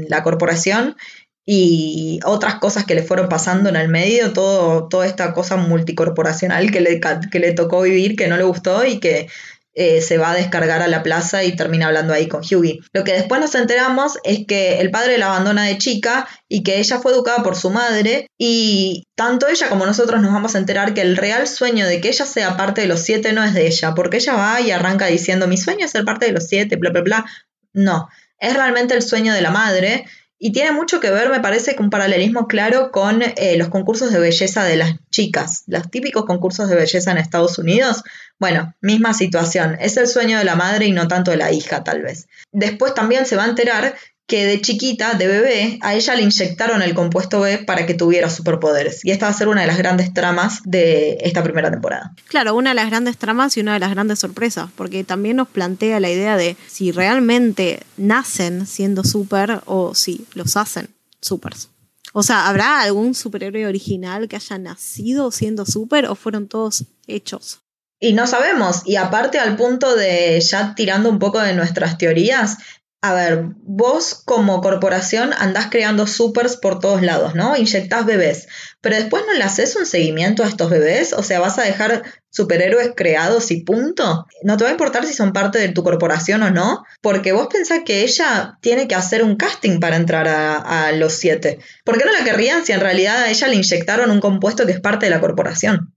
la 0.09 0.22
corporación 0.22 0.96
y 1.44 2.20
otras 2.24 2.55
cosas 2.55 2.87
que 2.87 2.94
le 2.94 3.02
fueron 3.02 3.28
pasando 3.28 3.68
en 3.68 3.76
el 3.76 3.88
medio, 3.88 4.33
todo, 4.33 4.88
toda 4.88 5.07
esta 5.07 5.35
cosa 5.35 5.57
multicorporacional 5.57 6.70
que 6.70 6.81
le, 6.81 7.00
que 7.31 7.38
le 7.38 7.52
tocó 7.52 7.83
vivir, 7.83 8.16
que 8.16 8.28
no 8.28 8.38
le 8.38 8.44
gustó 8.44 8.87
y 8.87 8.98
que 8.98 9.28
eh, 9.74 10.02
se 10.02 10.18
va 10.18 10.32
a 10.32 10.35
descargar 10.35 10.82
a 10.82 10.88
la 10.88 11.02
plaza 11.02 11.44
y 11.44 11.56
termina 11.56 11.87
hablando 11.87 12.12
ahí 12.12 12.28
con 12.28 12.42
Hughie. 12.42 12.80
Lo 12.92 13.04
que 13.04 13.12
después 13.12 13.40
nos 13.40 13.54
enteramos 13.54 14.18
es 14.24 14.46
que 14.46 14.80
el 14.80 14.90
padre 14.90 15.16
la 15.16 15.26
abandona 15.26 15.64
de 15.64 15.78
chica 15.78 16.28
y 16.48 16.62
que 16.62 16.78
ella 16.78 16.98
fue 16.98 17.12
educada 17.12 17.42
por 17.42 17.56
su 17.56 17.70
madre 17.70 18.26
y 18.37 19.04
tanto 19.14 19.48
ella 19.48 19.68
como 19.68 19.87
nosotros 19.87 20.20
nos 20.20 20.32
vamos 20.32 20.54
a 20.54 20.58
enterar 20.58 20.92
que 20.92 21.00
el 21.00 21.16
real 21.16 21.48
sueño 21.48 21.87
de 21.87 22.00
que 22.00 22.08
ella 22.08 22.26
sea 22.26 22.56
parte 22.56 22.82
de 22.82 22.87
los 22.87 23.00
siete 23.00 23.32
no 23.32 23.42
es 23.42 23.54
de 23.54 23.66
ella, 23.66 23.94
porque 23.94 24.18
ella 24.18 24.35
va 24.35 24.61
y 24.61 24.70
arranca 24.70 25.06
diciendo 25.06 25.46
mi 25.46 25.56
sueño 25.56 25.87
es 25.87 25.92
ser 25.92 26.04
parte 26.04 26.26
de 26.26 26.32
los 26.32 26.46
siete, 26.46 26.76
bla, 26.76 26.90
bla, 26.90 27.00
bla. 27.00 27.24
No, 27.72 28.08
es 28.38 28.54
realmente 28.54 28.94
el 28.94 29.02
sueño 29.02 29.32
de 29.32 29.40
la 29.40 29.50
madre 29.50 30.04
y 30.44 30.50
tiene 30.50 30.72
mucho 30.72 30.98
que 30.98 31.12
ver, 31.12 31.31
me 31.31 31.38
parece, 31.38 31.76
con 31.76 31.87
un 31.87 31.90
paralelismo 31.90 32.48
claro 32.48 32.90
con 32.90 33.22
eh, 33.22 33.57
los 33.57 33.68
concursos 33.68 34.12
de 34.12 34.18
belleza 34.18 34.64
de 34.64 34.74
las 34.74 34.96
chicas, 35.09 35.62
los 35.68 35.88
típicos 35.88 36.24
concursos 36.24 36.68
de 36.68 36.74
belleza 36.74 37.12
en 37.12 37.18
Estados 37.18 37.59
Unidos. 37.59 38.02
Bueno, 38.40 38.74
misma 38.81 39.14
situación, 39.14 39.76
es 39.81 39.96
el 39.98 40.09
sueño 40.09 40.38
de 40.38 40.44
la 40.44 40.57
madre 40.57 40.87
y 40.87 40.90
no 40.90 41.07
tanto 41.07 41.31
de 41.31 41.37
la 41.37 41.52
hija, 41.52 41.85
tal 41.85 42.02
vez. 42.02 42.26
Después 42.50 42.92
también 42.92 43.24
se 43.24 43.37
va 43.37 43.44
a 43.44 43.50
enterar 43.50 43.94
que 44.33 44.47
de 44.47 44.62
chiquita, 44.62 45.12
de 45.12 45.27
bebé, 45.27 45.79
a 45.83 45.95
ella 45.95 46.14
le 46.14 46.23
inyectaron 46.23 46.81
el 46.81 46.95
compuesto 46.95 47.40
B 47.40 47.59
para 47.59 47.85
que 47.85 47.92
tuviera 47.92 48.31
superpoderes. 48.31 49.05
Y 49.05 49.11
esta 49.11 49.27
va 49.27 49.31
a 49.31 49.35
ser 49.35 49.49
una 49.49 49.61
de 49.61 49.66
las 49.66 49.77
grandes 49.77 50.14
tramas 50.14 50.61
de 50.64 51.18
esta 51.21 51.42
primera 51.42 51.71
temporada. 51.71 52.14
Claro, 52.29 52.55
una 52.55 52.71
de 52.71 52.77
las 52.77 52.88
grandes 52.88 53.18
tramas 53.18 53.59
y 53.59 53.61
una 53.61 53.75
de 53.75 53.81
las 53.81 53.90
grandes 53.90 54.21
sorpresas, 54.21 54.71
porque 54.75 55.05
también 55.05 55.37
nos 55.37 55.49
plantea 55.49 56.01
la 56.01 56.09
idea 56.09 56.38
de 56.38 56.57
si 56.66 56.92
realmente 56.92 57.83
nacen 57.99 58.66
siendo 58.66 59.05
super 59.05 59.61
o 59.66 59.95
si 59.95 60.25
los 60.33 60.57
hacen 60.57 60.88
supers. 61.21 61.68
O 62.14 62.23
sea, 62.23 62.49
¿habrá 62.49 62.81
algún 62.81 63.14
superhéroe 63.14 63.66
original 63.66 64.29
que 64.29 64.37
haya 64.37 64.57
nacido 64.57 65.31
siendo 65.31 65.66
super 65.66 66.07
o 66.07 66.14
fueron 66.14 66.49
todos 66.49 66.85
hechos? 67.07 67.59
Y 68.01 68.14
no 68.14 68.27
sabemos, 68.27 68.83
y 68.87 68.97
aparte 68.97 69.38
al 69.38 69.57
punto 69.57 69.95
de 69.95 70.40
ya 70.40 70.75
tirando 70.75 71.09
un 71.11 71.18
poco 71.21 71.38
de 71.38 71.55
nuestras 71.55 71.99
teorías, 71.99 72.57
a 73.05 73.15
ver, 73.15 73.47
vos 73.65 74.23
como 74.25 74.61
corporación 74.61 75.33
andás 75.37 75.67
creando 75.71 76.07
supers 76.07 76.57
por 76.57 76.79
todos 76.79 77.03
lados, 77.03 77.35
¿no? 77.35 77.57
Inyectás 77.57 78.07
bebés, 78.07 78.47
pero 78.81 78.95
después 78.95 79.25
no 79.27 79.33
le 79.33 79.43
haces 79.43 79.75
un 79.75 79.87
seguimiento 79.87 80.45
a 80.45 80.49
estos 80.49 80.71
bebés, 80.71 81.12
o 81.12 81.25
sea, 81.25 81.41
vas 81.41 81.59
a 81.59 81.65
dejar 81.65 82.05
superhéroes 82.31 82.93
creados 82.95 83.51
y 83.51 83.62
punto. 83.62 84.29
No 84.45 84.57
te 84.57 84.62
va 84.62 84.71
a 84.71 84.75
importar 84.75 85.05
si 85.05 85.15
son 85.15 85.33
parte 85.33 85.59
de 85.59 85.71
tu 85.71 85.83
corporación 85.83 86.45
o 86.45 86.51
no, 86.53 86.85
porque 87.01 87.33
vos 87.33 87.49
pensás 87.53 87.81
que 87.85 88.05
ella 88.05 88.57
tiene 88.61 88.87
que 88.87 88.95
hacer 88.95 89.25
un 89.25 89.35
casting 89.35 89.81
para 89.81 89.97
entrar 89.97 90.29
a, 90.29 90.87
a 90.87 90.93
los 90.93 91.15
siete. 91.15 91.59
¿Por 91.85 91.99
qué 91.99 92.05
no 92.05 92.12
la 92.12 92.23
querrían 92.23 92.65
si 92.65 92.71
en 92.71 92.81
realidad 92.81 93.23
a 93.25 93.31
ella 93.31 93.49
le 93.49 93.57
inyectaron 93.57 94.12
un 94.12 94.21
compuesto 94.21 94.65
que 94.65 94.73
es 94.73 94.81
parte 94.81 95.07
de 95.07 95.11
la 95.11 95.21
corporación? 95.21 95.93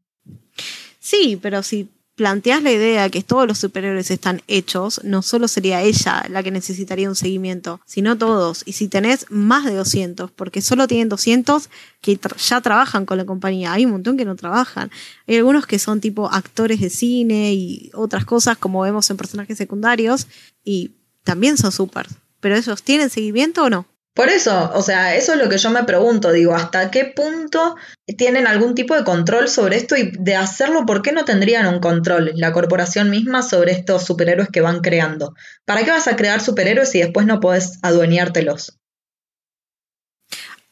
Sí, 1.00 1.38
pero 1.40 1.62
si 1.62 1.88
planteas 2.16 2.64
la 2.64 2.72
idea 2.72 3.04
de 3.04 3.12
que 3.12 3.22
todos 3.24 3.46
los 3.48 3.60
superhéroes 3.60 4.10
están 4.10 4.42
hechos, 4.48 5.02
no 5.04 5.22
solo 5.22 5.48
sería 5.48 5.82
ella 5.82 6.26
la 6.30 6.42
que 6.44 6.52
necesitaría 6.52 7.10
un 7.10 7.16
seguimiento, 7.16 7.82
sino 7.86 8.18
todos. 8.18 8.64
Y 8.66 8.74
si 8.74 8.88
tenés 8.88 9.26
más 9.30 9.66
de 9.66 9.76
200, 9.76 10.32
porque 10.32 10.62
solo 10.62 10.88
tienen 10.88 11.10
200 11.10 11.70
que 12.02 12.18
ya 12.38 12.62
trabajan 12.62 13.06
con 13.06 13.18
la 13.18 13.26
compañía, 13.26 13.74
hay 13.74 13.86
un 13.86 13.92
montón 13.92 14.18
que 14.18 14.26
no 14.26 14.36
trabajan. 14.36 14.92
Hay 15.28 15.36
algunos 15.38 15.68
que 15.68 15.78
son 15.78 16.00
tipo 16.00 16.32
actores 16.32 16.80
de 16.80 16.90
cine 16.90 17.54
y 17.54 17.92
otras 17.94 18.26
cosas, 18.26 18.58
como 18.58 18.82
vemos 18.82 19.10
en 19.10 19.18
personajes 19.18 19.58
secundarios, 19.58 20.28
y 20.64 20.92
también 21.24 21.58
son 21.58 21.72
super. 21.72 22.08
Pero 22.40 22.56
ellos 22.56 22.82
tienen 22.84 23.10
seguimiento 23.10 23.64
o 23.64 23.70
no? 23.70 23.86
Por 24.16 24.30
eso, 24.30 24.72
o 24.74 24.82
sea, 24.82 25.14
eso 25.16 25.34
es 25.34 25.40
lo 25.40 25.50
que 25.50 25.58
yo 25.58 25.70
me 25.72 25.84
pregunto, 25.84 26.32
digo, 26.32 26.56
¿hasta 26.56 26.90
qué 26.90 27.04
punto 27.04 27.76
tienen 28.18 28.48
algún 28.48 28.74
tipo 28.74 28.96
de 28.96 29.04
control 29.04 29.50
sobre 29.50 29.76
esto 29.76 29.98
y 29.98 30.14
de 30.18 30.38
hacerlo, 30.38 30.86
por 30.86 31.02
qué 31.02 31.12
no 31.12 31.26
tendrían 31.26 31.68
un 31.68 31.82
control 31.82 32.32
la 32.36 32.54
corporación 32.54 33.10
misma 33.10 33.44
sobre 33.44 33.74
estos 33.74 34.06
superhéroes 34.06 34.48
que 34.48 34.62
van 34.62 34.80
creando? 34.80 35.36
¿Para 35.66 35.84
qué 35.84 35.92
vas 35.92 36.08
a 36.08 36.16
crear 36.16 36.40
superhéroes 36.40 36.92
si 36.92 37.00
después 37.00 37.26
no 37.26 37.42
podés 37.42 37.78
adueñártelos? 37.82 38.80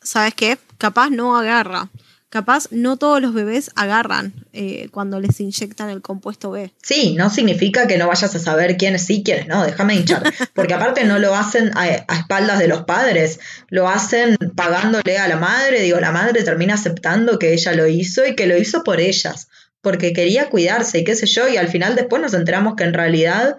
¿Sabes 0.02 0.34
qué? 0.36 0.58
Capaz 0.78 1.10
no 1.10 1.38
agarra 1.38 1.90
capaz 2.34 2.68
no 2.72 2.98
todos 2.98 3.22
los 3.22 3.32
bebés 3.32 3.70
agarran 3.76 4.34
eh, 4.54 4.90
cuando 4.90 5.20
les 5.20 5.40
inyectan 5.40 5.92
el 5.92 6.02
compuesto 6.02 6.50
B. 6.50 6.72
Sí, 6.82 7.14
no 7.16 7.30
significa 7.30 7.86
que 7.86 8.00
no 8.00 8.08
vayas 8.08 8.34
a 8.34 8.40
saber 8.40 8.76
quiénes 8.76 9.06
sí, 9.06 9.22
quiénes 9.24 9.48
no, 9.48 9.64
déjame 9.64 9.94
hinchar. 9.94 10.24
Porque 10.56 10.74
aparte 10.74 11.04
no 11.04 11.20
lo 11.20 11.36
hacen 11.36 11.70
a, 11.76 11.88
espaldas 11.88 12.58
de 12.58 12.68
los 12.68 12.86
padres, 12.86 13.40
lo 13.70 13.88
hacen 13.88 14.36
pagándole 14.56 15.20
a 15.20 15.28
la 15.28 15.38
madre, 15.38 15.82
digo, 15.82 16.00
la 16.00 16.12
madre 16.12 16.42
termina 16.42 16.74
aceptando 16.74 17.38
que 17.38 17.54
ella 17.54 17.74
lo 17.74 17.86
hizo 17.86 18.26
y 18.26 18.36
que 18.36 18.48
lo 18.48 18.58
hizo 18.58 18.84
por 18.84 19.00
ellas, 19.00 19.50
porque 19.82 20.12
quería 20.12 20.50
cuidarse 20.50 20.98
y 20.98 21.04
qué 21.04 21.16
sé 21.16 21.28
yo, 21.28 21.48
y 21.48 21.58
al 21.58 21.68
final 21.68 21.96
después 21.96 22.20
nos 22.20 22.34
enteramos 22.34 22.74
que 22.76 22.86
en 22.86 22.96
realidad 22.96 23.58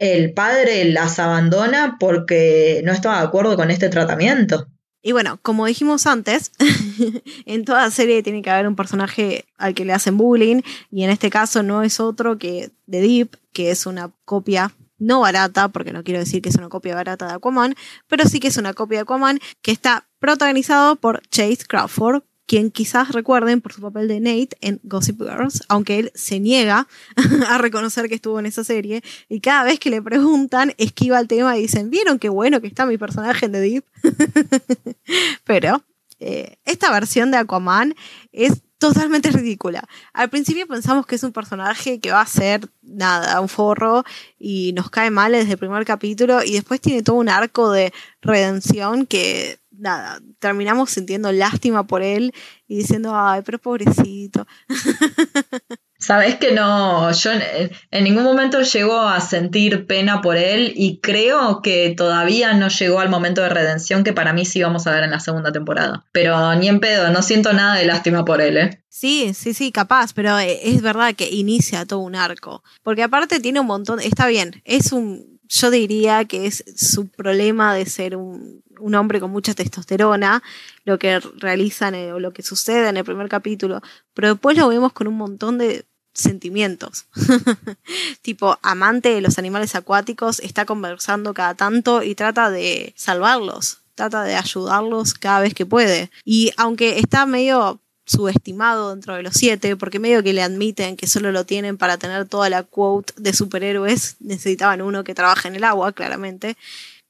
el 0.00 0.32
padre 0.32 0.84
las 0.86 1.20
abandona 1.20 1.96
porque 2.00 2.80
no 2.84 2.90
estaba 2.90 3.20
de 3.20 3.26
acuerdo 3.28 3.54
con 3.54 3.70
este 3.70 3.88
tratamiento. 3.88 4.66
Y 5.06 5.12
bueno, 5.12 5.38
como 5.40 5.66
dijimos 5.66 6.04
antes, 6.08 6.50
en 7.46 7.64
toda 7.64 7.92
serie 7.92 8.24
tiene 8.24 8.42
que 8.42 8.50
haber 8.50 8.66
un 8.66 8.74
personaje 8.74 9.44
al 9.56 9.72
que 9.72 9.84
le 9.84 9.92
hacen 9.92 10.16
bullying, 10.16 10.62
y 10.90 11.04
en 11.04 11.10
este 11.10 11.30
caso 11.30 11.62
no 11.62 11.84
es 11.84 12.00
otro 12.00 12.38
que 12.38 12.72
The 12.90 13.02
Deep, 13.02 13.36
que 13.52 13.70
es 13.70 13.86
una 13.86 14.10
copia 14.24 14.72
no 14.98 15.20
barata, 15.20 15.68
porque 15.68 15.92
no 15.92 16.02
quiero 16.02 16.18
decir 16.18 16.42
que 16.42 16.48
es 16.48 16.56
una 16.56 16.68
copia 16.68 16.96
barata 16.96 17.28
de 17.28 17.34
Aquaman, 17.34 17.76
pero 18.08 18.24
sí 18.24 18.40
que 18.40 18.48
es 18.48 18.56
una 18.56 18.74
copia 18.74 18.98
de 18.98 19.02
Aquaman 19.02 19.38
que 19.62 19.70
está 19.70 20.08
protagonizado 20.18 20.96
por 20.96 21.22
Chase 21.28 21.66
Crawford, 21.68 22.24
quien 22.46 22.70
quizás 22.70 23.10
recuerden 23.12 23.60
por 23.60 23.72
su 23.72 23.80
papel 23.80 24.08
de 24.08 24.20
Nate 24.20 24.56
en 24.60 24.80
Gossip 24.84 25.20
Girls, 25.20 25.64
aunque 25.68 25.98
él 25.98 26.12
se 26.14 26.40
niega 26.40 26.86
a 27.48 27.58
reconocer 27.58 28.08
que 28.08 28.14
estuvo 28.14 28.38
en 28.38 28.46
esa 28.46 28.64
serie, 28.64 29.02
y 29.28 29.40
cada 29.40 29.64
vez 29.64 29.78
que 29.78 29.90
le 29.90 30.00
preguntan, 30.00 30.72
esquiva 30.78 31.18
el 31.18 31.28
tema 31.28 31.56
y 31.58 31.62
dicen, 31.62 31.90
¿vieron 31.90 32.18
qué 32.18 32.28
bueno 32.28 32.60
que 32.60 32.68
está 32.68 32.86
mi 32.86 32.98
personaje 32.98 33.46
en 33.46 33.52
The 33.52 33.60
Deep? 33.60 33.84
Pero 35.44 35.82
eh, 36.18 36.56
esta 36.64 36.90
versión 36.90 37.30
de 37.30 37.38
Aquaman 37.38 37.94
es 38.32 38.62
totalmente 38.78 39.30
ridícula. 39.30 39.82
Al 40.12 40.28
principio 40.28 40.66
pensamos 40.66 41.06
que 41.06 41.16
es 41.16 41.22
un 41.22 41.32
personaje 41.32 41.98
que 41.98 42.12
va 42.12 42.20
a 42.20 42.26
ser 42.26 42.68
nada, 42.82 43.40
un 43.40 43.48
forro 43.48 44.04
y 44.38 44.72
nos 44.74 44.90
cae 44.90 45.10
mal 45.10 45.32
desde 45.32 45.52
el 45.52 45.58
primer 45.58 45.84
capítulo 45.84 46.42
y 46.42 46.52
después 46.52 46.80
tiene 46.80 47.02
todo 47.02 47.16
un 47.16 47.28
arco 47.28 47.70
de 47.70 47.92
redención 48.20 49.06
que 49.06 49.58
nada, 49.78 50.20
terminamos 50.38 50.90
sintiendo 50.90 51.32
lástima 51.32 51.86
por 51.86 52.02
él 52.02 52.32
y 52.66 52.78
diciendo, 52.78 53.12
ay, 53.14 53.42
pero 53.44 53.58
pobrecito. 53.58 54.46
Sabes 55.98 56.36
que 56.36 56.52
no, 56.52 57.10
yo 57.10 57.30
en, 57.32 58.04
ningún 58.04 58.22
momento 58.22 58.60
llego 58.60 59.00
a 59.00 59.18
sentir 59.20 59.86
pena 59.86 60.20
por 60.20 60.36
él 60.36 60.72
y 60.76 61.00
creo 61.00 61.62
que 61.62 61.94
todavía 61.96 62.52
no 62.52 62.68
llegó 62.68 63.00
al 63.00 63.08
momento 63.08 63.40
de 63.40 63.48
redención 63.48 64.04
que 64.04 64.12
para 64.12 64.34
mí 64.34 64.44
sí 64.44 64.62
vamos 64.62 64.86
a 64.86 64.92
ver 64.92 65.04
en 65.04 65.10
la 65.10 65.20
segunda 65.20 65.52
temporada. 65.52 66.04
Pero 66.12 66.54
ni 66.54 66.68
en 66.68 66.80
pedo, 66.80 67.10
no 67.10 67.22
siento 67.22 67.54
nada 67.54 67.76
de 67.76 67.86
lástima 67.86 68.26
por 68.26 68.42
él, 68.42 68.58
¿eh? 68.58 68.84
Sí, 68.90 69.32
sí, 69.34 69.54
sí, 69.54 69.72
capaz, 69.72 70.12
pero 70.12 70.38
es 70.38 70.82
verdad 70.82 71.14
que 71.14 71.30
inicia 71.30 71.86
todo 71.86 72.00
un 72.00 72.14
arco. 72.14 72.62
Porque 72.82 73.02
aparte 73.02 73.40
tiene 73.40 73.60
un 73.60 73.66
montón, 73.66 74.00
está 74.00 74.26
bien, 74.26 74.62
es 74.64 74.92
un, 74.92 75.40
yo 75.48 75.70
diría 75.70 76.24
que 76.26 76.46
es 76.46 76.64
su 76.76 77.08
problema 77.08 77.74
de 77.74 77.86
ser 77.86 78.16
un, 78.16 78.62
un 78.78 78.94
hombre 78.94 79.20
con 79.20 79.30
mucha 79.30 79.54
testosterona, 79.54 80.42
lo 80.84 80.98
que 80.98 81.20
realizan 81.20 81.94
o 82.12 82.20
lo 82.20 82.32
que 82.32 82.42
sucede 82.42 82.88
en 82.88 82.96
el 82.96 83.04
primer 83.04 83.28
capítulo, 83.28 83.82
pero 84.14 84.28
después 84.28 84.56
lo 84.56 84.68
vemos 84.68 84.92
con 84.92 85.06
un 85.06 85.16
montón 85.16 85.58
de 85.58 85.84
sentimientos. 86.14 87.06
tipo, 88.22 88.58
amante 88.62 89.10
de 89.10 89.20
los 89.20 89.38
animales 89.38 89.74
acuáticos, 89.74 90.40
está 90.40 90.64
conversando 90.64 91.34
cada 91.34 91.54
tanto 91.54 92.02
y 92.02 92.14
trata 92.14 92.50
de 92.50 92.94
salvarlos, 92.96 93.78
trata 93.94 94.24
de 94.24 94.34
ayudarlos 94.34 95.14
cada 95.14 95.40
vez 95.40 95.54
que 95.54 95.66
puede. 95.66 96.10
Y 96.24 96.52
aunque 96.56 96.98
está 96.98 97.26
medio 97.26 97.80
subestimado 98.06 98.90
dentro 98.90 99.14
de 99.14 99.22
los 99.22 99.34
siete, 99.34 99.76
porque 99.76 99.98
medio 99.98 100.22
que 100.22 100.32
le 100.32 100.42
admiten 100.42 100.96
que 100.96 101.08
solo 101.08 101.32
lo 101.32 101.44
tienen 101.44 101.76
para 101.76 101.98
tener 101.98 102.26
toda 102.26 102.48
la 102.48 102.62
quote 102.62 103.12
de 103.16 103.32
superhéroes, 103.32 104.16
necesitaban 104.20 104.80
uno 104.80 105.04
que 105.04 105.14
trabaje 105.14 105.48
en 105.48 105.56
el 105.56 105.64
agua, 105.64 105.92
claramente 105.92 106.56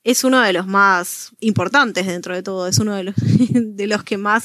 es 0.06 0.22
uno 0.22 0.40
de 0.40 0.52
los 0.52 0.68
más 0.68 1.32
importantes 1.40 2.06
dentro 2.06 2.32
de 2.32 2.44
todo, 2.44 2.68
es 2.68 2.78
uno 2.78 2.94
de 2.94 3.02
los, 3.02 3.14
de 3.50 3.86
los 3.88 4.04
que 4.04 4.16
más 4.16 4.44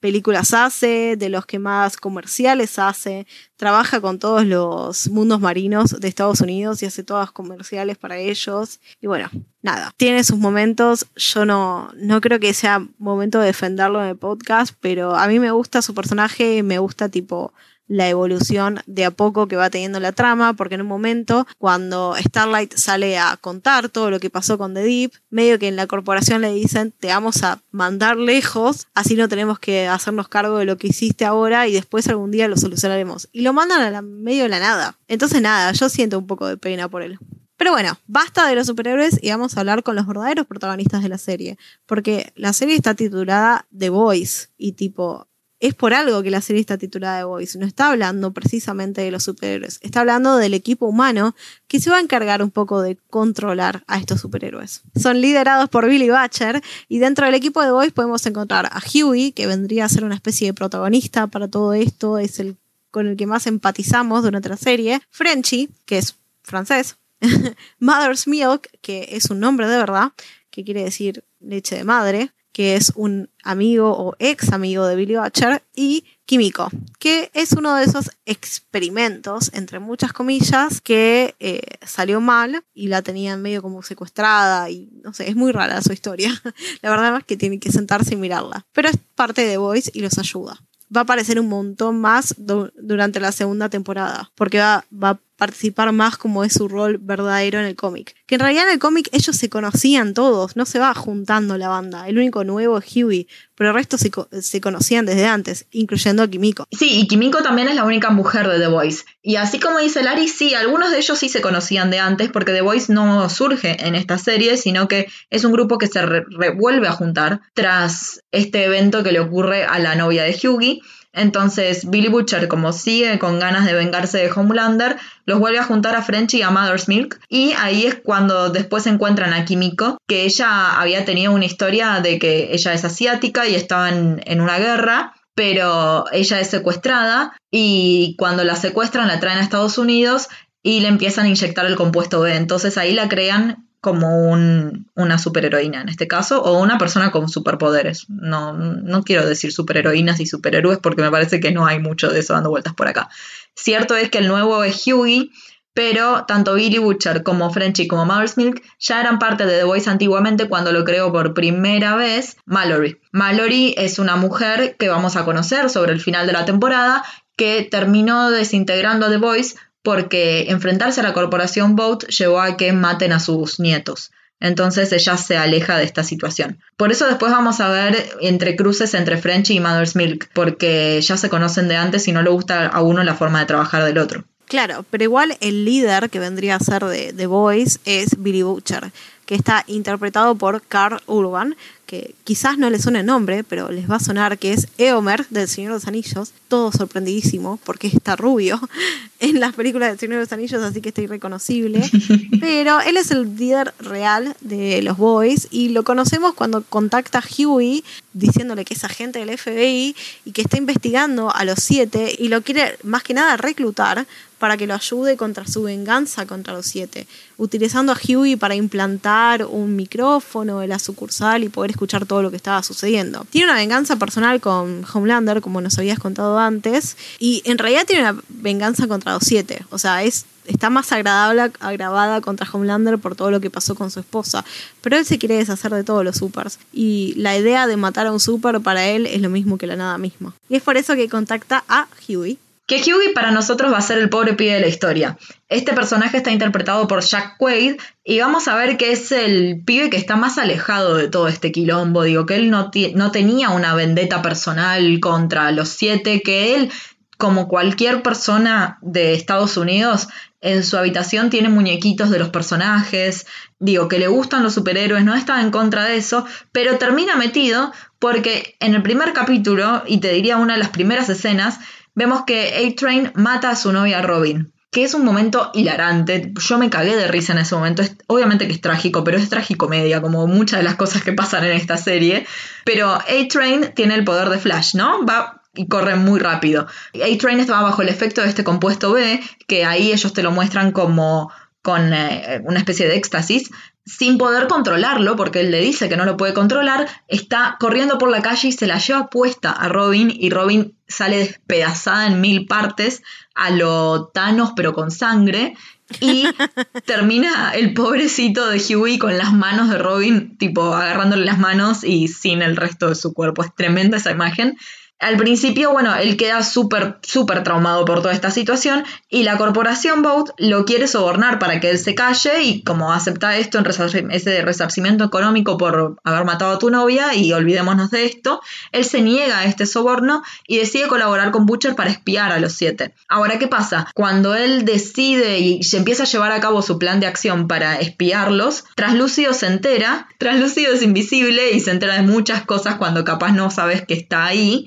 películas 0.00 0.52
hace, 0.52 1.16
de 1.16 1.28
los 1.28 1.46
que 1.46 1.60
más 1.60 1.96
comerciales 1.96 2.80
hace, 2.80 3.24
trabaja 3.54 4.00
con 4.00 4.18
todos 4.18 4.44
los 4.44 5.08
mundos 5.08 5.40
marinos 5.40 6.00
de 6.00 6.08
Estados 6.08 6.40
Unidos 6.40 6.82
y 6.82 6.86
hace 6.86 7.04
todas 7.04 7.30
comerciales 7.30 7.96
para 7.96 8.18
ellos. 8.18 8.80
Y 9.00 9.06
bueno, 9.06 9.30
nada, 9.62 9.92
tiene 9.96 10.24
sus 10.24 10.38
momentos, 10.38 11.06
yo 11.14 11.46
no, 11.46 11.92
no 11.94 12.20
creo 12.20 12.40
que 12.40 12.52
sea 12.52 12.84
momento 12.98 13.38
de 13.38 13.46
defenderlo 13.46 14.02
en 14.02 14.08
el 14.08 14.16
podcast, 14.16 14.74
pero 14.80 15.14
a 15.14 15.28
mí 15.28 15.38
me 15.38 15.52
gusta 15.52 15.82
su 15.82 15.94
personaje, 15.94 16.64
me 16.64 16.80
gusta 16.80 17.08
tipo 17.08 17.54
la 17.88 18.08
evolución 18.08 18.80
de 18.86 19.04
a 19.04 19.10
poco 19.10 19.48
que 19.48 19.56
va 19.56 19.70
teniendo 19.70 20.00
la 20.00 20.12
trama, 20.12 20.54
porque 20.54 20.74
en 20.74 20.82
un 20.82 20.86
momento, 20.86 21.46
cuando 21.58 22.14
Starlight 22.16 22.74
sale 22.74 23.18
a 23.18 23.36
contar 23.36 23.88
todo 23.88 24.10
lo 24.10 24.20
que 24.20 24.30
pasó 24.30 24.58
con 24.58 24.74
The 24.74 24.82
Deep, 24.82 25.12
medio 25.30 25.58
que 25.58 25.68
en 25.68 25.76
la 25.76 25.86
corporación 25.86 26.40
le 26.40 26.52
dicen, 26.52 26.92
te 26.92 27.08
vamos 27.08 27.42
a 27.42 27.62
mandar 27.70 28.16
lejos, 28.16 28.86
así 28.94 29.14
no 29.14 29.28
tenemos 29.28 29.58
que 29.58 29.86
hacernos 29.86 30.28
cargo 30.28 30.58
de 30.58 30.64
lo 30.64 30.76
que 30.76 30.88
hiciste 30.88 31.24
ahora 31.24 31.68
y 31.68 31.72
después 31.72 32.08
algún 32.08 32.30
día 32.30 32.48
lo 32.48 32.56
solucionaremos. 32.56 33.28
Y 33.32 33.42
lo 33.42 33.52
mandan 33.52 33.80
a 33.80 33.90
la, 33.90 34.02
medio 34.02 34.48
la 34.48 34.58
nada. 34.58 34.96
Entonces 35.08 35.40
nada, 35.42 35.72
yo 35.72 35.88
siento 35.88 36.18
un 36.18 36.26
poco 36.26 36.46
de 36.46 36.56
pena 36.56 36.88
por 36.88 37.02
él. 37.02 37.18
Pero 37.56 37.72
bueno, 37.72 37.98
basta 38.06 38.46
de 38.46 38.54
los 38.54 38.66
superhéroes 38.66 39.18
y 39.22 39.30
vamos 39.30 39.56
a 39.56 39.60
hablar 39.60 39.82
con 39.82 39.96
los 39.96 40.06
verdaderos 40.06 40.46
protagonistas 40.46 41.02
de 41.02 41.08
la 41.08 41.18
serie. 41.18 41.56
Porque 41.86 42.32
la 42.34 42.52
serie 42.52 42.76
está 42.76 42.94
titulada 42.94 43.66
The 43.76 43.88
Voice 43.88 44.48
y 44.58 44.72
tipo, 44.72 45.26
es 45.58 45.74
por 45.74 45.94
algo 45.94 46.22
que 46.22 46.30
la 46.30 46.40
serie 46.40 46.60
está 46.60 46.76
titulada 46.76 47.20
The 47.20 47.24
Voice. 47.24 47.58
No 47.58 47.66
está 47.66 47.90
hablando 47.90 48.32
precisamente 48.32 49.00
de 49.00 49.10
los 49.10 49.24
superhéroes. 49.24 49.78
Está 49.82 50.00
hablando 50.00 50.36
del 50.36 50.54
equipo 50.54 50.86
humano 50.86 51.34
que 51.66 51.80
se 51.80 51.90
va 51.90 51.96
a 51.96 52.00
encargar 52.00 52.42
un 52.42 52.50
poco 52.50 52.82
de 52.82 52.98
controlar 53.08 53.82
a 53.86 53.98
estos 53.98 54.20
superhéroes. 54.20 54.82
Son 54.94 55.20
liderados 55.20 55.68
por 55.70 55.88
Billy 55.88 56.10
Butcher 56.10 56.62
y 56.88 56.98
dentro 56.98 57.24
del 57.26 57.34
equipo 57.34 57.60
de 57.60 57.68
The 57.68 57.72
Voice 57.72 57.92
podemos 57.92 58.26
encontrar 58.26 58.66
a 58.66 58.80
Huey, 58.80 59.32
que 59.32 59.46
vendría 59.46 59.86
a 59.86 59.88
ser 59.88 60.04
una 60.04 60.14
especie 60.14 60.48
de 60.48 60.54
protagonista 60.54 61.26
para 61.26 61.48
todo 61.48 61.72
esto. 61.72 62.18
Es 62.18 62.38
el 62.38 62.56
con 62.90 63.08
el 63.08 63.16
que 63.16 63.26
más 63.26 63.46
empatizamos 63.46 64.22
durante 64.22 64.48
la 64.48 64.56
serie. 64.56 65.02
Frenchy, 65.10 65.68
que 65.84 65.98
es 65.98 66.16
francés. 66.42 66.96
Mother's 67.78 68.26
Milk, 68.26 68.68
que 68.80 69.08
es 69.12 69.30
un 69.30 69.40
nombre 69.40 69.68
de 69.68 69.76
verdad, 69.76 70.12
que 70.50 70.64
quiere 70.64 70.84
decir 70.84 71.24
leche 71.40 71.76
de 71.76 71.84
madre 71.84 72.30
que 72.56 72.74
es 72.74 72.90
un 72.94 73.28
amigo 73.44 73.94
o 73.94 74.16
ex 74.18 74.50
amigo 74.50 74.86
de 74.86 74.96
Billy 74.96 75.16
Butcher, 75.16 75.62
y 75.74 76.06
Kimiko, 76.24 76.70
que 76.98 77.30
es 77.34 77.52
uno 77.52 77.74
de 77.74 77.84
esos 77.84 78.10
experimentos, 78.24 79.50
entre 79.52 79.78
muchas 79.78 80.14
comillas, 80.14 80.80
que 80.80 81.34
eh, 81.38 81.60
salió 81.84 82.18
mal 82.22 82.64
y 82.72 82.88
la 82.88 83.02
tenían 83.02 83.42
medio 83.42 83.60
como 83.60 83.82
secuestrada 83.82 84.70
y 84.70 84.88
no 85.04 85.12
sé, 85.12 85.28
es 85.28 85.36
muy 85.36 85.52
rara 85.52 85.82
su 85.82 85.92
historia. 85.92 86.30
la 86.80 86.88
verdad 86.88 87.18
es 87.18 87.24
que 87.24 87.36
tienen 87.36 87.60
que 87.60 87.70
sentarse 87.70 88.14
y 88.14 88.16
mirarla. 88.16 88.64
Pero 88.72 88.88
es 88.88 88.96
parte 89.14 89.42
de 89.46 89.58
Voice 89.58 89.90
y 89.92 90.00
los 90.00 90.16
ayuda 90.16 90.58
va 90.94 91.00
a 91.00 91.04
aparecer 91.04 91.40
un 91.40 91.48
montón 91.48 92.00
más 92.00 92.34
durante 92.38 93.18
la 93.18 93.32
segunda 93.32 93.68
temporada, 93.68 94.30
porque 94.36 94.60
va, 94.60 94.84
va, 94.92 95.18
participar 95.36 95.92
más 95.92 96.16
como 96.16 96.44
es 96.44 96.54
su 96.54 96.68
rol 96.68 96.98
verdadero 96.98 97.58
en 97.58 97.66
el 97.66 97.76
cómic. 97.76 98.14
Que 98.26 98.36
en 98.36 98.40
realidad 98.40 98.64
en 98.64 98.74
el 98.74 98.78
cómic 98.78 99.08
ellos 99.12 99.36
se 99.36 99.48
conocían 99.48 100.14
todos, 100.14 100.56
no 100.56 100.66
se 100.66 100.78
va 100.78 100.94
juntando 100.94 101.58
la 101.58 101.68
banda. 101.68 102.08
El 102.08 102.18
único 102.18 102.44
nuevo 102.44 102.78
es 102.78 102.96
Huey, 102.96 103.28
pero 103.54 103.70
el 103.70 103.74
resto 103.74 103.98
se, 103.98 104.10
se 104.40 104.60
conocían 104.60 105.06
desde 105.06 105.26
antes, 105.26 105.66
incluyendo 105.70 106.22
a 106.22 106.28
Kimiko. 106.28 106.66
Sí, 106.70 107.00
y 107.00 107.06
Kimiko 107.06 107.42
también 107.42 107.68
es 107.68 107.74
la 107.74 107.84
única 107.84 108.10
mujer 108.10 108.48
de 108.48 108.58
The 108.58 108.68
Voice. 108.68 109.04
Y 109.22 109.36
así 109.36 109.60
como 109.60 109.78
dice 109.78 110.02
Larry, 110.02 110.28
sí, 110.28 110.54
algunos 110.54 110.90
de 110.90 110.98
ellos 110.98 111.18
sí 111.18 111.28
se 111.28 111.40
conocían 111.40 111.90
de 111.90 111.98
antes, 111.98 112.30
porque 112.30 112.52
The 112.52 112.62
Voice 112.62 112.92
no 112.92 113.28
surge 113.28 113.86
en 113.86 113.94
esta 113.94 114.18
serie, 114.18 114.56
sino 114.56 114.88
que 114.88 115.06
es 115.30 115.44
un 115.44 115.52
grupo 115.52 115.78
que 115.78 115.86
se 115.86 116.04
revuelve 116.04 116.88
a 116.88 116.92
juntar 116.92 117.40
tras 117.54 118.22
este 118.30 118.64
evento 118.64 119.02
que 119.02 119.12
le 119.12 119.20
ocurre 119.20 119.64
a 119.64 119.78
la 119.78 119.94
novia 119.94 120.24
de 120.24 120.36
Hughie 120.42 120.80
Entonces 121.16 121.90
Billy 121.90 122.08
Butcher, 122.08 122.46
como 122.46 122.72
sigue 122.72 123.18
con 123.18 123.40
ganas 123.40 123.66
de 123.66 123.72
vengarse 123.72 124.18
de 124.18 124.30
Homelander, 124.30 124.96
los 125.24 125.40
vuelve 125.40 125.58
a 125.58 125.64
juntar 125.64 125.96
a 125.96 126.02
Frenchy 126.02 126.38
y 126.38 126.42
a 126.42 126.50
Mother's 126.50 126.88
Milk. 126.88 127.18
Y 127.28 127.52
ahí 127.58 127.86
es 127.86 127.96
cuando 127.96 128.50
después 128.50 128.86
encuentran 128.86 129.32
a 129.32 129.44
Kimiko, 129.44 129.98
que 130.06 130.24
ella 130.24 130.80
había 130.80 131.04
tenido 131.04 131.32
una 131.32 131.46
historia 131.46 132.00
de 132.00 132.18
que 132.18 132.52
ella 132.52 132.74
es 132.74 132.84
asiática 132.84 133.48
y 133.48 133.54
estaban 133.54 134.22
en 134.24 134.40
una 134.40 134.58
guerra 134.58 135.14
pero 135.36 136.06
ella 136.12 136.40
es 136.40 136.48
secuestrada 136.48 137.36
y 137.52 138.16
cuando 138.18 138.42
la 138.42 138.56
secuestran 138.56 139.06
la 139.06 139.20
traen 139.20 139.38
a 139.38 139.42
Estados 139.42 139.76
Unidos 139.76 140.28
y 140.62 140.80
le 140.80 140.88
empiezan 140.88 141.26
a 141.26 141.28
inyectar 141.28 141.66
el 141.66 141.76
compuesto 141.76 142.20
B. 142.20 142.34
Entonces 142.34 142.78
ahí 142.78 142.94
la 142.94 143.08
crean 143.08 143.65
como 143.86 144.32
una 144.32 145.18
superheroína 145.18 145.82
en 145.82 145.88
este 145.88 146.08
caso, 146.08 146.42
o 146.42 146.60
una 146.60 146.76
persona 146.76 147.12
con 147.12 147.28
superpoderes. 147.28 148.06
No, 148.08 148.52
no 148.52 149.04
quiero 149.04 149.24
decir 149.24 149.52
superheroínas 149.52 150.18
y 150.18 150.26
superhéroes 150.26 150.78
porque 150.78 151.02
me 151.02 151.10
parece 151.12 151.38
que 151.38 151.52
no 151.52 151.66
hay 151.66 151.78
mucho 151.78 152.10
de 152.10 152.18
eso 152.18 152.32
dando 152.32 152.50
vueltas 152.50 152.74
por 152.74 152.88
acá. 152.88 153.08
Cierto 153.54 153.94
es 153.94 154.10
que 154.10 154.18
el 154.18 154.26
nuevo 154.26 154.64
es 154.64 154.84
Hughie, 154.84 155.30
pero 155.72 156.24
tanto 156.24 156.54
Billy 156.54 156.78
Butcher 156.78 157.22
como 157.22 157.52
Frenchy 157.52 157.86
como 157.86 158.06
Mother's 158.06 158.36
Milk 158.36 158.60
ya 158.80 159.00
eran 159.00 159.20
parte 159.20 159.46
de 159.46 159.58
The 159.58 159.62
Voice 159.64 159.88
antiguamente 159.88 160.48
cuando 160.48 160.72
lo 160.72 160.84
creó 160.84 161.12
por 161.12 161.32
primera 161.32 161.94
vez 161.94 162.38
Mallory. 162.44 163.00
Mallory 163.12 163.72
es 163.78 164.00
una 164.00 164.16
mujer 164.16 164.74
que 164.80 164.88
vamos 164.88 165.14
a 165.14 165.24
conocer 165.24 165.70
sobre 165.70 165.92
el 165.92 166.00
final 166.00 166.26
de 166.26 166.32
la 166.32 166.44
temporada 166.44 167.04
que 167.36 167.62
terminó 167.70 168.30
desintegrando 168.32 169.10
The 169.10 169.18
Voice 169.18 169.54
porque 169.86 170.46
enfrentarse 170.48 170.98
a 170.98 171.04
la 171.04 171.12
corporación 171.12 171.76
Boat 171.76 172.08
llevó 172.08 172.40
a 172.40 172.56
que 172.56 172.72
maten 172.72 173.12
a 173.12 173.20
sus 173.20 173.60
nietos. 173.60 174.10
Entonces 174.40 174.92
ella 174.92 175.16
se 175.16 175.36
aleja 175.36 175.78
de 175.78 175.84
esta 175.84 176.02
situación. 176.02 176.58
Por 176.76 176.90
eso 176.90 177.06
después 177.06 177.30
vamos 177.30 177.60
a 177.60 177.68
ver 177.68 178.08
entre 178.20 178.56
cruces 178.56 178.94
entre 178.94 179.16
Frenchy 179.16 179.54
y 179.54 179.60
Mother's 179.60 179.94
Milk, 179.94 180.28
porque 180.32 181.00
ya 181.00 181.16
se 181.16 181.28
conocen 181.28 181.68
de 181.68 181.76
antes 181.76 182.08
y 182.08 182.12
no 182.12 182.22
le 182.22 182.30
gusta 182.30 182.66
a 182.66 182.82
uno 182.82 183.04
la 183.04 183.14
forma 183.14 183.38
de 183.38 183.46
trabajar 183.46 183.84
del 183.84 183.98
otro. 183.98 184.24
Claro, 184.46 184.84
pero 184.90 185.04
igual 185.04 185.36
el 185.40 185.64
líder 185.64 186.10
que 186.10 186.18
vendría 186.18 186.56
a 186.56 186.60
ser 186.60 186.84
de 186.84 187.12
The 187.12 187.26
Voice 187.28 187.78
es 187.84 188.20
Billy 188.20 188.42
Butcher, 188.42 188.90
que 189.24 189.36
está 189.36 189.62
interpretado 189.68 190.34
por 190.34 190.62
Carl 190.62 191.00
Urban, 191.06 191.54
que 191.86 192.14
quizás 192.24 192.58
no 192.58 192.68
les 192.68 192.82
suene 192.82 193.00
el 193.00 193.06
nombre, 193.06 193.44
pero 193.44 193.70
les 193.70 193.88
va 193.88 193.96
a 193.96 194.00
sonar 194.00 194.38
que 194.38 194.52
es 194.52 194.66
Eomer 194.76 195.26
del 195.30 195.48
Señor 195.48 195.72
de 195.72 195.76
los 195.76 195.86
Anillos, 195.86 196.32
todo 196.48 196.72
sorprendidísimo 196.72 197.60
porque 197.64 197.86
está 197.86 198.16
rubio 198.16 198.60
en 199.20 199.38
las 199.38 199.54
películas 199.54 199.90
del 199.90 199.98
Señor 199.98 200.16
de 200.16 200.20
los 200.22 200.32
Anillos, 200.32 200.62
así 200.62 200.80
que 200.80 200.88
está 200.88 201.02
irreconocible. 201.02 201.88
Pero 202.40 202.80
él 202.80 202.96
es 202.96 203.10
el 203.12 203.36
líder 203.36 203.72
real 203.78 204.36
de 204.40 204.82
los 204.82 204.96
Boys 204.96 205.46
y 205.50 205.68
lo 205.68 205.84
conocemos 205.84 206.34
cuando 206.34 206.62
contacta 206.62 207.20
a 207.20 207.24
Huey 207.24 207.84
diciéndole 208.12 208.64
que 208.64 208.74
es 208.74 208.82
agente 208.82 209.20
del 209.20 209.38
FBI 209.38 209.94
y 210.24 210.32
que 210.32 210.42
está 210.42 210.56
investigando 210.56 211.32
a 211.32 211.44
los 211.44 211.60
siete 211.60 212.14
y 212.18 212.28
lo 212.28 212.42
quiere 212.42 212.78
más 212.82 213.02
que 213.02 213.14
nada 213.14 213.36
reclutar 213.36 214.06
para 214.38 214.56
que 214.56 214.66
lo 214.66 214.74
ayude 214.74 215.16
contra 215.16 215.46
su 215.46 215.62
venganza 215.62 216.26
contra 216.26 216.52
los 216.52 216.66
siete, 216.66 217.06
utilizando 217.36 217.92
a 217.92 217.96
Huey 217.96 218.36
para 218.36 218.54
implantar 218.54 219.44
un 219.44 219.76
micrófono 219.76 220.62
en 220.62 220.68
la 220.68 220.78
sucursal 220.78 221.44
y 221.44 221.48
poder 221.48 221.70
escuchar 221.70 222.06
todo 222.06 222.22
lo 222.22 222.30
que 222.30 222.36
estaba 222.36 222.62
sucediendo. 222.62 223.26
Tiene 223.30 223.50
una 223.50 223.60
venganza 223.60 223.96
personal 223.96 224.40
con 224.40 224.84
Homelander, 224.92 225.40
como 225.40 225.60
nos 225.60 225.78
habías 225.78 225.98
contado 225.98 226.38
antes, 226.38 226.96
y 227.18 227.42
en 227.44 227.58
realidad 227.58 227.86
tiene 227.86 228.02
una 228.02 228.20
venganza 228.28 228.86
contra 228.86 229.12
los 229.12 229.22
siete, 229.24 229.64
o 229.70 229.78
sea, 229.78 230.02
es 230.02 230.26
está 230.46 230.70
más 230.70 230.92
agradable, 230.92 231.52
agravada 231.60 232.20
contra 232.20 232.48
Homelander 232.50 232.98
por 232.98 233.16
todo 233.16 233.30
lo 233.30 233.40
que 233.40 233.50
pasó 233.50 233.74
con 233.74 233.90
su 233.90 234.00
esposa. 234.00 234.44
Pero 234.80 234.96
él 234.96 235.04
se 235.04 235.18
quiere 235.18 235.36
deshacer 235.36 235.72
de 235.72 235.84
todos 235.84 236.04
los 236.04 236.16
supers. 236.16 236.58
Y 236.72 237.14
la 237.16 237.36
idea 237.36 237.66
de 237.66 237.76
matar 237.76 238.06
a 238.06 238.12
un 238.12 238.20
super 238.20 238.60
para 238.60 238.86
él 238.86 239.06
es 239.06 239.20
lo 239.20 239.28
mismo 239.28 239.58
que 239.58 239.66
la 239.66 239.74
nada 239.74 239.98
misma. 239.98 240.34
Y 240.48 240.56
es 240.56 240.62
por 240.62 240.76
eso 240.76 240.94
que 240.94 241.08
contacta 241.08 241.64
a 241.68 241.88
Huey 242.08 242.38
que 242.66 242.80
Hughie 242.80 243.12
para 243.14 243.30
nosotros 243.30 243.72
va 243.72 243.78
a 243.78 243.82
ser 243.82 243.98
el 243.98 244.10
pobre 244.10 244.34
pibe 244.34 244.54
de 244.54 244.60
la 244.60 244.66
historia. 244.66 245.16
Este 245.48 245.72
personaje 245.72 246.16
está 246.16 246.32
interpretado 246.32 246.88
por 246.88 247.00
Jack 247.02 247.36
Quaid 247.38 247.76
y 248.04 248.18
vamos 248.18 248.48
a 248.48 248.56
ver 248.56 248.76
que 248.76 248.90
es 248.90 249.12
el 249.12 249.62
pibe 249.64 249.88
que 249.88 249.96
está 249.96 250.16
más 250.16 250.36
alejado 250.36 250.96
de 250.96 251.08
todo 251.08 251.28
este 251.28 251.52
quilombo. 251.52 252.02
Digo, 252.02 252.26
que 252.26 252.34
él 252.34 252.50
no, 252.50 252.70
no 252.94 253.10
tenía 253.12 253.50
una 253.50 253.74
vendetta 253.74 254.20
personal 254.20 254.98
contra 254.98 255.52
los 255.52 255.68
siete, 255.68 256.22
que 256.22 256.56
él, 256.56 256.72
como 257.16 257.46
cualquier 257.46 258.02
persona 258.02 258.78
de 258.82 259.14
Estados 259.14 259.56
Unidos, 259.56 260.08
en 260.40 260.64
su 260.64 260.76
habitación 260.76 261.30
tiene 261.30 261.48
muñequitos 261.48 262.10
de 262.10 262.18
los 262.18 262.28
personajes, 262.28 263.26
digo, 263.58 263.88
que 263.88 263.98
le 263.98 264.06
gustan 264.06 264.42
los 264.42 264.54
superhéroes, 264.54 265.04
no 265.04 265.14
está 265.14 265.40
en 265.40 265.50
contra 265.50 265.84
de 265.84 265.96
eso, 265.96 266.26
pero 266.52 266.78
termina 266.78 267.16
metido 267.16 267.72
porque 267.98 268.56
en 268.60 268.74
el 268.74 268.82
primer 268.82 269.12
capítulo, 269.12 269.82
y 269.86 269.98
te 269.98 270.12
diría 270.12 270.36
una 270.36 270.54
de 270.54 270.60
las 270.60 270.68
primeras 270.68 271.08
escenas, 271.08 271.58
vemos 271.96 272.22
que 272.24 272.54
A-Train 272.54 273.10
mata 273.16 273.50
a 273.50 273.56
su 273.56 273.72
novia 273.72 274.02
Robin, 274.02 274.52
que 274.70 274.84
es 274.84 274.94
un 274.94 275.04
momento 275.04 275.50
hilarante. 275.54 276.32
Yo 276.38 276.58
me 276.58 276.70
cagué 276.70 276.94
de 276.94 277.08
risa 277.08 277.32
en 277.32 277.38
ese 277.38 277.56
momento. 277.56 277.82
obviamente 278.06 278.46
que 278.46 278.52
es 278.52 278.60
trágico, 278.60 279.02
pero 279.02 279.18
es 279.18 279.28
tragicomedia, 279.28 280.00
como 280.00 280.28
muchas 280.28 280.60
de 280.60 280.64
las 280.64 280.76
cosas 280.76 281.02
que 281.02 281.12
pasan 281.12 281.44
en 281.44 281.52
esta 281.52 281.76
serie. 281.76 282.26
Pero 282.64 282.90
A-Train 282.92 283.72
tiene 283.74 283.94
el 283.94 284.04
poder 284.04 284.28
de 284.28 284.38
Flash, 284.38 284.76
¿no? 284.76 285.04
Va 285.04 285.42
y 285.54 285.68
corre 285.68 285.96
muy 285.96 286.20
rápido. 286.20 286.66
A-Train 286.94 287.40
estaba 287.40 287.62
bajo 287.62 287.82
el 287.82 287.88
efecto 287.88 288.20
de 288.20 288.28
este 288.28 288.44
compuesto 288.44 288.92
B, 288.92 289.20
que 289.48 289.64
ahí 289.64 289.90
ellos 289.90 290.12
te 290.12 290.22
lo 290.22 290.30
muestran 290.30 290.70
como 290.72 291.32
con 291.62 291.92
eh, 291.92 292.42
una 292.44 292.58
especie 292.58 292.86
de 292.86 292.94
éxtasis, 292.94 293.50
sin 293.86 294.18
poder 294.18 294.48
controlarlo, 294.48 295.14
porque 295.14 295.40
él 295.40 295.52
le 295.52 295.60
dice 295.60 295.88
que 295.88 295.96
no 295.96 296.04
lo 296.04 296.16
puede 296.16 296.34
controlar, 296.34 296.88
está 297.06 297.56
corriendo 297.60 297.98
por 297.98 298.10
la 298.10 298.20
calle 298.20 298.48
y 298.48 298.52
se 298.52 298.66
la 298.66 298.78
lleva 298.78 299.08
puesta 299.08 299.52
a 299.52 299.68
Robin 299.68 300.12
y 300.12 300.28
Robin 300.28 300.76
sale 300.88 301.18
despedazada 301.18 302.08
en 302.08 302.20
mil 302.20 302.46
partes 302.46 303.02
a 303.34 303.50
lo 303.50 304.08
Thanos 304.08 304.52
pero 304.56 304.72
con 304.72 304.90
sangre 304.90 305.54
y 306.00 306.26
termina 306.84 307.52
el 307.54 307.74
pobrecito 307.74 308.48
de 308.48 308.58
Huey 308.58 308.98
con 308.98 309.16
las 309.16 309.32
manos 309.32 309.70
de 309.70 309.78
Robin, 309.78 310.36
tipo 310.36 310.74
agarrándole 310.74 311.24
las 311.24 311.38
manos 311.38 311.84
y 311.84 312.08
sin 312.08 312.42
el 312.42 312.56
resto 312.56 312.88
de 312.88 312.96
su 312.96 313.12
cuerpo. 313.12 313.44
Es 313.44 313.54
tremenda 313.54 313.96
esa 313.98 314.10
imagen. 314.10 314.56
Al 314.98 315.18
principio, 315.18 315.72
bueno, 315.72 315.94
él 315.94 316.16
queda 316.16 316.42
súper, 316.42 316.96
súper 317.02 317.42
traumado 317.42 317.84
por 317.84 318.00
toda 318.00 318.14
esta 318.14 318.30
situación 318.30 318.82
y 319.10 319.24
la 319.24 319.36
corporación 319.36 320.00
Boat 320.00 320.30
lo 320.38 320.64
quiere 320.64 320.88
sobornar 320.88 321.38
para 321.38 321.60
que 321.60 321.68
él 321.68 321.78
se 321.78 321.94
calle 321.94 322.42
y 322.42 322.62
como 322.62 322.94
acepta 322.94 323.36
esto 323.36 323.58
en 323.58 324.10
ese 324.10 324.40
resarcimiento 324.40 325.04
económico 325.04 325.58
por 325.58 325.98
haber 326.02 326.24
matado 326.24 326.52
a 326.52 326.58
tu 326.58 326.70
novia 326.70 327.14
y 327.14 327.30
olvidémonos 327.34 327.90
de 327.90 328.06
esto, 328.06 328.40
él 328.72 328.86
se 328.86 329.02
niega 329.02 329.40
a 329.40 329.44
este 329.44 329.66
soborno 329.66 330.22
y 330.46 330.56
decide 330.56 330.88
colaborar 330.88 331.30
con 331.30 331.44
Butcher 331.44 331.74
para 331.74 331.90
espiar 331.90 332.32
a 332.32 332.40
los 332.40 332.54
siete. 332.54 332.94
Ahora, 333.06 333.38
¿qué 333.38 333.48
pasa? 333.48 333.88
Cuando 333.94 334.34
él 334.34 334.64
decide 334.64 335.40
y 335.40 335.60
empieza 335.74 336.04
a 336.04 336.06
llevar 336.06 336.32
a 336.32 336.40
cabo 336.40 336.62
su 336.62 336.78
plan 336.78 337.00
de 337.00 337.06
acción 337.06 337.48
para 337.48 337.78
espiarlos, 337.78 338.64
Translúcido 338.74 339.34
se 339.34 339.46
entera, 339.46 340.08
Translúcido 340.18 340.72
es 340.72 340.82
invisible 340.82 341.50
y 341.50 341.60
se 341.60 341.70
entera 341.70 341.96
de 341.96 342.02
muchas 342.02 342.46
cosas 342.46 342.76
cuando 342.76 343.04
capaz 343.04 343.32
no 343.32 343.50
sabes 343.50 343.84
que 343.84 343.92
está 343.92 344.24
ahí. 344.24 344.66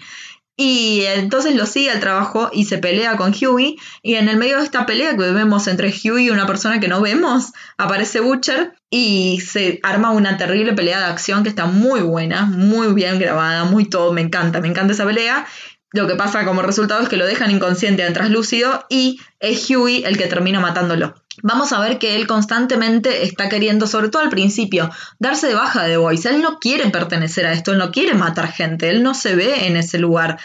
Y 0.61 1.05
entonces 1.05 1.55
lo 1.55 1.65
sigue 1.65 1.89
al 1.89 2.01
trabajo 2.01 2.49
y 2.51 2.65
se 2.65 2.79
pelea 2.79 3.15
con 3.15 3.33
Huey. 3.33 3.77
Y 4.03 4.15
en 4.15 4.27
el 4.27 4.35
medio 4.35 4.57
de 4.57 4.65
esta 4.65 4.85
pelea 4.85 5.11
que 5.15 5.31
vemos 5.31 5.69
entre 5.69 5.87
Huey 5.87 6.25
y 6.25 6.29
una 6.31 6.45
persona 6.47 6.81
que 6.81 6.89
no 6.89 6.99
vemos, 6.99 7.53
aparece 7.77 8.19
Butcher 8.19 8.73
y 8.89 9.39
se 9.39 9.79
arma 9.83 10.11
una 10.11 10.35
terrible 10.35 10.73
pelea 10.73 10.99
de 10.99 11.05
acción 11.05 11.43
que 11.43 11.49
está 11.49 11.65
muy 11.67 12.01
buena, 12.01 12.43
muy 12.43 12.93
bien 12.93 13.19
grabada, 13.19 13.63
muy 13.63 13.85
todo. 13.85 14.11
Me 14.11 14.19
encanta, 14.19 14.59
me 14.59 14.67
encanta 14.67 14.91
esa 14.91 15.05
pelea. 15.05 15.47
Lo 15.91 16.07
que 16.07 16.15
pasa 16.15 16.45
como 16.45 16.61
resultado 16.61 17.01
es 17.01 17.09
que 17.09 17.17
lo 17.17 17.25
dejan 17.25 17.51
inconsciente 17.51 18.05
en 18.05 18.13
traslúcido 18.13 18.85
y 18.89 19.19
es 19.39 19.69
Huey 19.69 20.03
el 20.05 20.17
que 20.17 20.27
termina 20.27 20.59
matándolo 20.59 21.15
vamos 21.43 21.71
a 21.71 21.79
ver 21.79 21.99
que 21.99 22.15
él 22.15 22.27
constantemente 22.27 23.23
está 23.23 23.49
queriendo, 23.49 23.87
sobre 23.87 24.09
todo 24.09 24.21
al 24.21 24.29
principio, 24.29 24.89
darse 25.19 25.47
de 25.47 25.55
baja 25.55 25.83
de 25.83 25.97
Voice. 25.97 26.29
Él 26.29 26.41
no 26.41 26.59
quiere 26.59 26.89
pertenecer 26.89 27.45
a 27.45 27.53
esto, 27.53 27.71
él 27.71 27.77
no 27.77 27.91
quiere 27.91 28.13
matar 28.13 28.51
gente, 28.51 28.89
él 28.89 29.03
no 29.03 29.13
se 29.13 29.35
ve 29.35 29.67
en 29.67 29.77
ese 29.77 29.99
lugar. 29.99 30.39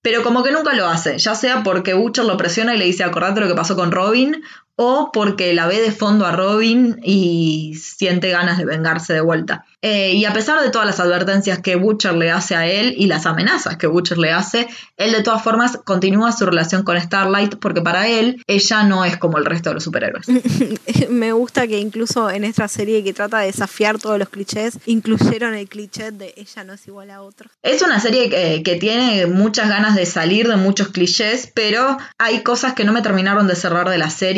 Pero 0.00 0.22
como 0.22 0.44
que 0.44 0.52
nunca 0.52 0.74
lo 0.74 0.86
hace, 0.86 1.18
ya 1.18 1.34
sea 1.34 1.62
porque 1.62 1.94
Butcher 1.94 2.24
lo 2.24 2.36
presiona 2.36 2.74
y 2.74 2.78
le 2.78 2.84
dice 2.84 3.04
acordate 3.04 3.40
lo 3.40 3.48
que 3.48 3.54
pasó 3.54 3.74
con 3.76 3.90
Robin, 3.90 4.42
o 4.76 5.10
porque 5.12 5.52
la 5.54 5.66
ve 5.66 5.80
de 5.80 5.90
fondo 5.90 6.24
a 6.24 6.32
Robin 6.32 7.00
y 7.02 7.74
siente 7.74 8.30
ganas 8.30 8.58
de 8.58 8.64
vengarse 8.64 9.12
de 9.12 9.20
vuelta. 9.20 9.64
Eh, 9.82 10.14
y 10.14 10.24
a 10.24 10.32
pesar 10.32 10.60
de 10.60 10.70
todas 10.70 10.86
las 10.86 10.98
advertencias 10.98 11.60
que 11.60 11.76
Butcher 11.76 12.14
le 12.14 12.30
hace 12.30 12.56
a 12.56 12.66
él 12.66 12.94
y 12.96 13.06
las 13.06 13.26
amenazas 13.26 13.76
que 13.76 13.86
Butcher 13.86 14.18
le 14.18 14.32
hace, 14.32 14.66
él 14.96 15.12
de 15.12 15.22
todas 15.22 15.42
formas 15.42 15.78
continúa 15.84 16.32
su 16.32 16.46
relación 16.46 16.82
con 16.82 17.00
Starlight 17.00 17.56
porque 17.56 17.80
para 17.80 18.08
él 18.08 18.42
ella 18.48 18.82
no 18.82 19.04
es 19.04 19.16
como 19.16 19.38
el 19.38 19.44
resto 19.44 19.70
de 19.70 19.74
los 19.74 19.84
superhéroes. 19.84 20.26
Me 21.10 21.32
gusta 21.32 21.68
que 21.68 21.78
incluso 21.78 22.28
en 22.28 22.44
esta 22.44 22.66
serie 22.66 23.04
que 23.04 23.12
trata 23.12 23.38
de 23.38 23.46
desafiar 23.46 23.98
todos 23.98 24.18
los 24.18 24.28
clichés, 24.28 24.78
incluyeron 24.86 25.54
el 25.54 25.68
cliché 25.68 26.10
de 26.10 26.34
ella 26.36 26.64
no 26.64 26.72
es 26.72 26.86
igual 26.88 27.10
a 27.10 27.22
otro. 27.22 27.50
Es 27.62 27.82
una 27.82 28.00
serie 28.00 28.28
que, 28.30 28.62
que 28.64 28.76
tiene 28.76 29.26
muchas 29.26 29.68
ganas 29.68 29.94
de 29.94 30.06
salir 30.06 30.48
de 30.48 30.56
muchos 30.56 30.88
clichés, 30.88 31.50
pero 31.54 31.98
hay 32.18 32.42
cosas 32.42 32.74
que 32.74 32.84
no 32.84 32.92
me 32.92 33.02
terminaron 33.02 33.46
de 33.46 33.54
cerrar 33.54 33.88
de 33.88 33.98
la 33.98 34.10
serie 34.10 34.28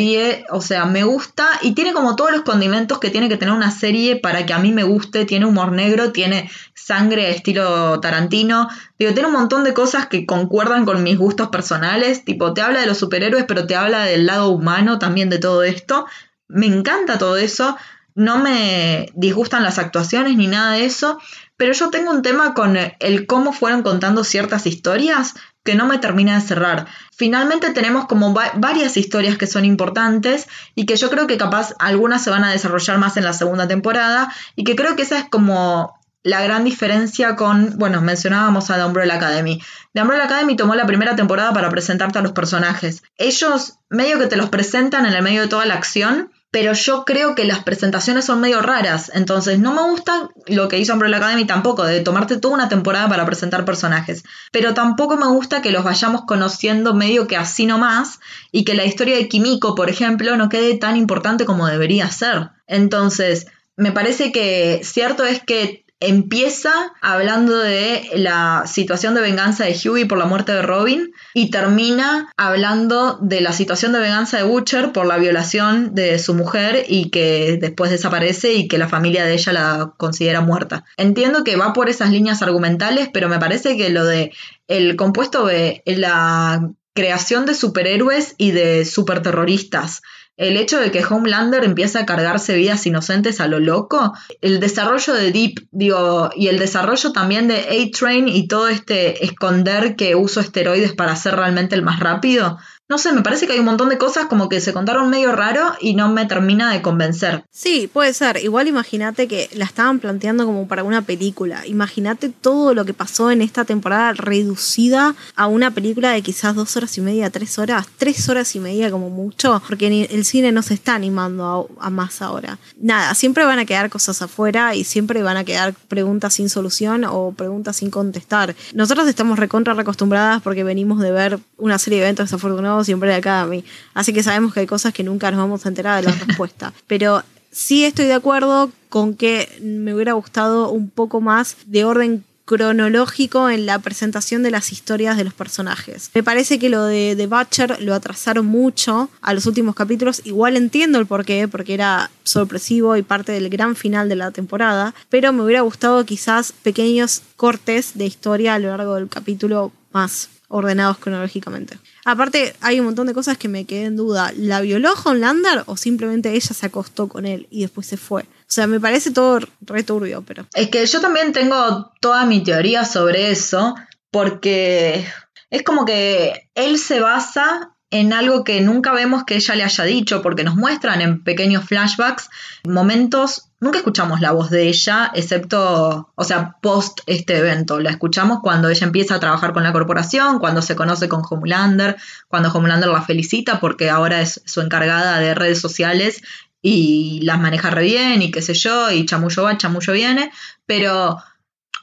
o 0.49 0.61
sea, 0.61 0.85
me 0.85 1.03
gusta 1.03 1.47
y 1.61 1.73
tiene 1.73 1.93
como 1.93 2.15
todos 2.15 2.31
los 2.31 2.41
condimentos 2.41 2.99
que 2.99 3.09
tiene 3.09 3.29
que 3.29 3.37
tener 3.37 3.53
una 3.53 3.71
serie 3.71 4.17
para 4.17 4.45
que 4.45 4.53
a 4.53 4.59
mí 4.59 4.71
me 4.71 4.83
guste. 4.83 5.25
Tiene 5.31 5.45
humor 5.45 5.71
negro, 5.71 6.11
tiene 6.11 6.51
sangre 6.73 7.31
estilo 7.31 8.01
Tarantino. 8.01 8.67
Digo, 8.99 9.13
tiene 9.13 9.29
un 9.29 9.33
montón 9.33 9.63
de 9.63 9.73
cosas 9.73 10.07
que 10.07 10.25
concuerdan 10.25 10.83
con 10.83 11.03
mis 11.03 11.17
gustos 11.17 11.47
personales. 11.47 12.25
Tipo, 12.25 12.53
te 12.53 12.61
habla 12.61 12.81
de 12.81 12.85
los 12.85 12.97
superhéroes, 12.97 13.45
pero 13.47 13.65
te 13.65 13.77
habla 13.77 14.03
del 14.03 14.25
lado 14.25 14.49
humano 14.49 14.99
también 14.99 15.29
de 15.29 15.39
todo 15.39 15.63
esto. 15.63 16.05
Me 16.49 16.65
encanta 16.65 17.17
todo 17.17 17.37
eso. 17.37 17.77
No 18.13 18.39
me 18.39 19.09
disgustan 19.13 19.63
las 19.63 19.79
actuaciones 19.79 20.35
ni 20.35 20.47
nada 20.47 20.73
de 20.73 20.83
eso. 20.83 21.17
Pero 21.61 21.73
yo 21.73 21.91
tengo 21.91 22.09
un 22.09 22.23
tema 22.23 22.55
con 22.55 22.75
el 22.75 23.27
cómo 23.27 23.53
fueron 23.53 23.83
contando 23.83 24.23
ciertas 24.23 24.65
historias 24.65 25.35
que 25.63 25.75
no 25.75 25.85
me 25.85 25.99
termina 25.99 26.33
de 26.33 26.41
cerrar. 26.41 26.87
Finalmente 27.15 27.69
tenemos 27.69 28.07
como 28.07 28.33
varias 28.33 28.97
historias 28.97 29.37
que 29.37 29.45
son 29.45 29.63
importantes 29.63 30.47
y 30.73 30.87
que 30.87 30.95
yo 30.95 31.11
creo 31.11 31.27
que 31.27 31.37
capaz 31.37 31.75
algunas 31.77 32.23
se 32.23 32.31
van 32.31 32.43
a 32.43 32.51
desarrollar 32.51 32.97
más 32.97 33.15
en 33.17 33.25
la 33.25 33.33
segunda 33.33 33.67
temporada 33.67 34.33
y 34.55 34.63
que 34.63 34.75
creo 34.75 34.95
que 34.95 35.03
esa 35.03 35.19
es 35.19 35.25
como 35.29 35.93
la 36.23 36.41
gran 36.41 36.63
diferencia 36.63 37.35
con, 37.35 37.77
bueno, 37.77 38.01
mencionábamos 38.01 38.71
a 38.71 38.77
The 38.77 38.85
Umbrella 38.85 39.17
Academy. 39.17 39.61
The 39.93 40.01
Umbrella 40.01 40.23
Academy 40.23 40.55
tomó 40.55 40.73
la 40.73 40.87
primera 40.87 41.15
temporada 41.15 41.53
para 41.53 41.69
presentarte 41.69 42.17
a 42.17 42.23
los 42.23 42.31
personajes. 42.31 43.03
Ellos 43.19 43.75
medio 43.87 44.17
que 44.17 44.25
te 44.25 44.35
los 44.35 44.49
presentan 44.49 45.05
en 45.05 45.13
el 45.13 45.21
medio 45.21 45.41
de 45.41 45.47
toda 45.47 45.67
la 45.67 45.75
acción 45.75 46.31
pero 46.51 46.73
yo 46.73 47.05
creo 47.05 47.33
que 47.33 47.45
las 47.45 47.63
presentaciones 47.63 48.25
son 48.25 48.41
medio 48.41 48.61
raras, 48.61 49.09
entonces 49.13 49.57
no 49.59 49.73
me 49.73 49.83
gusta 49.89 50.29
lo 50.47 50.67
que 50.67 50.77
hizo 50.77 50.93
Umbrella 50.93 51.17
Academy 51.17 51.45
tampoco, 51.45 51.85
de 51.85 52.01
tomarte 52.01 52.37
toda 52.37 52.53
una 52.53 52.69
temporada 52.69 53.07
para 53.07 53.25
presentar 53.25 53.63
personajes, 53.63 54.23
pero 54.51 54.73
tampoco 54.73 55.15
me 55.15 55.27
gusta 55.27 55.61
que 55.61 55.71
los 55.71 55.85
vayamos 55.85 56.23
conociendo 56.27 56.93
medio 56.93 57.25
que 57.27 57.37
así 57.37 57.65
nomás 57.65 58.19
y 58.51 58.65
que 58.65 58.73
la 58.73 58.85
historia 58.85 59.15
de 59.15 59.29
Kimiko, 59.29 59.75
por 59.75 59.89
ejemplo, 59.89 60.35
no 60.35 60.49
quede 60.49 60.77
tan 60.77 60.97
importante 60.97 61.45
como 61.45 61.67
debería 61.67 62.11
ser. 62.11 62.49
Entonces, 62.67 63.47
me 63.77 63.93
parece 63.93 64.33
que 64.33 64.81
cierto 64.83 65.25
es 65.25 65.41
que 65.41 65.85
empieza 66.01 66.73
hablando 66.99 67.57
de 67.57 68.09
la 68.15 68.63
situación 68.65 69.13
de 69.13 69.21
venganza 69.21 69.65
de 69.65 69.73
Hughie 69.73 70.07
por 70.07 70.17
la 70.17 70.25
muerte 70.25 70.51
de 70.51 70.63
Robin 70.63 71.13
y 71.33 71.51
termina 71.51 72.29
hablando 72.35 73.19
de 73.21 73.39
la 73.39 73.53
situación 73.53 73.93
de 73.93 73.99
venganza 73.99 74.37
de 74.37 74.43
Butcher 74.43 74.91
por 74.91 75.05
la 75.05 75.17
violación 75.17 75.93
de 75.93 76.17
su 76.17 76.33
mujer 76.33 76.85
y 76.87 77.11
que 77.11 77.57
después 77.61 77.91
desaparece 77.91 78.53
y 78.53 78.67
que 78.67 78.79
la 78.79 78.89
familia 78.89 79.25
de 79.25 79.33
ella 79.33 79.53
la 79.53 79.93
considera 79.97 80.41
muerta. 80.41 80.83
Entiendo 80.97 81.43
que 81.43 81.55
va 81.55 81.71
por 81.71 81.87
esas 81.87 82.09
líneas 82.09 82.41
argumentales, 82.41 83.09
pero 83.13 83.29
me 83.29 83.39
parece 83.39 83.77
que 83.77 83.91
lo 83.91 84.03
de 84.03 84.33
el 84.67 84.95
compuesto 84.95 85.45
de 85.45 85.83
la 85.85 86.67
creación 86.93 87.45
de 87.45 87.53
superhéroes 87.53 88.35
y 88.37 88.51
de 88.51 88.85
superterroristas 88.85 90.01
el 90.37 90.57
hecho 90.57 90.79
de 90.79 90.91
que 90.91 91.03
Homelander 91.03 91.63
empieza 91.63 91.99
a 91.99 92.05
cargarse 92.05 92.55
vidas 92.55 92.85
inocentes 92.85 93.39
a 93.39 93.47
lo 93.47 93.59
loco, 93.59 94.13
el 94.41 94.59
desarrollo 94.59 95.13
de 95.13 95.31
Deep, 95.31 95.67
digo, 95.71 96.29
y 96.35 96.47
el 96.47 96.57
desarrollo 96.57 97.11
también 97.11 97.47
de 97.47 97.57
A-Train 97.57 98.27
y 98.27 98.47
todo 98.47 98.67
este 98.67 99.23
esconder 99.25 99.95
que 99.95 100.15
uso 100.15 100.39
esteroides 100.39 100.93
para 100.93 101.15
ser 101.15 101.35
realmente 101.35 101.75
el 101.75 101.83
más 101.83 101.99
rápido, 101.99 102.57
no 102.91 102.97
sé, 102.97 103.13
me 103.13 103.21
parece 103.21 103.47
que 103.47 103.53
hay 103.53 103.59
un 103.59 103.65
montón 103.65 103.87
de 103.87 103.97
cosas 103.97 104.25
como 104.25 104.49
que 104.49 104.59
se 104.59 104.73
contaron 104.73 105.09
medio 105.09 105.31
raro 105.31 105.61
y 105.79 105.93
no 105.93 106.09
me 106.09 106.25
termina 106.25 106.73
de 106.73 106.81
convencer. 106.81 107.45
Sí, 107.49 107.89
puede 107.91 108.13
ser. 108.13 108.43
Igual 108.43 108.67
imagínate 108.67 109.29
que 109.29 109.49
la 109.53 109.63
estaban 109.63 109.99
planteando 109.99 110.45
como 110.45 110.67
para 110.67 110.83
una 110.83 111.01
película. 111.01 111.65
Imagínate 111.65 112.27
todo 112.27 112.73
lo 112.73 112.83
que 112.83 112.93
pasó 112.93 113.31
en 113.31 113.41
esta 113.41 113.63
temporada 113.63 114.11
reducida 114.11 115.15
a 115.37 115.47
una 115.47 115.71
película 115.71 116.11
de 116.11 116.21
quizás 116.21 116.53
dos 116.53 116.75
horas 116.75 116.97
y 116.97 116.99
media, 116.99 117.29
tres 117.29 117.57
horas, 117.59 117.87
tres 117.97 118.27
horas 118.27 118.53
y 118.57 118.59
media 118.59 118.91
como 118.91 119.09
mucho, 119.09 119.61
porque 119.69 119.87
el 120.11 120.25
cine 120.25 120.51
no 120.51 120.61
se 120.61 120.73
está 120.73 120.93
animando 120.93 121.69
a, 121.79 121.85
a 121.87 121.89
más 121.89 122.21
ahora. 122.21 122.59
Nada, 122.77 123.15
siempre 123.15 123.45
van 123.45 123.59
a 123.59 123.65
quedar 123.65 123.89
cosas 123.89 124.21
afuera 124.21 124.75
y 124.75 124.83
siempre 124.83 125.23
van 125.23 125.37
a 125.37 125.45
quedar 125.45 125.73
preguntas 125.87 126.33
sin 126.33 126.49
solución 126.49 127.05
o 127.05 127.31
preguntas 127.31 127.77
sin 127.77 127.89
contestar. 127.89 128.53
Nosotros 128.73 129.07
estamos 129.07 129.39
recontra 129.39 129.75
recostumbradas 129.75 130.41
porque 130.41 130.65
venimos 130.65 130.99
de 130.99 131.11
ver 131.13 131.39
una 131.57 131.79
serie 131.79 131.99
de 131.99 132.05
eventos 132.07 132.25
desafortunados 132.25 132.80
siempre 132.83 133.09
de 133.09 133.15
Academy. 133.15 133.63
Así 133.93 134.13
que 134.13 134.23
sabemos 134.23 134.53
que 134.53 134.61
hay 134.61 134.67
cosas 134.67 134.93
que 134.93 135.03
nunca 135.03 135.31
nos 135.31 135.39
vamos 135.39 135.65
a 135.65 135.69
enterar 135.69 136.03
de 136.03 136.09
la 136.09 136.15
respuesta. 136.27 136.73
Pero 136.87 137.23
sí 137.51 137.85
estoy 137.85 138.05
de 138.05 138.13
acuerdo 138.13 138.71
con 138.89 139.15
que 139.15 139.49
me 139.61 139.93
hubiera 139.93 140.13
gustado 140.13 140.69
un 140.69 140.89
poco 140.89 141.21
más 141.21 141.57
de 141.65 141.85
orden 141.85 142.23
cronológico 142.51 143.49
en 143.49 143.65
la 143.65 143.79
presentación 143.79 144.43
de 144.43 144.51
las 144.51 144.73
historias 144.73 145.15
de 145.15 145.23
los 145.23 145.33
personajes. 145.33 146.11
Me 146.13 146.21
parece 146.21 146.59
que 146.59 146.69
lo 146.69 146.83
de 146.83 147.15
The 147.15 147.27
Butcher 147.27 147.81
lo 147.81 147.93
atrasaron 147.93 148.45
mucho 148.45 149.09
a 149.21 149.33
los 149.33 149.45
últimos 149.45 149.73
capítulos. 149.73 150.21
Igual 150.25 150.57
entiendo 150.57 150.99
el 150.99 151.05
porqué, 151.05 151.47
porque 151.47 151.73
era 151.73 152.11
sorpresivo 152.25 152.97
y 152.97 153.03
parte 153.03 153.31
del 153.31 153.49
gran 153.49 153.77
final 153.77 154.09
de 154.09 154.17
la 154.17 154.31
temporada, 154.31 154.93
pero 155.07 155.31
me 155.31 155.43
hubiera 155.43 155.61
gustado 155.61 156.05
quizás 156.05 156.51
pequeños 156.51 157.21
cortes 157.37 157.91
de 157.93 158.05
historia 158.05 158.55
a 158.55 158.59
lo 158.59 158.67
largo 158.67 158.95
del 158.95 159.07
capítulo 159.07 159.71
más 159.93 160.29
ordenados 160.51 160.97
cronológicamente. 160.97 161.77
Aparte, 162.05 162.53
hay 162.61 162.79
un 162.79 162.85
montón 162.85 163.07
de 163.07 163.13
cosas 163.13 163.37
que 163.37 163.47
me 163.47 163.65
quedé 163.65 163.85
en 163.85 163.95
duda. 163.95 164.31
¿La 164.35 164.61
violó 164.61 164.93
Homelander 165.03 165.63
o 165.65 165.77
simplemente 165.77 166.33
ella 166.33 166.53
se 166.53 166.65
acostó 166.65 167.07
con 167.07 167.25
él 167.25 167.47
y 167.49 167.61
después 167.61 167.87
se 167.87 167.97
fue? 167.97 168.23
O 168.23 168.53
sea, 168.53 168.67
me 168.67 168.79
parece 168.79 169.11
todo 169.11 169.39
returbio, 169.61 170.23
pero. 170.23 170.45
Es 170.53 170.69
que 170.69 170.85
yo 170.85 170.99
también 170.99 171.31
tengo 171.31 171.91
toda 172.01 172.25
mi 172.25 172.43
teoría 172.43 172.85
sobre 172.85 173.31
eso, 173.31 173.75
porque 174.11 175.05
es 175.49 175.63
como 175.63 175.85
que 175.85 176.49
él 176.53 176.77
se 176.77 176.99
basa 176.99 177.75
en 177.89 178.13
algo 178.13 178.43
que 178.43 178.61
nunca 178.61 178.93
vemos 178.93 179.23
que 179.25 179.35
ella 179.35 179.55
le 179.55 179.63
haya 179.63 179.83
dicho, 179.85 180.21
porque 180.21 180.43
nos 180.43 180.55
muestran 180.55 181.01
en 181.01 181.23
pequeños 181.23 181.65
flashbacks 181.65 182.29
momentos, 182.65 183.50
nunca 183.61 183.77
escuchamos 183.77 184.19
la 184.19 184.31
voz 184.31 184.49
de 184.49 184.67
ella, 184.67 185.11
excepto, 185.13 186.11
o 186.15 186.23
sea, 186.25 186.57
post 186.61 187.01
este 187.05 187.37
evento, 187.37 187.79
la 187.79 187.91
escuchamos 187.91 188.39
cuando 188.41 188.67
ella 188.69 188.85
empieza 188.85 189.15
a 189.15 189.19
trabajar 189.19 189.53
con 189.53 189.63
la 189.63 189.71
corporación, 189.71 190.39
cuando 190.39 190.61
se 190.61 190.75
conoce 190.75 191.07
con 191.07 191.21
Homelander, 191.29 191.95
cuando 192.27 192.51
Homelander 192.51 192.89
la 192.89 193.03
felicita 193.03 193.59
porque 193.61 193.89
ahora 193.89 194.19
es 194.19 194.41
su 194.45 194.61
encargada 194.61 195.19
de 195.19 195.35
redes 195.35 195.61
sociales 195.61 196.21
y 196.61 197.21
las 197.21 197.39
maneja 197.39 197.69
re 197.69 197.83
bien 197.83 198.21
y 198.21 198.31
qué 198.31 198.41
sé 198.41 198.55
yo, 198.55 198.91
y 198.91 199.05
chamullo 199.05 199.43
va, 199.43 199.57
chamullo 199.57 199.93
viene, 199.93 200.31
pero 200.65 201.21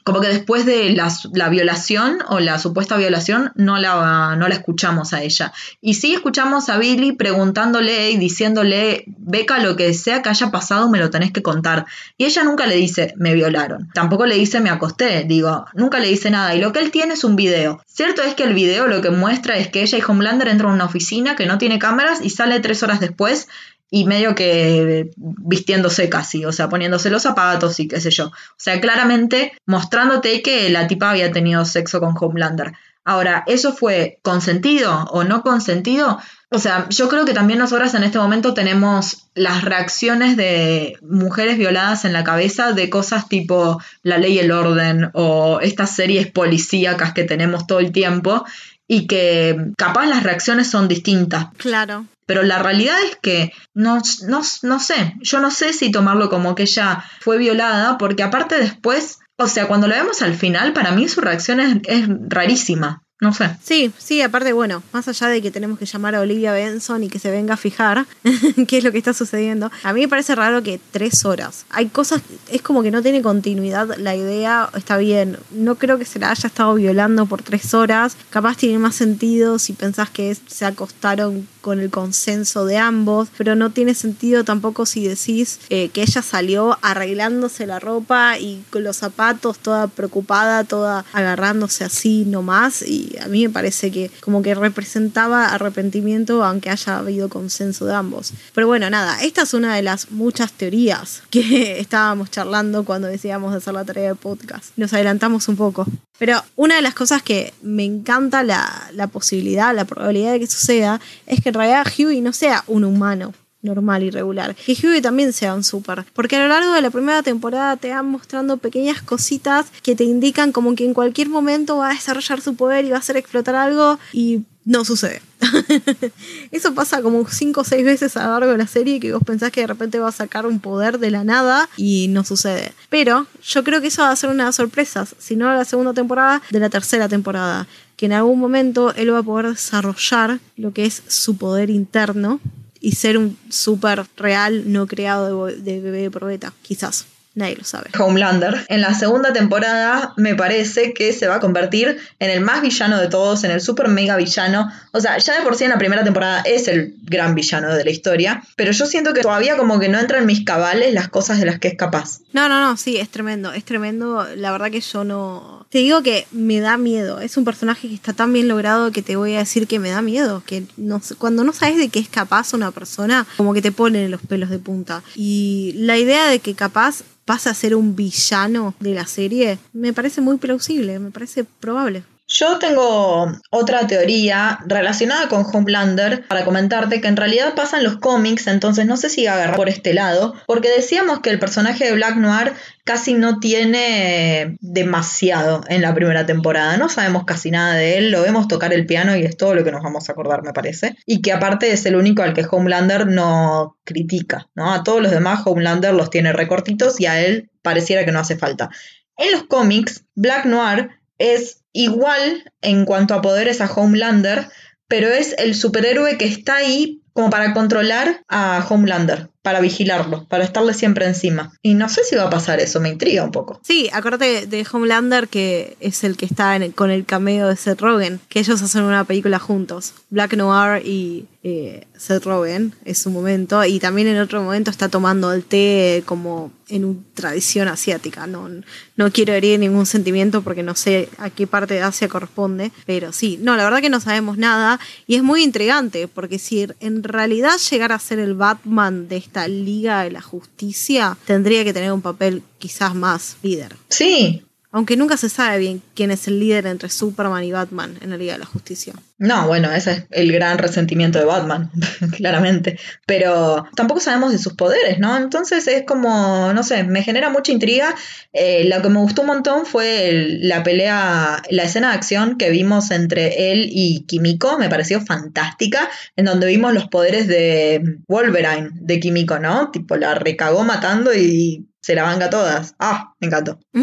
como 0.09 0.21
que 0.21 0.27
después 0.27 0.65
de 0.65 0.89
la, 0.89 1.49
violación 1.49 2.17
o 2.29 2.39
la 2.39 2.57
supuesta 2.57 2.97
violación 2.97 3.51
no 3.53 3.77
la, 3.77 4.35
no 4.35 4.47
la 4.47 4.55
escuchamos 4.55 5.13
a 5.13 5.21
ella. 5.21 5.53
Y 5.81 5.93
sí 5.93 6.15
escuchamos 6.15 6.67
a 6.69 6.79
Billy 6.79 7.11
preguntándole 7.11 8.09
y 8.09 8.17
diciéndole, 8.17 9.03
Beca, 9.05 9.59
lo 9.59 9.75
que 9.75 9.93
sea 9.93 10.23
que 10.23 10.29
haya 10.29 10.49
pasado 10.49 10.89
me 10.89 10.97
lo 10.97 11.11
tenés 11.11 11.31
que 11.31 11.43
contar. 11.43 11.85
Y 12.17 12.25
ella 12.25 12.43
nunca 12.43 12.65
le 12.65 12.75
dice, 12.77 13.13
me 13.17 13.35
violaron. 13.35 13.91
Tampoco 13.93 14.25
le 14.25 14.33
dice, 14.33 14.61
me 14.61 14.71
acosté. 14.71 15.25
Digo, 15.25 15.65
nunca 15.75 15.99
le 15.99 16.07
dice 16.07 16.31
nada. 16.31 16.55
Y 16.55 16.59
lo 16.59 16.73
que 16.73 16.79
él 16.79 16.89
tiene 16.89 17.13
es 17.13 17.23
un 17.23 17.35
video. 17.35 17.79
Cierto 17.85 18.23
es 18.23 18.33
que 18.33 18.45
el 18.45 18.55
video 18.55 18.87
lo 18.87 19.01
que 19.01 19.11
muestra 19.11 19.57
es 19.57 19.67
que 19.67 19.83
ella 19.83 19.99
y 19.99 20.01
Homelander 20.01 20.47
entran 20.47 20.71
a 20.71 20.73
una 20.73 20.85
oficina 20.85 21.35
que 21.35 21.45
no 21.45 21.59
tiene 21.59 21.77
cámaras 21.77 22.19
y 22.23 22.31
sale 22.31 22.59
tres 22.61 22.81
horas 22.81 22.99
después 22.99 23.47
y 23.91 24.05
medio 24.05 24.35
que 24.35 25.09
vistiéndose 25.17 26.09
casi, 26.09 26.45
o 26.45 26.51
sea, 26.51 26.69
poniéndose 26.69 27.09
los 27.09 27.23
zapatos 27.23 27.79
y 27.79 27.87
qué 27.87 27.99
sé 27.99 28.11
yo. 28.11 28.27
O 28.27 28.57
sea, 28.57 28.79
claramente 28.79 29.53
mostrándote 29.65 30.41
que 30.41 30.69
la 30.69 30.87
tipa 30.87 31.09
había 31.11 31.31
tenido 31.31 31.65
sexo 31.65 31.99
con 31.99 32.15
Homelander. 32.19 32.73
Ahora, 33.05 33.43
¿eso 33.47 33.73
fue 33.73 34.19
consentido 34.21 35.05
o 35.05 35.23
no 35.23 35.41
consentido? 35.41 36.19
O 36.51 36.59
sea, 36.59 36.87
yo 36.89 37.09
creo 37.09 37.25
que 37.25 37.33
también 37.33 37.57
nosotras 37.57 37.95
en 37.95 38.03
este 38.03 38.19
momento 38.19 38.53
tenemos 38.53 39.29
las 39.33 39.63
reacciones 39.63 40.37
de 40.37 40.97
mujeres 41.01 41.57
violadas 41.57 42.05
en 42.05 42.13
la 42.13 42.23
cabeza 42.23 42.71
de 42.73 42.89
cosas 42.89 43.27
tipo 43.27 43.81
La 44.03 44.17
ley 44.17 44.33
y 44.33 44.39
el 44.39 44.51
orden 44.51 45.09
o 45.13 45.59
estas 45.61 45.95
series 45.95 46.29
policíacas 46.29 47.13
que 47.13 47.23
tenemos 47.23 47.65
todo 47.65 47.79
el 47.79 47.91
tiempo 47.91 48.45
y 48.91 49.05
que 49.05 49.71
capaz 49.77 50.07
las 50.07 50.23
reacciones 50.23 50.69
son 50.69 50.87
distintas. 50.87 51.45
Claro. 51.57 52.05
Pero 52.25 52.41
la 52.41 52.57
realidad 52.57 52.97
es 53.05 53.17
que 53.21 53.53
no, 53.75 54.01
no, 54.27 54.41
no 54.63 54.79
sé, 54.79 55.15
yo 55.21 55.39
no 55.39 55.51
sé 55.51 55.73
si 55.73 55.91
tomarlo 55.91 56.29
como 56.29 56.55
que 56.55 56.63
ella 56.63 57.05
fue 57.21 57.37
violada, 57.37 57.99
porque 57.99 58.23
aparte 58.23 58.55
después, 58.59 59.19
o 59.37 59.47
sea, 59.47 59.67
cuando 59.67 59.87
lo 59.87 59.93
vemos 59.93 60.23
al 60.23 60.33
final, 60.33 60.73
para 60.73 60.91
mí 60.91 61.07
su 61.07 61.21
reacción 61.21 61.59
es, 61.59 61.77
es 61.85 62.07
rarísima. 62.27 63.03
No 63.21 63.33
sé. 63.33 63.57
Sí, 63.61 63.91
sí, 63.97 64.21
aparte, 64.21 64.53
bueno, 64.53 64.81
más 64.93 65.09
allá 65.09 65.27
de 65.27 65.41
que 65.41 65.51
tenemos 65.51 65.77
que 65.77 65.85
llamar 65.85 66.15
a 66.15 66.21
Olivia 66.21 66.53
Benson 66.53 67.03
y 67.03 67.09
que 67.09 67.19
se 67.19 67.29
venga 67.29 67.55
a 67.55 67.57
fijar 67.57 68.05
qué 68.67 68.77
es 68.77 68.83
lo 68.83 68.93
que 68.93 68.97
está 68.97 69.13
sucediendo, 69.13 69.69
a 69.83 69.91
mí 69.91 70.01
me 70.01 70.07
parece 70.07 70.35
raro 70.35 70.63
que 70.63 70.79
tres 70.91 71.25
horas. 71.25 71.65
Hay 71.69 71.87
cosas, 71.87 72.21
es 72.49 72.61
como 72.61 72.81
que 72.81 72.91
no 72.91 73.01
tiene 73.01 73.21
continuidad 73.21 73.97
la 73.97 74.15
idea, 74.15 74.69
está 74.73 74.95
bien, 74.95 75.37
no 75.51 75.75
creo 75.75 75.97
que 75.97 76.05
se 76.05 76.17
la 76.17 76.31
haya 76.31 76.47
estado 76.47 76.75
violando 76.75 77.25
por 77.25 77.43
tres 77.43 77.73
horas, 77.73 78.15
capaz 78.29 78.55
tiene 78.55 78.79
más 78.79 78.95
sentido 78.95 79.59
si 79.59 79.73
pensás 79.73 80.09
que 80.09 80.33
se 80.47 80.65
acostaron 80.65 81.45
con 81.59 81.81
el 81.81 81.89
consenso 81.89 82.65
de 82.65 82.77
ambos, 82.77 83.27
pero 83.37 83.53
no 83.55 83.69
tiene 83.71 83.95
sentido 83.95 84.45
tampoco 84.45 84.85
si 84.85 85.05
decís 85.05 85.59
eh, 85.69 85.89
que 85.89 86.03
ella 86.03 86.21
salió 86.21 86.79
arreglándose 86.81 87.67
la 87.67 87.79
ropa 87.79 88.39
y 88.39 88.63
con 88.69 88.83
los 88.83 88.95
zapatos, 88.95 89.59
toda 89.59 89.87
preocupada, 89.87 90.63
toda 90.63 91.03
agarrándose 91.11 91.83
así 91.83 92.23
nomás 92.25 92.81
y 92.81 93.08
a 93.17 93.27
mí 93.27 93.47
me 93.47 93.53
parece 93.53 93.91
que 93.91 94.11
como 94.21 94.41
que 94.41 94.55
representaba 94.55 95.47
arrepentimiento 95.47 96.43
aunque 96.43 96.69
haya 96.69 96.99
habido 96.99 97.29
consenso 97.29 97.85
de 97.85 97.95
ambos. 97.95 98.33
Pero 98.53 98.67
bueno, 98.67 98.89
nada, 98.89 99.21
esta 99.21 99.43
es 99.43 99.53
una 99.53 99.75
de 99.75 99.81
las 99.81 100.11
muchas 100.11 100.53
teorías 100.53 101.23
que 101.29 101.79
estábamos 101.79 102.31
charlando 102.31 102.83
cuando 102.85 103.07
decíamos 103.07 103.53
hacer 103.53 103.73
la 103.73 103.85
tarea 103.85 104.09
de 104.09 104.15
podcast. 104.15 104.71
Nos 104.77 104.93
adelantamos 104.93 105.47
un 105.47 105.55
poco. 105.55 105.85
Pero 106.17 106.43
una 106.55 106.75
de 106.75 106.81
las 106.81 106.93
cosas 106.93 107.23
que 107.23 107.53
me 107.61 107.85
encanta 107.85 108.43
la, 108.43 108.89
la 108.93 109.07
posibilidad, 109.07 109.73
la 109.73 109.85
probabilidad 109.85 110.33
de 110.33 110.41
que 110.41 110.47
suceda, 110.47 110.99
es 111.25 111.41
que 111.41 111.49
en 111.49 111.55
realidad 111.55 111.87
Huey 111.97 112.21
no 112.21 112.33
sea 112.33 112.63
un 112.67 112.83
humano 112.83 113.33
normal 113.61 114.03
y 114.03 114.09
regular. 114.09 114.55
Que 114.55 115.01
también 115.01 115.33
sea 115.33 115.53
un 115.53 115.63
super. 115.63 116.05
Porque 116.13 116.35
a 116.35 116.39
lo 116.39 116.47
largo 116.47 116.73
de 116.73 116.81
la 116.81 116.89
primera 116.89 117.23
temporada 117.23 117.77
te 117.77 117.89
van 117.89 118.07
mostrando 118.07 118.57
pequeñas 118.57 119.01
cositas 119.01 119.67
que 119.83 119.95
te 119.95 120.03
indican 120.03 120.51
como 120.51 120.75
que 120.75 120.85
en 120.85 120.93
cualquier 120.93 121.29
momento 121.29 121.77
va 121.77 121.91
a 121.91 121.93
desarrollar 121.93 122.41
su 122.41 122.55
poder 122.55 122.85
y 122.85 122.89
va 122.89 122.97
a 122.97 122.99
hacer 122.99 123.17
explotar 123.17 123.55
algo 123.55 123.99
y 124.13 124.43
no 124.65 124.85
sucede. 124.85 125.21
Eso 126.51 126.73
pasa 126.75 127.01
como 127.01 127.27
cinco 127.27 127.61
o 127.61 127.63
seis 127.63 127.83
veces 127.83 128.15
a 128.17 128.25
lo 128.25 128.31
largo 128.33 128.51
de 128.51 128.57
la 128.57 128.67
serie 128.67 128.99
que 128.99 129.13
vos 129.13 129.23
pensás 129.25 129.51
que 129.51 129.61
de 129.61 129.67
repente 129.67 129.99
va 129.99 130.09
a 130.09 130.11
sacar 130.11 130.45
un 130.45 130.59
poder 130.59 130.99
de 130.99 131.11
la 131.11 131.23
nada 131.23 131.69
y 131.75 132.07
no 132.09 132.23
sucede. 132.23 132.73
Pero 132.89 133.25
yo 133.43 133.63
creo 133.63 133.81
que 133.81 133.87
eso 133.87 134.03
va 134.03 134.11
a 134.11 134.15
ser 134.15 134.29
una 134.29 134.45
de 134.45 134.53
sorpresas, 134.53 135.15
si 135.17 135.35
no 135.35 135.51
la 135.51 135.65
segunda 135.65 135.93
temporada, 135.93 136.41
de 136.51 136.59
la 136.59 136.69
tercera 136.69 137.09
temporada. 137.09 137.67
Que 137.95 138.05
en 138.05 138.13
algún 138.13 138.39
momento 138.39 138.93
él 138.95 139.13
va 139.13 139.19
a 139.19 139.23
poder 139.23 139.47
desarrollar 139.47 140.39
lo 140.55 140.71
que 140.71 140.85
es 140.85 141.03
su 141.07 141.35
poder 141.37 141.69
interno 141.69 142.39
y 142.81 142.93
ser 142.93 143.17
un 143.17 143.37
súper 143.49 144.05
real 144.17 144.71
no 144.71 144.87
creado 144.87 145.45
de, 145.45 145.55
de 145.57 145.79
bebé 145.79 146.11
probeta, 146.11 146.53
quizás. 146.61 147.05
Nadie 147.39 147.55
lo 147.55 147.63
sabe. 147.63 147.89
Homelander. 147.97 148.65
En 148.67 148.81
la 148.81 148.93
segunda 148.93 149.31
temporada 149.31 150.13
me 150.17 150.35
parece 150.35 150.93
que 150.93 151.13
se 151.13 151.25
va 151.25 151.35
a 151.35 151.39
convertir 151.39 151.97
en 152.19 152.29
el 152.29 152.41
más 152.41 152.61
villano 152.61 152.99
de 152.99 153.07
todos, 153.07 153.45
en 153.45 153.51
el 153.51 153.61
super 153.61 153.87
mega 153.87 154.17
villano. 154.17 154.69
O 154.91 154.99
sea, 154.99 155.17
ya 155.19 155.39
de 155.39 155.41
por 155.41 155.55
sí 155.55 155.63
en 155.63 155.69
la 155.69 155.77
primera 155.77 156.03
temporada 156.03 156.41
es 156.41 156.67
el 156.67 156.95
gran 157.03 157.35
villano 157.35 157.73
de 157.73 157.85
la 157.85 157.91
historia, 157.91 158.43
pero 158.57 158.73
yo 158.73 158.85
siento 158.85 159.13
que 159.13 159.21
todavía 159.21 159.55
como 159.55 159.79
que 159.79 159.87
no 159.87 159.97
entra 159.99 160.17
en 160.17 160.25
mis 160.25 160.43
cabales 160.43 160.93
las 160.93 161.07
cosas 161.07 161.39
de 161.39 161.45
las 161.45 161.59
que 161.59 161.69
es 161.69 161.75
capaz. 161.75 162.19
No, 162.33 162.49
no, 162.49 162.59
no, 162.59 162.75
sí, 162.75 162.97
es 162.97 163.07
tremendo, 163.07 163.53
es 163.53 163.63
tremendo. 163.63 164.27
La 164.35 164.51
verdad 164.51 164.69
que 164.69 164.81
yo 164.81 165.05
no... 165.05 165.65
Te 165.69 165.77
digo 165.77 166.03
que 166.03 166.27
me 166.31 166.59
da 166.59 166.75
miedo. 166.77 167.21
Es 167.21 167.37
un 167.37 167.45
personaje 167.45 167.87
que 167.87 167.95
está 167.95 168.11
tan 168.11 168.33
bien 168.33 168.49
logrado 168.49 168.91
que 168.91 169.01
te 169.01 169.15
voy 169.15 169.35
a 169.35 169.39
decir 169.39 169.65
que 169.65 169.79
me 169.79 169.91
da 169.91 170.01
miedo. 170.01 170.43
Que 170.45 170.63
no, 170.75 171.01
cuando 171.17 171.45
no 171.45 171.53
sabes 171.53 171.77
de 171.77 171.87
qué 171.87 171.99
es 171.99 172.09
capaz 172.09 172.53
una 172.53 172.71
persona, 172.71 173.25
como 173.37 173.53
que 173.53 173.61
te 173.61 173.71
ponen 173.71 174.11
los 174.11 174.19
pelos 174.21 174.49
de 174.49 174.59
punta. 174.59 175.03
Y 175.15 175.73
la 175.77 175.97
idea 175.97 176.27
de 176.27 176.39
que 176.39 176.53
capaz 176.53 177.03
pasa 177.29 177.51
a 177.51 177.53
ser 177.53 177.75
un 177.75 177.95
villano 177.95 178.73
de 178.79 178.95
la 178.95 179.05
serie, 179.05 179.59
me 179.71 179.93
parece 179.93 180.19
muy 180.19 180.37
plausible, 180.37 180.97
me 180.97 181.11
parece 181.11 181.43
probable. 181.43 182.01
Yo 182.31 182.59
tengo 182.59 183.31
otra 183.49 183.87
teoría 183.87 184.59
relacionada 184.67 185.27
con 185.29 185.43
Homelander 185.51 186.27
para 186.27 186.45
comentarte 186.45 187.01
que 187.01 187.07
en 187.07 187.17
realidad 187.17 187.55
pasan 187.55 187.83
los 187.83 187.97
cómics, 187.97 188.45
entonces 188.45 188.85
no 188.85 188.97
sé 188.97 189.09
si 189.09 189.25
agarrar 189.25 189.55
por 189.55 189.67
este 189.67 189.95
lado, 189.95 190.35
porque 190.45 190.69
decíamos 190.69 191.21
que 191.21 191.31
el 191.31 191.39
personaje 191.39 191.85
de 191.85 191.93
Black 191.93 192.17
Noir 192.17 192.53
casi 192.83 193.15
no 193.15 193.39
tiene 193.39 194.57
demasiado 194.61 195.61
en 195.69 195.81
la 195.81 195.95
primera 195.95 196.27
temporada, 196.27 196.77
no 196.77 196.87
sabemos 196.87 197.23
casi 197.25 197.49
nada 197.49 197.73
de 197.73 197.97
él, 197.97 198.11
lo 198.11 198.21
vemos 198.21 198.47
tocar 198.47 198.73
el 198.73 198.85
piano 198.85 199.15
y 199.15 199.23
es 199.23 199.35
todo 199.35 199.55
lo 199.55 199.63
que 199.63 199.71
nos 199.71 199.81
vamos 199.81 200.07
a 200.07 200.11
acordar, 200.11 200.43
me 200.43 200.53
parece, 200.53 200.95
y 201.07 201.23
que 201.23 201.33
aparte 201.33 201.71
es 201.71 201.83
el 201.87 201.95
único 201.95 202.21
al 202.21 202.35
que 202.35 202.45
Homelander 202.49 203.07
no 203.07 203.79
critica, 203.83 204.47
¿no? 204.53 204.71
A 204.71 204.83
todos 204.83 205.01
los 205.01 205.11
demás 205.11 205.41
Homelander 205.45 205.95
los 205.95 206.11
tiene 206.11 206.31
recortitos 206.31 206.99
y 206.99 207.07
a 207.07 207.19
él 207.19 207.49
pareciera 207.63 208.05
que 208.05 208.11
no 208.11 208.19
hace 208.19 208.37
falta. 208.37 208.69
En 209.17 209.31
los 209.31 209.45
cómics, 209.45 210.03
Black 210.13 210.45
Noir 210.45 210.91
es 211.17 211.58
igual 211.73 212.51
en 212.61 212.85
cuanto 212.85 213.13
a 213.13 213.21
poderes 213.21 213.61
a 213.61 213.71
Homelander, 213.71 214.49
pero 214.87 215.07
es 215.07 215.35
el 215.37 215.55
superhéroe 215.55 216.17
que 216.17 216.25
está 216.25 216.57
ahí 216.57 217.01
como 217.13 217.29
para 217.29 217.53
controlar 217.53 218.23
a 218.29 218.65
Homelander, 218.67 219.29
para 219.41 219.59
vigilarlo, 219.59 220.25
para 220.29 220.43
estarle 220.43 220.73
siempre 220.73 221.05
encima. 221.05 221.51
Y 221.61 221.73
no 221.73 221.89
sé 221.89 222.03
si 222.03 222.15
va 222.15 222.23
a 222.23 222.29
pasar 222.29 222.59
eso, 222.59 222.79
me 222.79 222.89
intriga 222.89 223.23
un 223.23 223.31
poco. 223.31 223.59
Sí, 223.63 223.89
acuérdate 223.91 224.45
de 224.45 224.65
Homelander 224.71 225.27
que 225.27 225.75
es 225.79 226.03
el 226.03 226.15
que 226.15 226.25
está 226.25 226.57
con 226.75 226.91
el 226.91 227.05
cameo 227.05 227.49
de 227.49 227.55
Seth 227.55 227.81
Rogen, 227.81 228.19
que 228.29 228.39
ellos 228.39 228.61
hacen 228.61 228.83
una 228.83 229.03
película 229.03 229.37
juntos, 229.37 229.93
Black 230.09 230.33
Noir 230.35 230.85
y 230.85 231.25
eh, 231.41 231.87
Seth 231.95 232.25
Rogen, 232.25 232.73
es 232.83 232.97
su 232.97 233.09
momento, 233.09 233.63
y 233.63 233.79
también 233.79 234.07
en 234.07 234.19
otro 234.19 234.41
momento 234.43 234.71
está 234.71 234.89
tomando 234.89 235.31
el 235.31 235.43
té 235.45 236.03
como 236.05 236.51
en 236.67 236.85
una 236.85 236.99
tradición 237.13 237.67
asiática. 237.67 238.27
No, 238.27 238.49
no 238.95 239.11
quiero 239.11 239.33
herir 239.33 239.59
ningún 239.59 239.85
sentimiento 239.85 240.41
porque 240.41 240.63
no 240.63 240.75
sé 240.75 241.09
a 241.17 241.29
qué 241.29 241.47
parte 241.47 241.75
de 241.75 241.81
Asia 241.81 242.09
corresponde, 242.09 242.71
pero 242.85 243.13
sí, 243.13 243.39
no, 243.41 243.55
la 243.55 243.63
verdad 243.63 243.81
que 243.81 243.89
no 243.89 243.99
sabemos 243.99 244.37
nada 244.37 244.79
y 245.07 245.15
es 245.15 245.23
muy 245.23 245.43
intrigante 245.43 246.07
porque 246.07 246.39
si 246.39 246.67
en 246.79 247.03
realidad 247.03 247.57
llegara 247.69 247.95
a 247.95 247.99
ser 247.99 248.19
el 248.19 248.33
Batman 248.35 249.07
de 249.07 249.17
esta 249.17 249.47
Liga 249.47 250.03
de 250.03 250.11
la 250.11 250.21
Justicia, 250.21 251.17
tendría 251.25 251.63
que 251.63 251.73
tener 251.73 251.91
un 251.91 252.01
papel 252.01 252.43
quizás 252.57 252.93
más 252.93 253.37
líder. 253.41 253.75
Sí, 253.87 254.43
aunque 254.71 254.95
nunca 254.97 255.17
se 255.17 255.29
sabe 255.29 255.57
bien 255.57 255.81
quién 255.95 256.11
es 256.11 256.27
el 256.27 256.39
líder 256.39 256.67
entre 256.67 256.89
Superman 256.89 257.43
y 257.43 257.51
Batman 257.51 257.97
en 258.01 258.11
la 258.11 258.17
Liga 258.17 258.33
de 258.33 258.39
la 258.39 258.45
Justicia. 258.45 258.93
No, 259.17 259.47
bueno, 259.47 259.71
ese 259.71 259.91
es 259.91 260.03
el 260.11 260.31
gran 260.31 260.59
resentimiento 260.59 261.19
de 261.19 261.25
Batman, 261.25 261.71
claramente. 262.15 262.79
Pero 263.05 263.65
tampoco 263.75 263.99
sabemos 263.99 264.31
de 264.31 264.37
sus 264.37 264.53
poderes, 264.53 264.99
¿no? 264.99 265.17
Entonces 265.17 265.67
es 265.67 265.83
como, 265.83 266.53
no 266.53 266.63
sé, 266.63 266.83
me 266.83 267.03
genera 267.03 267.29
mucha 267.29 267.51
intriga. 267.51 267.95
Eh, 268.31 268.69
lo 268.69 268.81
que 268.81 268.89
me 268.89 268.99
gustó 268.99 269.21
un 269.21 269.27
montón 269.27 269.65
fue 269.65 270.37
la 270.41 270.61
pelea, 270.61 271.41
la 271.49 271.63
escena 271.63 271.89
de 271.89 271.95
acción 271.95 272.37
que 272.37 272.51
vimos 272.51 272.91
entre 272.91 273.51
él 273.51 273.69
y 273.71 274.05
Kimiko, 274.05 274.59
me 274.59 274.69
pareció 274.69 275.01
fantástica, 275.01 275.89
en 276.15 276.25
donde 276.25 276.47
vimos 276.47 276.73
los 276.73 276.87
poderes 276.87 277.27
de 277.27 277.83
Wolverine, 278.07 278.69
de 278.73 278.99
Kimiko, 278.99 279.39
¿no? 279.39 279.71
Tipo, 279.71 279.97
la 279.97 280.13
recagó 280.13 280.63
matando 280.63 281.13
y 281.13 281.68
se 281.81 281.95
la 281.95 282.03
banca 282.03 282.29
todas. 282.29 282.75
Ah, 282.79 283.13
me 283.19 283.27
encantó. 283.27 283.59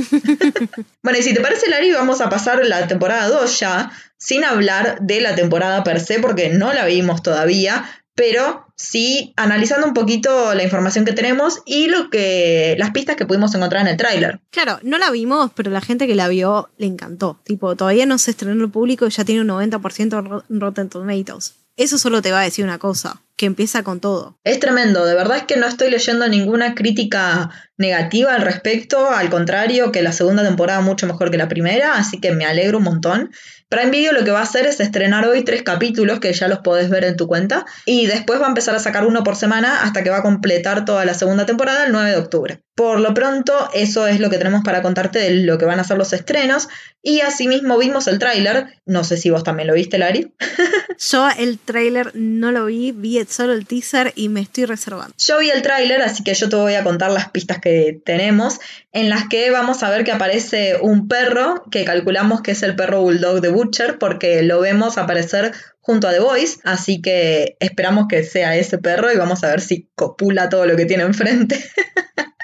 bueno, 1.02 1.18
y 1.18 1.22
si 1.22 1.34
te 1.34 1.40
parece, 1.40 1.70
Lari, 1.70 1.92
vamos 1.92 2.20
a 2.20 2.28
pasar 2.28 2.64
la 2.64 2.86
temporada 2.86 3.28
2 3.28 3.60
ya, 3.60 3.90
sin 4.18 4.44
hablar 4.44 4.98
de 5.00 5.20
la 5.20 5.34
temporada 5.34 5.82
per 5.84 6.00
se, 6.00 6.20
porque 6.20 6.50
no 6.50 6.72
la 6.72 6.84
vimos 6.84 7.22
todavía, 7.22 7.84
pero 8.14 8.66
sí 8.76 9.32
analizando 9.36 9.86
un 9.86 9.94
poquito 9.94 10.54
la 10.54 10.62
información 10.62 11.04
que 11.04 11.12
tenemos 11.12 11.62
y 11.64 11.86
lo 11.88 12.10
que 12.10 12.74
las 12.78 12.90
pistas 12.90 13.16
que 13.16 13.26
pudimos 13.26 13.54
encontrar 13.54 13.82
en 13.82 13.88
el 13.88 13.96
tráiler. 13.96 14.40
Claro, 14.50 14.78
no 14.82 14.98
la 14.98 15.10
vimos, 15.10 15.50
pero 15.54 15.70
la 15.70 15.80
gente 15.80 16.06
que 16.06 16.14
la 16.14 16.28
vio 16.28 16.70
le 16.76 16.86
encantó. 16.86 17.40
Tipo, 17.44 17.76
todavía 17.76 18.06
no 18.06 18.18
se 18.18 18.32
estrenó 18.32 18.54
en 18.54 18.60
el 18.62 18.70
público 18.70 19.06
y 19.06 19.10
ya 19.10 19.24
tiene 19.24 19.42
un 19.42 19.48
90% 19.48 20.44
en 20.48 20.60
Rotten 20.60 20.88
Tomatoes. 20.88 21.65
Eso 21.76 21.98
solo 21.98 22.22
te 22.22 22.32
va 22.32 22.40
a 22.40 22.44
decir 22.44 22.64
una 22.64 22.78
cosa, 22.78 23.20
que 23.36 23.44
empieza 23.44 23.82
con 23.82 24.00
todo. 24.00 24.38
Es 24.44 24.58
tremendo, 24.60 25.04
de 25.04 25.14
verdad 25.14 25.36
es 25.36 25.42
que 25.42 25.58
no 25.58 25.66
estoy 25.66 25.90
leyendo 25.90 26.26
ninguna 26.26 26.74
crítica 26.74 27.50
negativa 27.76 28.34
al 28.34 28.40
respecto, 28.40 29.10
al 29.10 29.28
contrario, 29.28 29.92
que 29.92 30.02
la 30.02 30.12
segunda 30.12 30.42
temporada 30.42 30.80
mucho 30.80 31.06
mejor 31.06 31.30
que 31.30 31.36
la 31.36 31.48
primera, 31.48 31.96
así 31.96 32.18
que 32.18 32.32
me 32.32 32.46
alegro 32.46 32.78
un 32.78 32.84
montón. 32.84 33.30
Prime 33.68 33.90
Video 33.90 34.12
lo 34.12 34.24
que 34.24 34.30
va 34.30 34.40
a 34.40 34.44
hacer 34.44 34.64
es 34.66 34.80
estrenar 34.80 35.26
hoy 35.26 35.44
tres 35.44 35.62
capítulos 35.64 36.18
que 36.18 36.32
ya 36.32 36.48
los 36.48 36.60
podés 36.60 36.88
ver 36.88 37.04
en 37.04 37.16
tu 37.16 37.26
cuenta 37.26 37.66
y 37.84 38.06
después 38.06 38.40
va 38.40 38.46
a 38.46 38.48
empezar 38.48 38.74
a 38.74 38.78
sacar 38.78 39.06
uno 39.06 39.22
por 39.22 39.36
semana 39.36 39.82
hasta 39.82 40.02
que 40.02 40.08
va 40.08 40.18
a 40.18 40.22
completar 40.22 40.86
toda 40.86 41.04
la 41.04 41.12
segunda 41.12 41.44
temporada 41.44 41.84
el 41.84 41.92
9 41.92 42.10
de 42.10 42.16
octubre. 42.16 42.65
Por 42.76 43.00
lo 43.00 43.14
pronto, 43.14 43.70
eso 43.72 44.06
es 44.06 44.20
lo 44.20 44.28
que 44.28 44.36
tenemos 44.36 44.62
para 44.62 44.82
contarte 44.82 45.18
de 45.18 45.30
lo 45.30 45.56
que 45.56 45.64
van 45.64 45.80
a 45.80 45.84
ser 45.84 45.96
los 45.96 46.12
estrenos. 46.12 46.68
Y 47.02 47.22
asimismo 47.22 47.78
vimos 47.78 48.06
el 48.06 48.18
tráiler. 48.18 48.66
No 48.84 49.02
sé 49.02 49.16
si 49.16 49.30
vos 49.30 49.44
también 49.44 49.66
lo 49.66 49.72
viste, 49.72 49.96
Lari. 49.96 50.34
Yo 51.10 51.26
el 51.38 51.58
tráiler 51.58 52.10
no 52.14 52.52
lo 52.52 52.66
vi, 52.66 52.92
vi 52.92 53.24
solo 53.26 53.54
el 53.54 53.66
teaser 53.66 54.12
y 54.14 54.28
me 54.28 54.42
estoy 54.42 54.66
reservando. 54.66 55.14
Yo 55.16 55.38
vi 55.38 55.48
el 55.48 55.62
tráiler, 55.62 56.02
así 56.02 56.22
que 56.22 56.34
yo 56.34 56.50
te 56.50 56.56
voy 56.56 56.74
a 56.74 56.84
contar 56.84 57.10
las 57.10 57.30
pistas 57.30 57.60
que 57.60 57.98
tenemos, 58.04 58.58
en 58.92 59.08
las 59.08 59.26
que 59.28 59.50
vamos 59.50 59.82
a 59.82 59.88
ver 59.90 60.04
que 60.04 60.12
aparece 60.12 60.76
un 60.80 61.08
perro, 61.08 61.64
que 61.70 61.84
calculamos 61.84 62.42
que 62.42 62.50
es 62.50 62.62
el 62.62 62.76
perro 62.76 63.00
bulldog 63.00 63.40
de 63.40 63.48
Butcher, 63.48 63.98
porque 63.98 64.42
lo 64.42 64.60
vemos 64.60 64.98
aparecer 64.98 65.52
junto 65.80 66.08
a 66.08 66.12
The 66.12 66.20
Voice, 66.20 66.58
así 66.64 67.00
que 67.00 67.56
esperamos 67.60 68.06
que 68.08 68.22
sea 68.22 68.56
ese 68.56 68.76
perro 68.76 69.12
y 69.12 69.16
vamos 69.16 69.44
a 69.44 69.48
ver 69.48 69.60
si 69.60 69.88
copula 69.94 70.48
todo 70.48 70.66
lo 70.66 70.76
que 70.76 70.84
tiene 70.84 71.04
enfrente. 71.04 71.64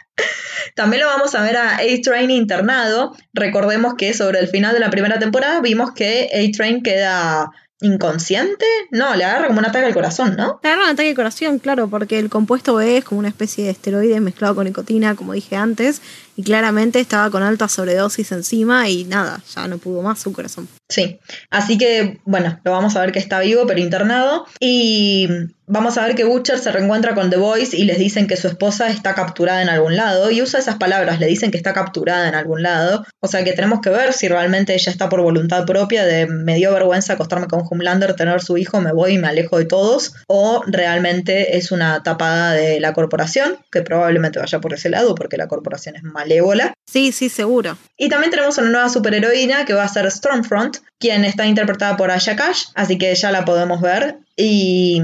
También 0.75 1.03
lo 1.03 1.09
vamos 1.09 1.35
a 1.35 1.43
ver 1.43 1.57
a 1.57 1.77
A-Train 1.77 2.31
internado. 2.31 3.17
Recordemos 3.33 3.95
que 3.95 4.15
sobre 4.15 4.39
el 4.39 4.49
final 4.49 4.73
de 4.73 4.81
la 4.81 4.91
primera 4.91 5.19
temporada 5.19 5.61
vimos 5.61 5.93
que 5.93 6.29
A-Train 6.33 6.83
queda 6.83 7.51
inconsciente. 7.83 8.65
No, 8.91 9.15
le 9.15 9.25
agarra 9.25 9.49
como 9.49 9.59
un 9.59 9.67
ataque 9.67 9.87
al 9.87 9.95
corazón, 9.95 10.37
¿no? 10.37 10.61
Le 10.63 10.71
agarra 10.71 10.85
un 10.85 10.91
ataque 10.91 11.11
al 11.11 11.17
corazón, 11.17 11.59
claro, 11.59 11.89
porque 11.89 12.19
el 12.19 12.31
compuesto 12.31 12.77
B 12.77 12.99
es 12.99 13.05
como 13.05 13.19
una 13.19 13.29
especie 13.29 13.65
de 13.65 13.71
esteroide 13.71 14.21
mezclado 14.21 14.55
con 14.55 14.65
nicotina, 14.65 15.15
como 15.15 15.33
dije 15.33 15.57
antes, 15.57 16.01
y 16.37 16.43
claramente 16.43 17.01
estaba 17.01 17.31
con 17.31 17.43
alta 17.43 17.69
sobredosis 17.69 18.33
encima 18.33 18.89
y 18.89 19.05
nada, 19.05 19.41
ya 19.55 19.69
no 19.69 19.79
pudo 19.79 20.03
más 20.03 20.21
su 20.21 20.33
corazón. 20.33 20.69
Sí, 20.89 21.19
así 21.51 21.79
que 21.79 22.21
bueno, 22.25 22.61
lo 22.65 22.73
vamos 22.73 22.97
a 22.97 23.01
ver 23.01 23.13
que 23.13 23.19
está 23.19 23.41
vivo 23.41 23.67
pero 23.67 23.81
internado 23.81 24.47
y 24.61 25.29
vamos 25.67 25.97
a 25.97 26.07
ver 26.07 26.15
que 26.15 26.25
Butcher 26.25 26.59
se 26.59 26.71
reencuentra 26.71 27.15
con 27.15 27.31
The 27.31 27.39
Boys 27.39 27.73
y 27.73 27.85
les 27.85 27.99
dicen 27.99 28.27
que 28.27 28.37
su 28.37 28.47
esposa 28.47 28.89
está 28.89 29.15
capturada 29.15 29.63
en 29.63 29.71
algún 29.71 29.97
lado 29.97 30.31
y 30.31 30.43
usa 30.43 30.61
esas 30.61 30.77
palabras, 30.77 31.19
le 31.19 31.27
dicen 31.27 31.51
que 31.51 31.57
está 31.57 31.73
capturada 31.73 32.29
en 32.29 32.35
algún 32.35 32.63
lado. 32.63 33.07
O 33.21 33.29
sea 33.29 33.43
que 33.43 33.53
tenemos 33.53 33.81
que 33.81 33.89
ver 33.89 34.13
si 34.13 34.29
realmente 34.29 34.75
ella 34.75 34.93
está 34.93 35.09
por 35.09 35.23
voluntad 35.23 35.65
propia 35.65 36.05
de 36.05 36.27
me 36.27 36.57
dio 36.57 36.73
vergüenza 36.73 37.15
acostarme 37.15 37.47
con 37.47 37.63
Homelander, 37.69 38.15
tener 38.15 38.43
su 38.43 38.59
hijo, 38.59 38.83
me 38.83 38.93
voy 38.93 39.15
y 39.15 39.19
me 39.19 39.29
alejo 39.29 39.59
de 39.59 39.65
todos, 39.65 40.15
o 40.27 40.63
realmente 40.67 41.57
es 41.57 41.73
una 41.73 42.03
tapada 42.03 42.53
de 42.53 42.79
la 42.81 42.93
corporación, 42.93 43.57
que 43.71 43.83
probablemente 43.83 44.41
vaya 44.41 44.61
por 44.61 44.75
ese 44.75 44.91
lado 44.91 45.15
porque 45.15 45.39
la 45.39 45.49
corporación 45.49 45.97
es 45.97 46.03
malévola. 46.23 46.73
Sí, 46.87 47.13
sí, 47.13 47.29
seguro. 47.29 47.77
Y 47.97 48.09
también 48.09 48.31
tenemos 48.31 48.59
una 48.59 48.69
nueva 48.69 48.89
superheroína 48.89 49.65
que 49.65 49.75
va 49.75 49.85
a 49.85 49.89
ser 49.89 50.11
Stormfront, 50.11 50.79
quien 50.99 51.25
está 51.25 51.47
interpretada 51.47 51.97
por 51.97 52.11
Asha 52.11 52.37
Cash, 52.37 52.65
así 52.75 52.99
que 52.99 53.15
ya 53.15 53.31
la 53.31 53.45
podemos 53.45 53.81
ver. 53.81 54.19
Y 54.37 55.01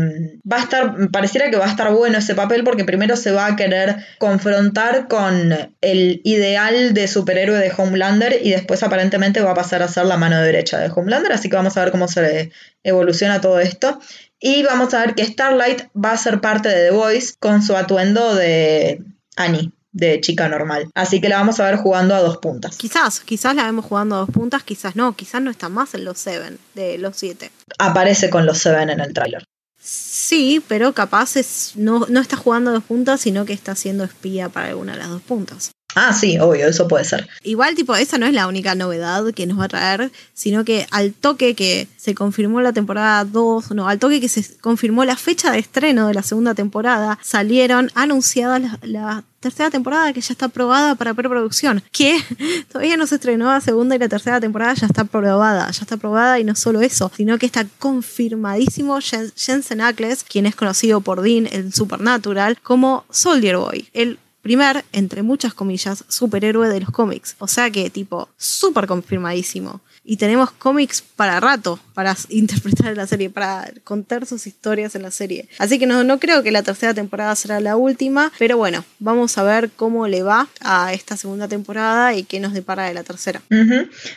va 0.50 0.56
a 0.56 0.62
estar, 0.62 1.10
pareciera 1.10 1.50
que 1.50 1.56
va 1.56 1.66
a 1.66 1.70
estar 1.70 1.92
bueno 1.92 2.18
ese 2.18 2.34
papel 2.34 2.64
porque 2.64 2.84
primero 2.84 3.16
se 3.16 3.30
va 3.30 3.46
a 3.46 3.56
querer 3.56 3.96
confrontar 4.18 5.06
con 5.06 5.52
el 5.80 6.20
ideal 6.24 6.94
de 6.94 7.08
superhéroe 7.08 7.58
de 7.58 7.72
Homelander 7.76 8.40
y 8.42 8.50
después 8.50 8.82
aparentemente 8.82 9.40
va 9.40 9.50
a 9.50 9.54
pasar 9.54 9.82
a 9.82 9.88
ser 9.88 10.06
la 10.06 10.16
mano 10.16 10.40
derecha 10.40 10.78
de 10.78 10.90
Homelander, 10.94 11.32
así 11.32 11.48
que 11.50 11.56
vamos 11.56 11.76
a 11.76 11.84
ver 11.84 11.92
cómo 11.92 12.08
se 12.08 12.50
evoluciona 12.82 13.40
todo 13.40 13.60
esto. 13.60 13.98
Y 14.40 14.62
vamos 14.62 14.94
a 14.94 15.00
ver 15.00 15.14
que 15.14 15.24
Starlight 15.24 15.88
va 15.94 16.12
a 16.12 16.16
ser 16.16 16.40
parte 16.40 16.68
de 16.68 16.88
The 16.88 16.90
Voice 16.90 17.34
con 17.38 17.62
su 17.62 17.76
atuendo 17.76 18.34
de 18.34 19.02
Annie 19.36 19.72
de 19.98 20.20
chica 20.20 20.48
normal. 20.48 20.88
Así 20.94 21.20
que 21.20 21.28
la 21.28 21.36
vamos 21.36 21.60
a 21.60 21.64
ver 21.64 21.76
jugando 21.76 22.14
a 22.14 22.20
dos 22.20 22.38
puntas. 22.38 22.76
Quizás, 22.76 23.20
quizás 23.20 23.54
la 23.54 23.64
vemos 23.64 23.84
jugando 23.84 24.14
a 24.14 24.18
dos 24.18 24.30
puntas, 24.30 24.62
quizás 24.62 24.96
no, 24.96 25.14
quizás 25.14 25.42
no 25.42 25.50
está 25.50 25.68
más 25.68 25.94
en 25.94 26.04
los 26.04 26.18
Seven 26.18 26.58
de 26.74 26.98
los 26.98 27.16
siete. 27.16 27.50
Aparece 27.78 28.30
con 28.30 28.46
los 28.46 28.58
Seven 28.58 28.90
en 28.90 29.00
el 29.00 29.12
tráiler. 29.12 29.44
Sí, 29.80 30.62
pero 30.68 30.92
capaz 30.92 31.36
es, 31.36 31.72
no, 31.74 32.06
no 32.08 32.20
está 32.20 32.36
jugando 32.36 32.70
a 32.70 32.74
dos 32.74 32.84
puntas, 32.84 33.20
sino 33.20 33.44
que 33.44 33.52
está 33.52 33.74
siendo 33.74 34.04
espía 34.04 34.48
para 34.48 34.68
alguna 34.68 34.92
de 34.92 34.98
las 34.98 35.08
dos 35.08 35.22
puntas. 35.22 35.70
Ah, 35.94 36.12
sí, 36.12 36.38
obvio, 36.38 36.68
eso 36.68 36.86
puede 36.86 37.04
ser. 37.04 37.28
Igual, 37.42 37.74
tipo, 37.74 37.96
esa 37.96 38.18
no 38.18 38.26
es 38.26 38.34
la 38.34 38.46
única 38.46 38.74
novedad 38.74 39.32
que 39.34 39.46
nos 39.46 39.58
va 39.58 39.64
a 39.64 39.68
traer, 39.68 40.12
sino 40.34 40.64
que 40.64 40.86
al 40.90 41.12
toque 41.12 41.54
que 41.54 41.88
se 41.96 42.14
confirmó 42.14 42.60
la 42.60 42.72
temporada 42.72 43.24
2, 43.24 43.72
no, 43.72 43.88
al 43.88 43.98
toque 43.98 44.20
que 44.20 44.28
se 44.28 44.58
confirmó 44.58 45.04
la 45.04 45.16
fecha 45.16 45.50
de 45.50 45.58
estreno 45.58 46.06
de 46.06 46.14
la 46.14 46.22
segunda 46.22 46.54
temporada, 46.54 47.18
salieron 47.22 47.90
anunciadas 47.94 48.60
la, 48.60 48.78
la 48.82 49.24
tercera 49.40 49.70
temporada 49.70 50.12
que 50.12 50.20
ya 50.20 50.32
está 50.32 50.46
aprobada 50.46 50.94
para 50.94 51.14
preproducción, 51.14 51.82
que 51.92 52.18
todavía 52.72 52.96
no 52.96 53.06
se 53.06 53.16
estrenó 53.16 53.46
la 53.46 53.60
segunda 53.60 53.96
y 53.96 53.98
la 53.98 54.08
tercera 54.08 54.40
temporada 54.40 54.74
ya 54.74 54.86
está 54.86 55.02
aprobada, 55.02 55.70
ya 55.70 55.82
está 55.82 55.94
aprobada 55.94 56.38
y 56.40 56.44
no 56.44 56.54
solo 56.54 56.80
eso, 56.80 57.10
sino 57.16 57.38
que 57.38 57.46
está 57.46 57.66
confirmadísimo 57.78 58.98
Jensen 59.00 59.80
Ackles, 59.80 60.24
quien 60.24 60.46
es 60.46 60.56
conocido 60.56 61.00
por 61.00 61.22
Dean 61.22 61.48
en 61.50 61.72
Supernatural, 61.72 62.58
como 62.62 63.04
Soldier 63.10 63.56
Boy, 63.56 63.88
el 63.92 64.18
primer, 64.42 64.84
entre 64.92 65.22
muchas 65.22 65.54
comillas, 65.54 66.04
superhéroe 66.08 66.68
de 66.68 66.80
los 66.80 66.90
cómics. 66.90 67.36
O 67.38 67.46
sea 67.46 67.70
que, 67.70 67.90
tipo, 67.90 68.28
súper 68.36 68.86
confirmadísimo 68.86 69.82
y 70.10 70.16
tenemos 70.16 70.50
cómics 70.50 71.04
para 71.16 71.38
rato 71.38 71.78
para 71.92 72.16
interpretar 72.30 72.96
la 72.96 73.06
serie, 73.06 73.28
para 73.28 73.70
contar 73.84 74.24
sus 74.24 74.46
historias 74.46 74.94
en 74.94 75.02
la 75.02 75.10
serie. 75.10 75.48
Así 75.58 75.78
que 75.78 75.86
no, 75.86 76.02
no 76.02 76.18
creo 76.18 76.42
que 76.42 76.50
la 76.50 76.62
tercera 76.62 76.94
temporada 76.94 77.36
será 77.36 77.60
la 77.60 77.76
última, 77.76 78.32
pero 78.38 78.56
bueno, 78.56 78.86
vamos 79.00 79.36
a 79.36 79.42
ver 79.42 79.68
cómo 79.76 80.08
le 80.08 80.22
va 80.22 80.48
a 80.62 80.94
esta 80.94 81.18
segunda 81.18 81.46
temporada 81.46 82.14
y 82.14 82.22
qué 82.22 82.40
nos 82.40 82.54
depara 82.54 82.86
de 82.86 82.94
la 82.94 83.02
tercera. 83.02 83.42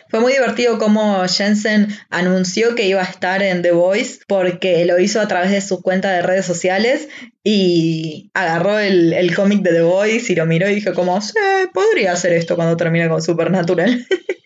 Fue 0.09 0.19
muy 0.21 0.31
divertido 0.31 0.79
cómo 0.79 1.27
Jensen 1.27 1.89
anunció 2.09 2.73
que 2.73 2.87
iba 2.87 3.01
a 3.01 3.05
estar 3.05 3.43
en 3.43 3.61
The 3.61 3.73
Voice 3.73 4.21
porque 4.27 4.85
lo 4.85 4.97
hizo 4.97 5.19
a 5.19 5.27
través 5.27 5.51
de 5.51 5.59
su 5.59 5.81
cuenta 5.81 6.09
de 6.11 6.21
redes 6.21 6.45
sociales 6.45 7.09
y 7.43 8.29
agarró 8.33 8.79
el, 8.79 9.11
el 9.11 9.35
cómic 9.35 9.61
de 9.61 9.71
The 9.71 9.81
Voice 9.81 10.31
y 10.31 10.35
lo 10.37 10.45
miró 10.45 10.69
y 10.69 10.75
dijo 10.75 10.93
como, 10.93 11.19
sí, 11.19 11.33
podría 11.73 12.13
hacer 12.13 12.31
esto 12.31 12.55
cuando 12.55 12.77
termine 12.77 13.09
con 13.09 13.21
Supernatural. 13.21 14.07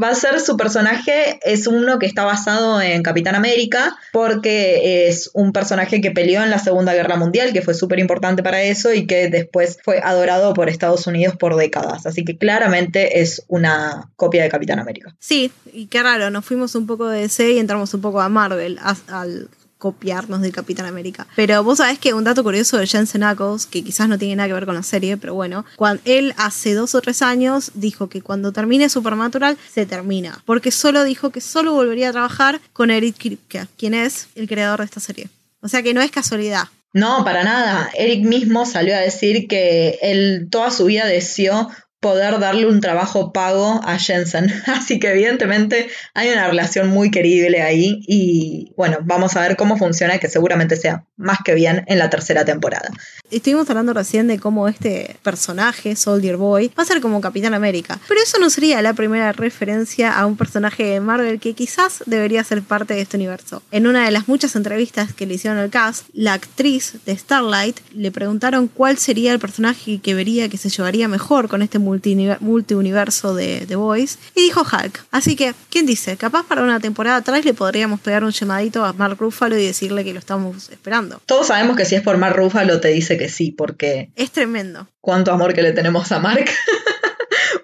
Va 0.00 0.08
a 0.08 0.14
ser 0.14 0.40
su 0.40 0.56
personaje, 0.56 1.38
es 1.42 1.66
uno 1.66 1.98
que 1.98 2.06
está 2.06 2.24
basado 2.24 2.80
en 2.80 3.02
Capitán 3.02 3.34
América, 3.34 3.96
porque 4.12 5.08
es 5.08 5.30
un 5.34 5.52
personaje 5.52 6.00
que 6.00 6.10
peleó 6.10 6.42
en 6.42 6.50
la 6.50 6.58
Segunda 6.58 6.94
Guerra 6.94 7.16
Mundial, 7.16 7.52
que 7.52 7.62
fue 7.62 7.74
súper 7.74 7.98
importante 7.98 8.42
para 8.42 8.62
eso 8.62 8.92
y 8.92 9.06
que 9.06 9.28
después 9.28 9.78
fue 9.82 10.00
adorado 10.02 10.54
por 10.54 10.68
Estados 10.68 11.06
Unidos 11.06 11.36
por 11.36 11.56
décadas. 11.56 12.06
Así 12.06 12.24
que 12.24 12.36
claramente 12.36 13.20
es 13.20 13.44
una 13.48 14.10
copia 14.16 14.42
de 14.42 14.48
Capitán 14.48 14.78
América. 14.78 15.14
Sí, 15.18 15.52
y 15.72 15.86
qué 15.86 16.02
raro, 16.02 16.30
nos 16.30 16.44
fuimos 16.44 16.74
un 16.74 16.86
poco 16.86 17.08
de 17.08 17.22
DC 17.22 17.52
y 17.52 17.58
entramos 17.58 17.92
un 17.94 18.00
poco 18.00 18.20
a 18.20 18.28
Marvel, 18.28 18.78
al 19.08 19.48
copiarnos 19.82 20.40
de 20.42 20.52
Capitán 20.52 20.86
América. 20.86 21.26
Pero 21.34 21.64
vos 21.64 21.78
sabés 21.78 21.98
que 21.98 22.14
un 22.14 22.22
dato 22.22 22.44
curioso 22.44 22.78
de 22.78 22.86
Jensen 22.86 23.24
Ackles, 23.24 23.66
que 23.66 23.82
quizás 23.82 24.08
no 24.08 24.16
tiene 24.16 24.36
nada 24.36 24.46
que 24.46 24.54
ver 24.54 24.64
con 24.64 24.76
la 24.76 24.84
serie, 24.84 25.16
pero 25.16 25.34
bueno, 25.34 25.64
cuando 25.74 26.00
él 26.04 26.34
hace 26.36 26.74
dos 26.74 26.94
o 26.94 27.00
tres 27.00 27.20
años 27.20 27.72
dijo 27.74 28.08
que 28.08 28.22
cuando 28.22 28.52
termine 28.52 28.88
Supernatural 28.88 29.58
se 29.74 29.84
termina, 29.84 30.40
porque 30.46 30.70
solo 30.70 31.02
dijo 31.02 31.30
que 31.30 31.40
solo 31.40 31.72
volvería 31.72 32.10
a 32.10 32.12
trabajar 32.12 32.60
con 32.72 32.92
Eric 32.92 33.16
Kripke, 33.18 33.66
quien 33.76 33.94
es 33.94 34.28
el 34.36 34.46
creador 34.46 34.78
de 34.78 34.84
esta 34.84 35.00
serie. 35.00 35.28
O 35.60 35.66
sea 35.66 35.82
que 35.82 35.94
no 35.94 36.00
es 36.00 36.12
casualidad. 36.12 36.68
No, 36.92 37.24
para 37.24 37.42
nada. 37.42 37.90
Eric 37.94 38.24
mismo 38.24 38.66
salió 38.66 38.94
a 38.94 39.00
decir 39.00 39.48
que 39.48 39.98
él 40.00 40.46
toda 40.48 40.70
su 40.70 40.84
vida 40.84 41.06
deseó 41.06 41.70
poder 42.02 42.40
darle 42.40 42.66
un 42.66 42.80
trabajo 42.80 43.32
pago 43.32 43.80
a 43.84 43.96
Jensen. 43.96 44.52
Así 44.66 44.98
que 44.98 45.12
evidentemente 45.12 45.88
hay 46.14 46.30
una 46.30 46.48
relación 46.48 46.88
muy 46.88 47.12
querible 47.12 47.62
ahí 47.62 48.02
y 48.08 48.74
bueno, 48.76 48.98
vamos 49.02 49.36
a 49.36 49.40
ver 49.40 49.56
cómo 49.56 49.78
funciona, 49.78 50.18
que 50.18 50.28
seguramente 50.28 50.74
sea 50.76 51.06
más 51.22 51.38
que 51.44 51.54
bien 51.54 51.84
en 51.86 51.98
la 51.98 52.10
tercera 52.10 52.44
temporada. 52.44 52.90
Estuvimos 53.30 53.68
hablando 53.70 53.94
recién 53.94 54.26
de 54.26 54.38
cómo 54.38 54.68
este 54.68 55.16
personaje, 55.22 55.96
Soldier 55.96 56.36
Boy, 56.36 56.70
va 56.78 56.82
a 56.82 56.86
ser 56.86 57.00
como 57.00 57.20
Capitán 57.20 57.54
América, 57.54 57.98
pero 58.06 58.20
eso 58.20 58.38
no 58.38 58.50
sería 58.50 58.82
la 58.82 58.92
primera 58.92 59.32
referencia 59.32 60.12
a 60.12 60.26
un 60.26 60.36
personaje 60.36 60.84
de 60.84 61.00
Marvel 61.00 61.40
que 61.40 61.54
quizás 61.54 62.02
debería 62.04 62.44
ser 62.44 62.62
parte 62.62 62.94
de 62.94 63.00
este 63.00 63.16
universo. 63.16 63.62
En 63.70 63.86
una 63.86 64.04
de 64.04 64.10
las 64.10 64.28
muchas 64.28 64.54
entrevistas 64.56 65.14
que 65.14 65.26
le 65.26 65.34
hicieron 65.34 65.58
al 65.58 65.70
cast, 65.70 66.06
la 66.12 66.34
actriz 66.34 66.94
de 67.06 67.16
Starlight 67.16 67.80
le 67.94 68.10
preguntaron 68.10 68.68
cuál 68.68 68.98
sería 68.98 69.32
el 69.32 69.38
personaje 69.38 69.98
que 69.98 70.14
vería 70.14 70.48
que 70.48 70.58
se 70.58 70.68
llevaría 70.68 71.08
mejor 71.08 71.48
con 71.48 71.62
este 71.62 71.78
multiuniverso 71.78 73.34
de 73.34 73.64
The 73.66 73.76
Voice 73.76 74.18
y 74.34 74.42
dijo 74.42 74.60
Hulk. 74.60 75.06
Así 75.10 75.36
que, 75.36 75.54
¿quién 75.70 75.86
dice? 75.86 76.16
Capaz 76.16 76.44
para 76.46 76.62
una 76.62 76.80
temporada 76.80 77.16
atrás 77.16 77.44
le 77.44 77.54
podríamos 77.54 78.00
pegar 78.00 78.24
un 78.24 78.30
llamadito 78.30 78.84
a 78.84 78.92
Mark 78.92 79.16
Ruffalo 79.18 79.56
y 79.56 79.66
decirle 79.66 80.04
que 80.04 80.12
lo 80.12 80.18
estamos 80.18 80.70
esperando. 80.70 81.11
Todos 81.26 81.48
sabemos 81.48 81.76
que 81.76 81.84
si 81.84 81.94
es 81.94 82.02
por 82.02 82.16
Mark 82.16 82.36
Ruffalo 82.36 82.80
te 82.80 82.88
dice 82.88 83.18
que 83.18 83.28
sí, 83.28 83.52
porque... 83.52 84.10
Es 84.16 84.30
tremendo. 84.30 84.88
Cuánto 85.00 85.32
amor 85.32 85.54
que 85.54 85.62
le 85.62 85.72
tenemos 85.72 86.12
a 86.12 86.18
Mark. 86.18 86.46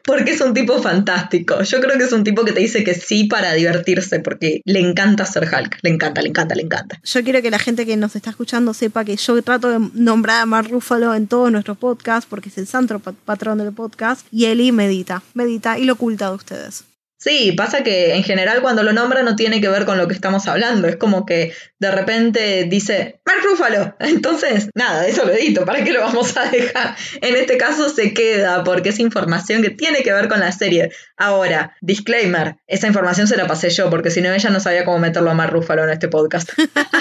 porque 0.09 0.31
es 0.31 0.41
un 0.41 0.55
tipo 0.55 0.81
fantástico. 0.81 1.63
Yo 1.63 1.81
creo 1.81 1.99
que 1.99 2.05
es 2.05 2.13
un 2.13 2.25
tipo 2.25 2.43
que 2.45 2.53
te 2.53 2.61
dice 2.61 2.83
que 2.83 2.95
sí 2.95 3.25
para 3.25 3.53
divertirse, 3.53 4.21
porque 4.21 4.63
le 4.65 4.81
encanta 4.81 5.27
ser 5.27 5.45
Hulk. 5.45 5.81
Le 5.83 5.91
encanta, 5.91 6.23
le 6.23 6.31
encanta, 6.31 6.55
le 6.55 6.63
encanta. 6.63 6.99
Yo 7.05 7.23
quiero 7.23 7.43
que 7.43 7.51
la 7.51 7.59
gente 7.59 7.85
que 7.85 7.97
nos 7.99 8.17
está 8.17 8.31
escuchando 8.31 8.73
sepa 8.73 9.05
que 9.05 9.17
yo 9.17 9.43
trato 9.43 9.69
de 9.69 9.91
nombrar 9.93 10.41
a 10.41 10.47
Mark 10.47 10.69
Ruffalo 10.71 11.15
en 11.15 11.27
todos 11.27 11.53
nuestros 11.53 11.77
podcasts, 11.77 12.27
porque 12.29 12.49
es 12.49 12.57
el 12.57 12.67
santo 12.67 13.01
patrón 13.01 13.59
del 13.59 13.75
podcast, 13.75 14.27
y 14.33 14.47
Eli 14.47 14.73
medita, 14.73 15.23
medita 15.35 15.79
y 15.79 15.85
lo 15.85 15.93
oculta 15.93 16.31
de 16.31 16.37
ustedes. 16.37 16.85
Sí, 17.19 17.51
pasa 17.51 17.83
que 17.83 18.15
en 18.15 18.23
general 18.23 18.63
cuando 18.63 18.85
lo 18.85 18.93
nombra 18.93 19.25
no 19.25 19.35
tiene 19.35 19.61
que 19.61 19.69
ver 19.69 19.85
con 19.85 19.99
lo 19.99 20.07
que 20.07 20.15
estamos 20.15 20.47
hablando. 20.47 20.87
Es 20.87 20.95
como 20.97 21.27
que 21.27 21.53
de 21.81 21.91
repente 21.91 22.67
dice, 22.71 23.21
Mark 23.27 23.41
Ruffalo. 23.43 23.97
Entonces, 24.01 24.71
nada, 24.75 25.05
eso 25.07 25.25
lo 25.25 25.33
edito. 25.33 25.65
¿Para 25.65 25.83
qué 25.83 25.93
lo 25.93 26.01
vamos 26.01 26.37
a 26.37 26.49
dejar? 26.49 26.97
En 27.21 27.35
este 27.35 27.59
caso 27.59 27.89
se 27.89 28.15
queda 28.15 28.63
porque 28.63 28.91
es 28.91 29.01
información 29.01 29.63
que 29.63 29.71
tiene 29.71 30.05
que 30.05 30.13
ver 30.13 30.29
con 30.29 30.39
la 30.39 30.53
serie. 30.53 30.93
Ahora, 31.17 31.77
disclaimer, 31.81 32.59
esa 32.69 32.87
información 32.87 33.27
se 33.27 33.37
la 33.37 33.49
pasé 33.49 33.71
yo 33.71 33.91
porque 33.91 34.13
si 34.13 34.21
no 34.21 34.33
ella 34.33 34.51
no 34.51 34.61
sabía 34.61 34.85
cómo 34.85 35.01
meterlo 35.01 35.33
a 35.33 35.35
Mark 35.35 35.53
Ruffalo 35.53 35.83
en 35.83 35.91
este 35.91 36.07
podcast. 36.07 36.51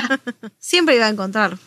Siempre 0.57 0.95
iba 0.95 1.05
a 1.05 1.09
encontrar. 1.09 1.57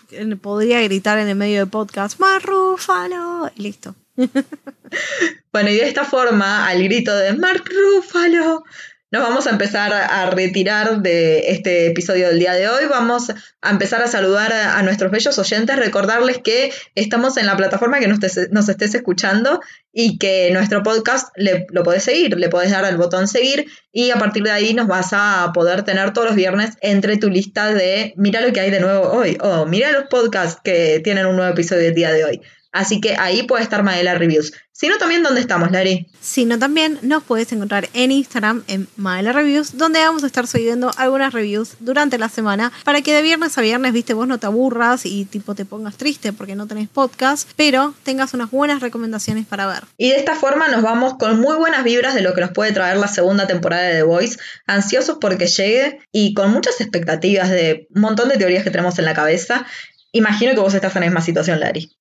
Podría 0.42 0.82
gritar 0.82 1.20
en 1.20 1.28
el 1.28 1.36
medio 1.36 1.60
del 1.60 1.68
podcast, 1.68 2.18
Mark 2.18 2.44
Ruffalo. 2.44 3.48
Y 3.54 3.62
listo. 3.62 3.94
bueno, 5.52 5.70
y 5.70 5.76
de 5.76 5.88
esta 5.88 6.04
forma, 6.04 6.66
al 6.68 6.82
grito 6.82 7.14
de 7.16 7.32
Mark 7.34 7.64
Ruffalo, 7.64 8.64
nos 9.12 9.22
vamos 9.22 9.48
a 9.48 9.50
empezar 9.50 9.92
a 9.92 10.30
retirar 10.30 11.02
de 11.02 11.50
este 11.50 11.88
episodio 11.88 12.28
del 12.28 12.38
día 12.38 12.52
de 12.52 12.68
hoy. 12.68 12.84
Vamos 12.88 13.32
a 13.60 13.70
empezar 13.70 14.00
a 14.02 14.06
saludar 14.06 14.52
a, 14.52 14.80
nuestros 14.84 15.10
bellos 15.10 15.36
oyentes, 15.36 15.74
recordarles 15.74 16.38
que 16.38 16.72
estamos 16.94 17.36
en 17.36 17.46
la 17.46 17.56
plataforma 17.56 17.98
que 17.98 18.06
nos, 18.06 18.22
estés 18.22 18.94
escuchando 18.94 19.60
y 19.92 20.16
que 20.16 20.50
nuestro 20.52 20.84
podcast 20.84 21.28
lo 21.36 21.82
podés 21.82 22.04
seguir, 22.04 22.38
le 22.38 22.48
podés 22.48 22.70
dar 22.70 22.84
al 22.84 22.98
botón 22.98 23.26
seguir 23.26 23.66
y 23.90 24.12
a 24.12 24.16
partir 24.16 24.44
de 24.44 24.52
ahí 24.52 24.74
nos 24.74 24.86
vas 24.86 25.08
a 25.10 25.50
poder 25.52 25.82
tener 25.82 26.12
todos 26.12 26.28
los 26.28 26.36
viernes 26.36 26.76
entre 26.80 27.16
tu 27.16 27.30
lista 27.30 27.74
de 27.74 28.14
mira 28.16 28.40
lo 28.40 28.52
que 28.52 28.60
hay 28.60 28.70
de 28.70 28.78
nuevo 28.78 29.10
hoy 29.10 29.36
o 29.40 29.66
mira 29.66 29.90
los 29.90 30.04
podcasts 30.04 30.60
que 30.62 31.00
tienen 31.02 31.26
un 31.26 31.34
nuevo 31.34 31.50
episodio 31.50 31.82
del 31.82 31.94
día 31.94 32.12
de 32.12 32.24
hoy. 32.24 32.40
Así 32.72 33.00
que 33.00 33.16
ahí 33.18 33.42
puede 33.42 33.62
estar 33.62 33.82
Maela 33.82 34.14
Reviews. 34.14 34.52
Si 34.72 34.88
no, 34.88 34.96
también, 34.96 35.22
¿dónde 35.22 35.42
estamos, 35.42 35.70
Lari? 35.70 36.06
Si 36.22 36.46
no, 36.46 36.58
también 36.58 36.98
nos 37.02 37.22
puedes 37.22 37.52
encontrar 37.52 37.90
en 37.92 38.12
Instagram, 38.12 38.62
en 38.66 38.88
Maela 38.96 39.32
Reviews, 39.32 39.76
donde 39.76 39.98
vamos 39.98 40.24
a 40.24 40.26
estar 40.26 40.46
subiendo 40.46 40.90
algunas 40.96 41.34
reviews 41.34 41.74
durante 41.80 42.16
la 42.16 42.30
semana 42.30 42.72
para 42.84 43.02
que 43.02 43.12
de 43.12 43.20
viernes 43.20 43.58
a 43.58 43.60
viernes, 43.60 43.92
viste, 43.92 44.14
vos 44.14 44.26
no 44.26 44.38
te 44.38 44.46
aburras 44.46 45.04
y 45.04 45.26
tipo 45.26 45.54
te 45.54 45.66
pongas 45.66 45.96
triste 45.96 46.32
porque 46.32 46.54
no 46.54 46.66
tenés 46.66 46.88
podcast, 46.88 47.46
pero 47.56 47.94
tengas 48.04 48.32
unas 48.32 48.50
buenas 48.50 48.80
recomendaciones 48.80 49.44
para 49.44 49.66
ver. 49.66 49.82
Y 49.98 50.10
de 50.10 50.16
esta 50.16 50.34
forma 50.34 50.68
nos 50.68 50.80
vamos 50.80 51.14
con 51.18 51.38
muy 51.40 51.58
buenas 51.58 51.84
vibras 51.84 52.14
de 52.14 52.22
lo 52.22 52.32
que 52.32 52.40
nos 52.40 52.52
puede 52.52 52.72
traer 52.72 52.96
la 52.96 53.08
segunda 53.08 53.46
temporada 53.46 53.82
de 53.82 53.96
The 53.96 54.02
Voice, 54.04 54.38
ansiosos 54.66 55.18
porque 55.20 55.46
llegue 55.46 55.98
y 56.10 56.32
con 56.32 56.52
muchas 56.52 56.80
expectativas 56.80 57.50
de 57.50 57.86
un 57.94 58.00
montón 58.00 58.30
de 58.30 58.38
teorías 58.38 58.64
que 58.64 58.70
tenemos 58.70 58.98
en 58.98 59.04
la 59.04 59.12
cabeza. 59.12 59.66
Imagino 60.12 60.54
que 60.54 60.60
vos 60.60 60.72
estás 60.72 60.96
en 60.96 61.00
la 61.00 61.06
misma 61.08 61.20
situación, 61.20 61.60
Lari. 61.60 61.99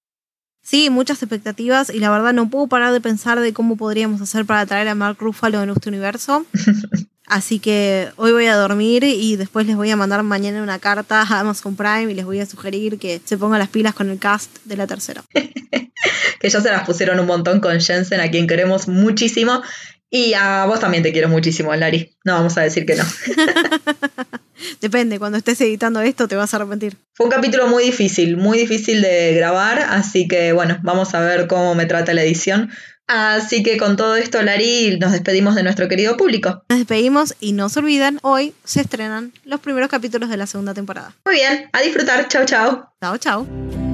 Sí, 0.69 0.91
muchas 0.91 1.23
expectativas 1.23 1.89
y 1.89 1.97
la 1.99 2.11
verdad 2.11 2.31
no 2.31 2.47
puedo 2.47 2.67
parar 2.67 2.93
de 2.93 3.01
pensar 3.01 3.39
de 3.39 3.53
cómo 3.53 3.75
podríamos 3.75 4.21
hacer 4.21 4.45
para 4.45 4.67
traer 4.67 4.87
a 4.87 4.93
Mark 4.93 5.17
Ruffalo 5.19 5.59
en 5.61 5.65
nuestro 5.65 5.89
universo. 5.89 6.45
Así 7.25 7.57
que 7.57 8.09
hoy 8.17 8.33
voy 8.33 8.45
a 8.45 8.55
dormir 8.55 9.03
y 9.03 9.35
después 9.35 9.65
les 9.65 9.75
voy 9.75 9.89
a 9.89 9.95
mandar 9.95 10.21
mañana 10.21 10.61
una 10.61 10.77
carta 10.77 11.23
a 11.23 11.39
Amazon 11.39 11.75
Prime 11.75 12.11
y 12.11 12.13
les 12.13 12.23
voy 12.23 12.39
a 12.39 12.45
sugerir 12.45 12.99
que 12.99 13.19
se 13.25 13.35
pongan 13.35 13.57
las 13.57 13.69
pilas 13.69 13.95
con 13.95 14.11
el 14.11 14.19
cast 14.19 14.59
de 14.65 14.77
la 14.77 14.85
tercera. 14.85 15.23
que 16.39 16.49
ya 16.49 16.61
se 16.61 16.69
las 16.69 16.85
pusieron 16.85 17.19
un 17.19 17.25
montón 17.25 17.61
con 17.61 17.81
Jensen, 17.81 18.19
a 18.19 18.29
quien 18.29 18.45
queremos 18.45 18.87
muchísimo. 18.87 19.63
Y 20.11 20.33
a 20.35 20.65
vos 20.67 20.79
también 20.79 21.01
te 21.01 21.11
quiero 21.11 21.29
muchísimo, 21.29 21.75
Lari. 21.75 22.15
No 22.23 22.33
vamos 22.33 22.55
a 22.59 22.61
decir 22.61 22.85
que 22.85 22.93
no. 22.93 23.03
Depende, 24.81 25.19
cuando 25.19 25.37
estés 25.37 25.59
editando 25.61 26.01
esto 26.01 26.27
te 26.27 26.35
vas 26.35 26.53
a 26.53 26.57
arrepentir. 26.57 26.97
Fue 27.13 27.25
un 27.25 27.31
capítulo 27.31 27.67
muy 27.67 27.83
difícil, 27.83 28.37
muy 28.37 28.57
difícil 28.57 29.01
de 29.01 29.33
grabar, 29.33 29.79
así 29.79 30.27
que 30.27 30.53
bueno, 30.53 30.79
vamos 30.83 31.13
a 31.13 31.19
ver 31.21 31.47
cómo 31.47 31.75
me 31.75 31.85
trata 31.85 32.13
la 32.13 32.23
edición. 32.23 32.69
Así 33.07 33.63
que 33.63 33.77
con 33.77 33.97
todo 33.97 34.15
esto, 34.15 34.39
Lari, 34.43 34.99
nos 34.99 35.11
despedimos 35.11 35.55
de 35.55 35.63
nuestro 35.63 35.87
querido 35.87 36.15
público. 36.15 36.63
Nos 36.69 36.77
despedimos 36.77 37.33
y 37.39 37.53
no 37.53 37.67
se 37.67 37.79
olviden, 37.79 38.19
hoy 38.21 38.53
se 38.63 38.81
estrenan 38.81 39.33
los 39.45 39.59
primeros 39.61 39.89
capítulos 39.89 40.29
de 40.29 40.37
la 40.37 40.45
segunda 40.45 40.75
temporada. 40.75 41.15
Muy 41.25 41.35
bien, 41.35 41.69
a 41.73 41.81
disfrutar. 41.81 42.27
Chao, 42.27 42.45
chao. 42.45 42.93
Chao, 43.01 43.17
chao. 43.17 43.88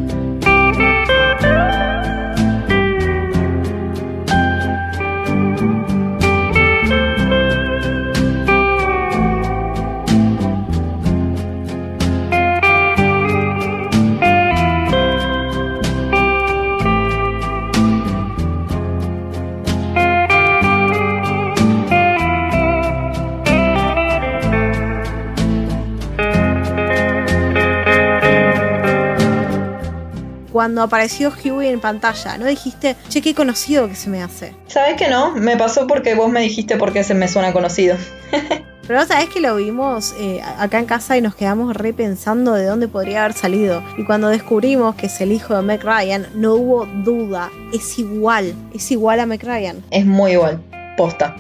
Cuando 30.55 30.81
apareció 30.81 31.33
Huey 31.43 31.67
en 31.67 31.81
pantalla, 31.81 32.37
¿no 32.37 32.45
dijiste, 32.45 32.95
che, 33.09 33.21
qué 33.21 33.35
conocido 33.35 33.89
que 33.89 33.95
se 33.95 34.09
me 34.09 34.23
hace? 34.23 34.55
¿Sabes 34.67 34.95
que 34.95 35.09
no? 35.09 35.33
Me 35.33 35.57
pasó 35.57 35.85
porque 35.85 36.15
vos 36.15 36.31
me 36.31 36.39
dijiste 36.39 36.77
porque 36.77 37.03
se 37.03 37.13
me 37.13 37.27
suena 37.27 37.51
conocido. 37.51 37.97
Pero 38.87 39.05
sabes 39.05 39.27
que 39.27 39.41
lo 39.41 39.57
vimos 39.57 40.15
eh, 40.17 40.41
acá 40.57 40.79
en 40.79 40.85
casa 40.85 41.17
y 41.17 41.21
nos 41.21 41.35
quedamos 41.35 41.75
repensando 41.75 42.53
de 42.53 42.63
dónde 42.63 42.87
podría 42.87 43.25
haber 43.25 43.35
salido. 43.35 43.83
Y 43.97 44.05
cuando 44.05 44.29
descubrimos 44.29 44.95
que 44.95 45.07
es 45.07 45.19
el 45.19 45.33
hijo 45.33 45.57
de 45.57 45.61
Meg 45.61 45.83
Ryan, 45.83 46.27
no 46.35 46.53
hubo 46.53 46.85
duda. 47.03 47.51
Es 47.73 47.99
igual, 47.99 48.53
es 48.73 48.89
igual 48.91 49.19
a 49.19 49.25
Meg 49.25 49.43
Ryan. 49.43 49.83
Es 49.91 50.05
muy 50.05 50.31
igual. 50.31 50.61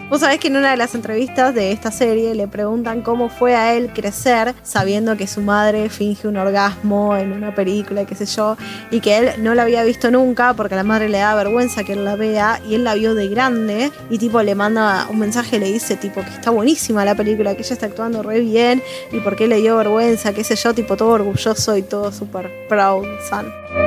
Vos 0.09 0.21
sabés 0.21 0.39
que 0.39 0.47
en 0.47 0.57
una 0.57 0.71
de 0.71 0.77
las 0.77 0.95
entrevistas 0.95 1.53
de 1.55 1.71
esta 1.71 1.91
serie 1.91 2.35
le 2.35 2.47
preguntan 2.47 3.01
cómo 3.01 3.29
fue 3.29 3.55
a 3.55 3.73
él 3.73 3.91
crecer 3.93 4.53
sabiendo 4.63 5.15
que 5.17 5.27
su 5.27 5.41
madre 5.41 5.89
finge 5.89 6.27
un 6.27 6.37
orgasmo 6.37 7.15
en 7.15 7.31
una 7.31 7.55
película, 7.55 8.05
qué 8.05 8.15
sé 8.15 8.25
yo, 8.25 8.57
y 8.91 8.99
que 8.99 9.17
él 9.17 9.43
no 9.43 9.53
la 9.55 9.63
había 9.63 9.83
visto 9.83 10.11
nunca 10.11 10.53
porque 10.53 10.73
a 10.73 10.77
la 10.77 10.83
madre 10.83 11.09
le 11.09 11.19
da 11.19 11.35
vergüenza 11.35 11.83
que 11.83 11.93
él 11.93 12.03
la 12.03 12.15
vea 12.15 12.59
y 12.67 12.75
él 12.75 12.83
la 12.83 12.95
vio 12.95 13.15
de 13.15 13.27
grande 13.27 13.91
y 14.09 14.17
tipo 14.17 14.41
le 14.41 14.55
manda 14.55 15.07
un 15.09 15.19
mensaje, 15.19 15.59
le 15.59 15.71
dice 15.71 15.95
tipo 15.95 16.21
que 16.21 16.29
está 16.29 16.51
buenísima 16.51 17.05
la 17.05 17.15
película, 17.15 17.55
que 17.55 17.61
ella 17.61 17.73
está 17.73 17.85
actuando 17.85 18.23
re 18.23 18.41
bien 18.41 18.81
y 19.11 19.19
por 19.19 19.35
qué 19.35 19.47
le 19.47 19.57
dio 19.57 19.77
vergüenza, 19.77 20.33
qué 20.33 20.43
sé 20.43 20.55
yo, 20.55 20.73
tipo 20.73 20.97
todo 20.97 21.09
orgulloso 21.09 21.77
y 21.77 21.81
todo 21.81 22.11
súper 22.11 22.51
proud, 22.67 23.05
son. 23.29 23.84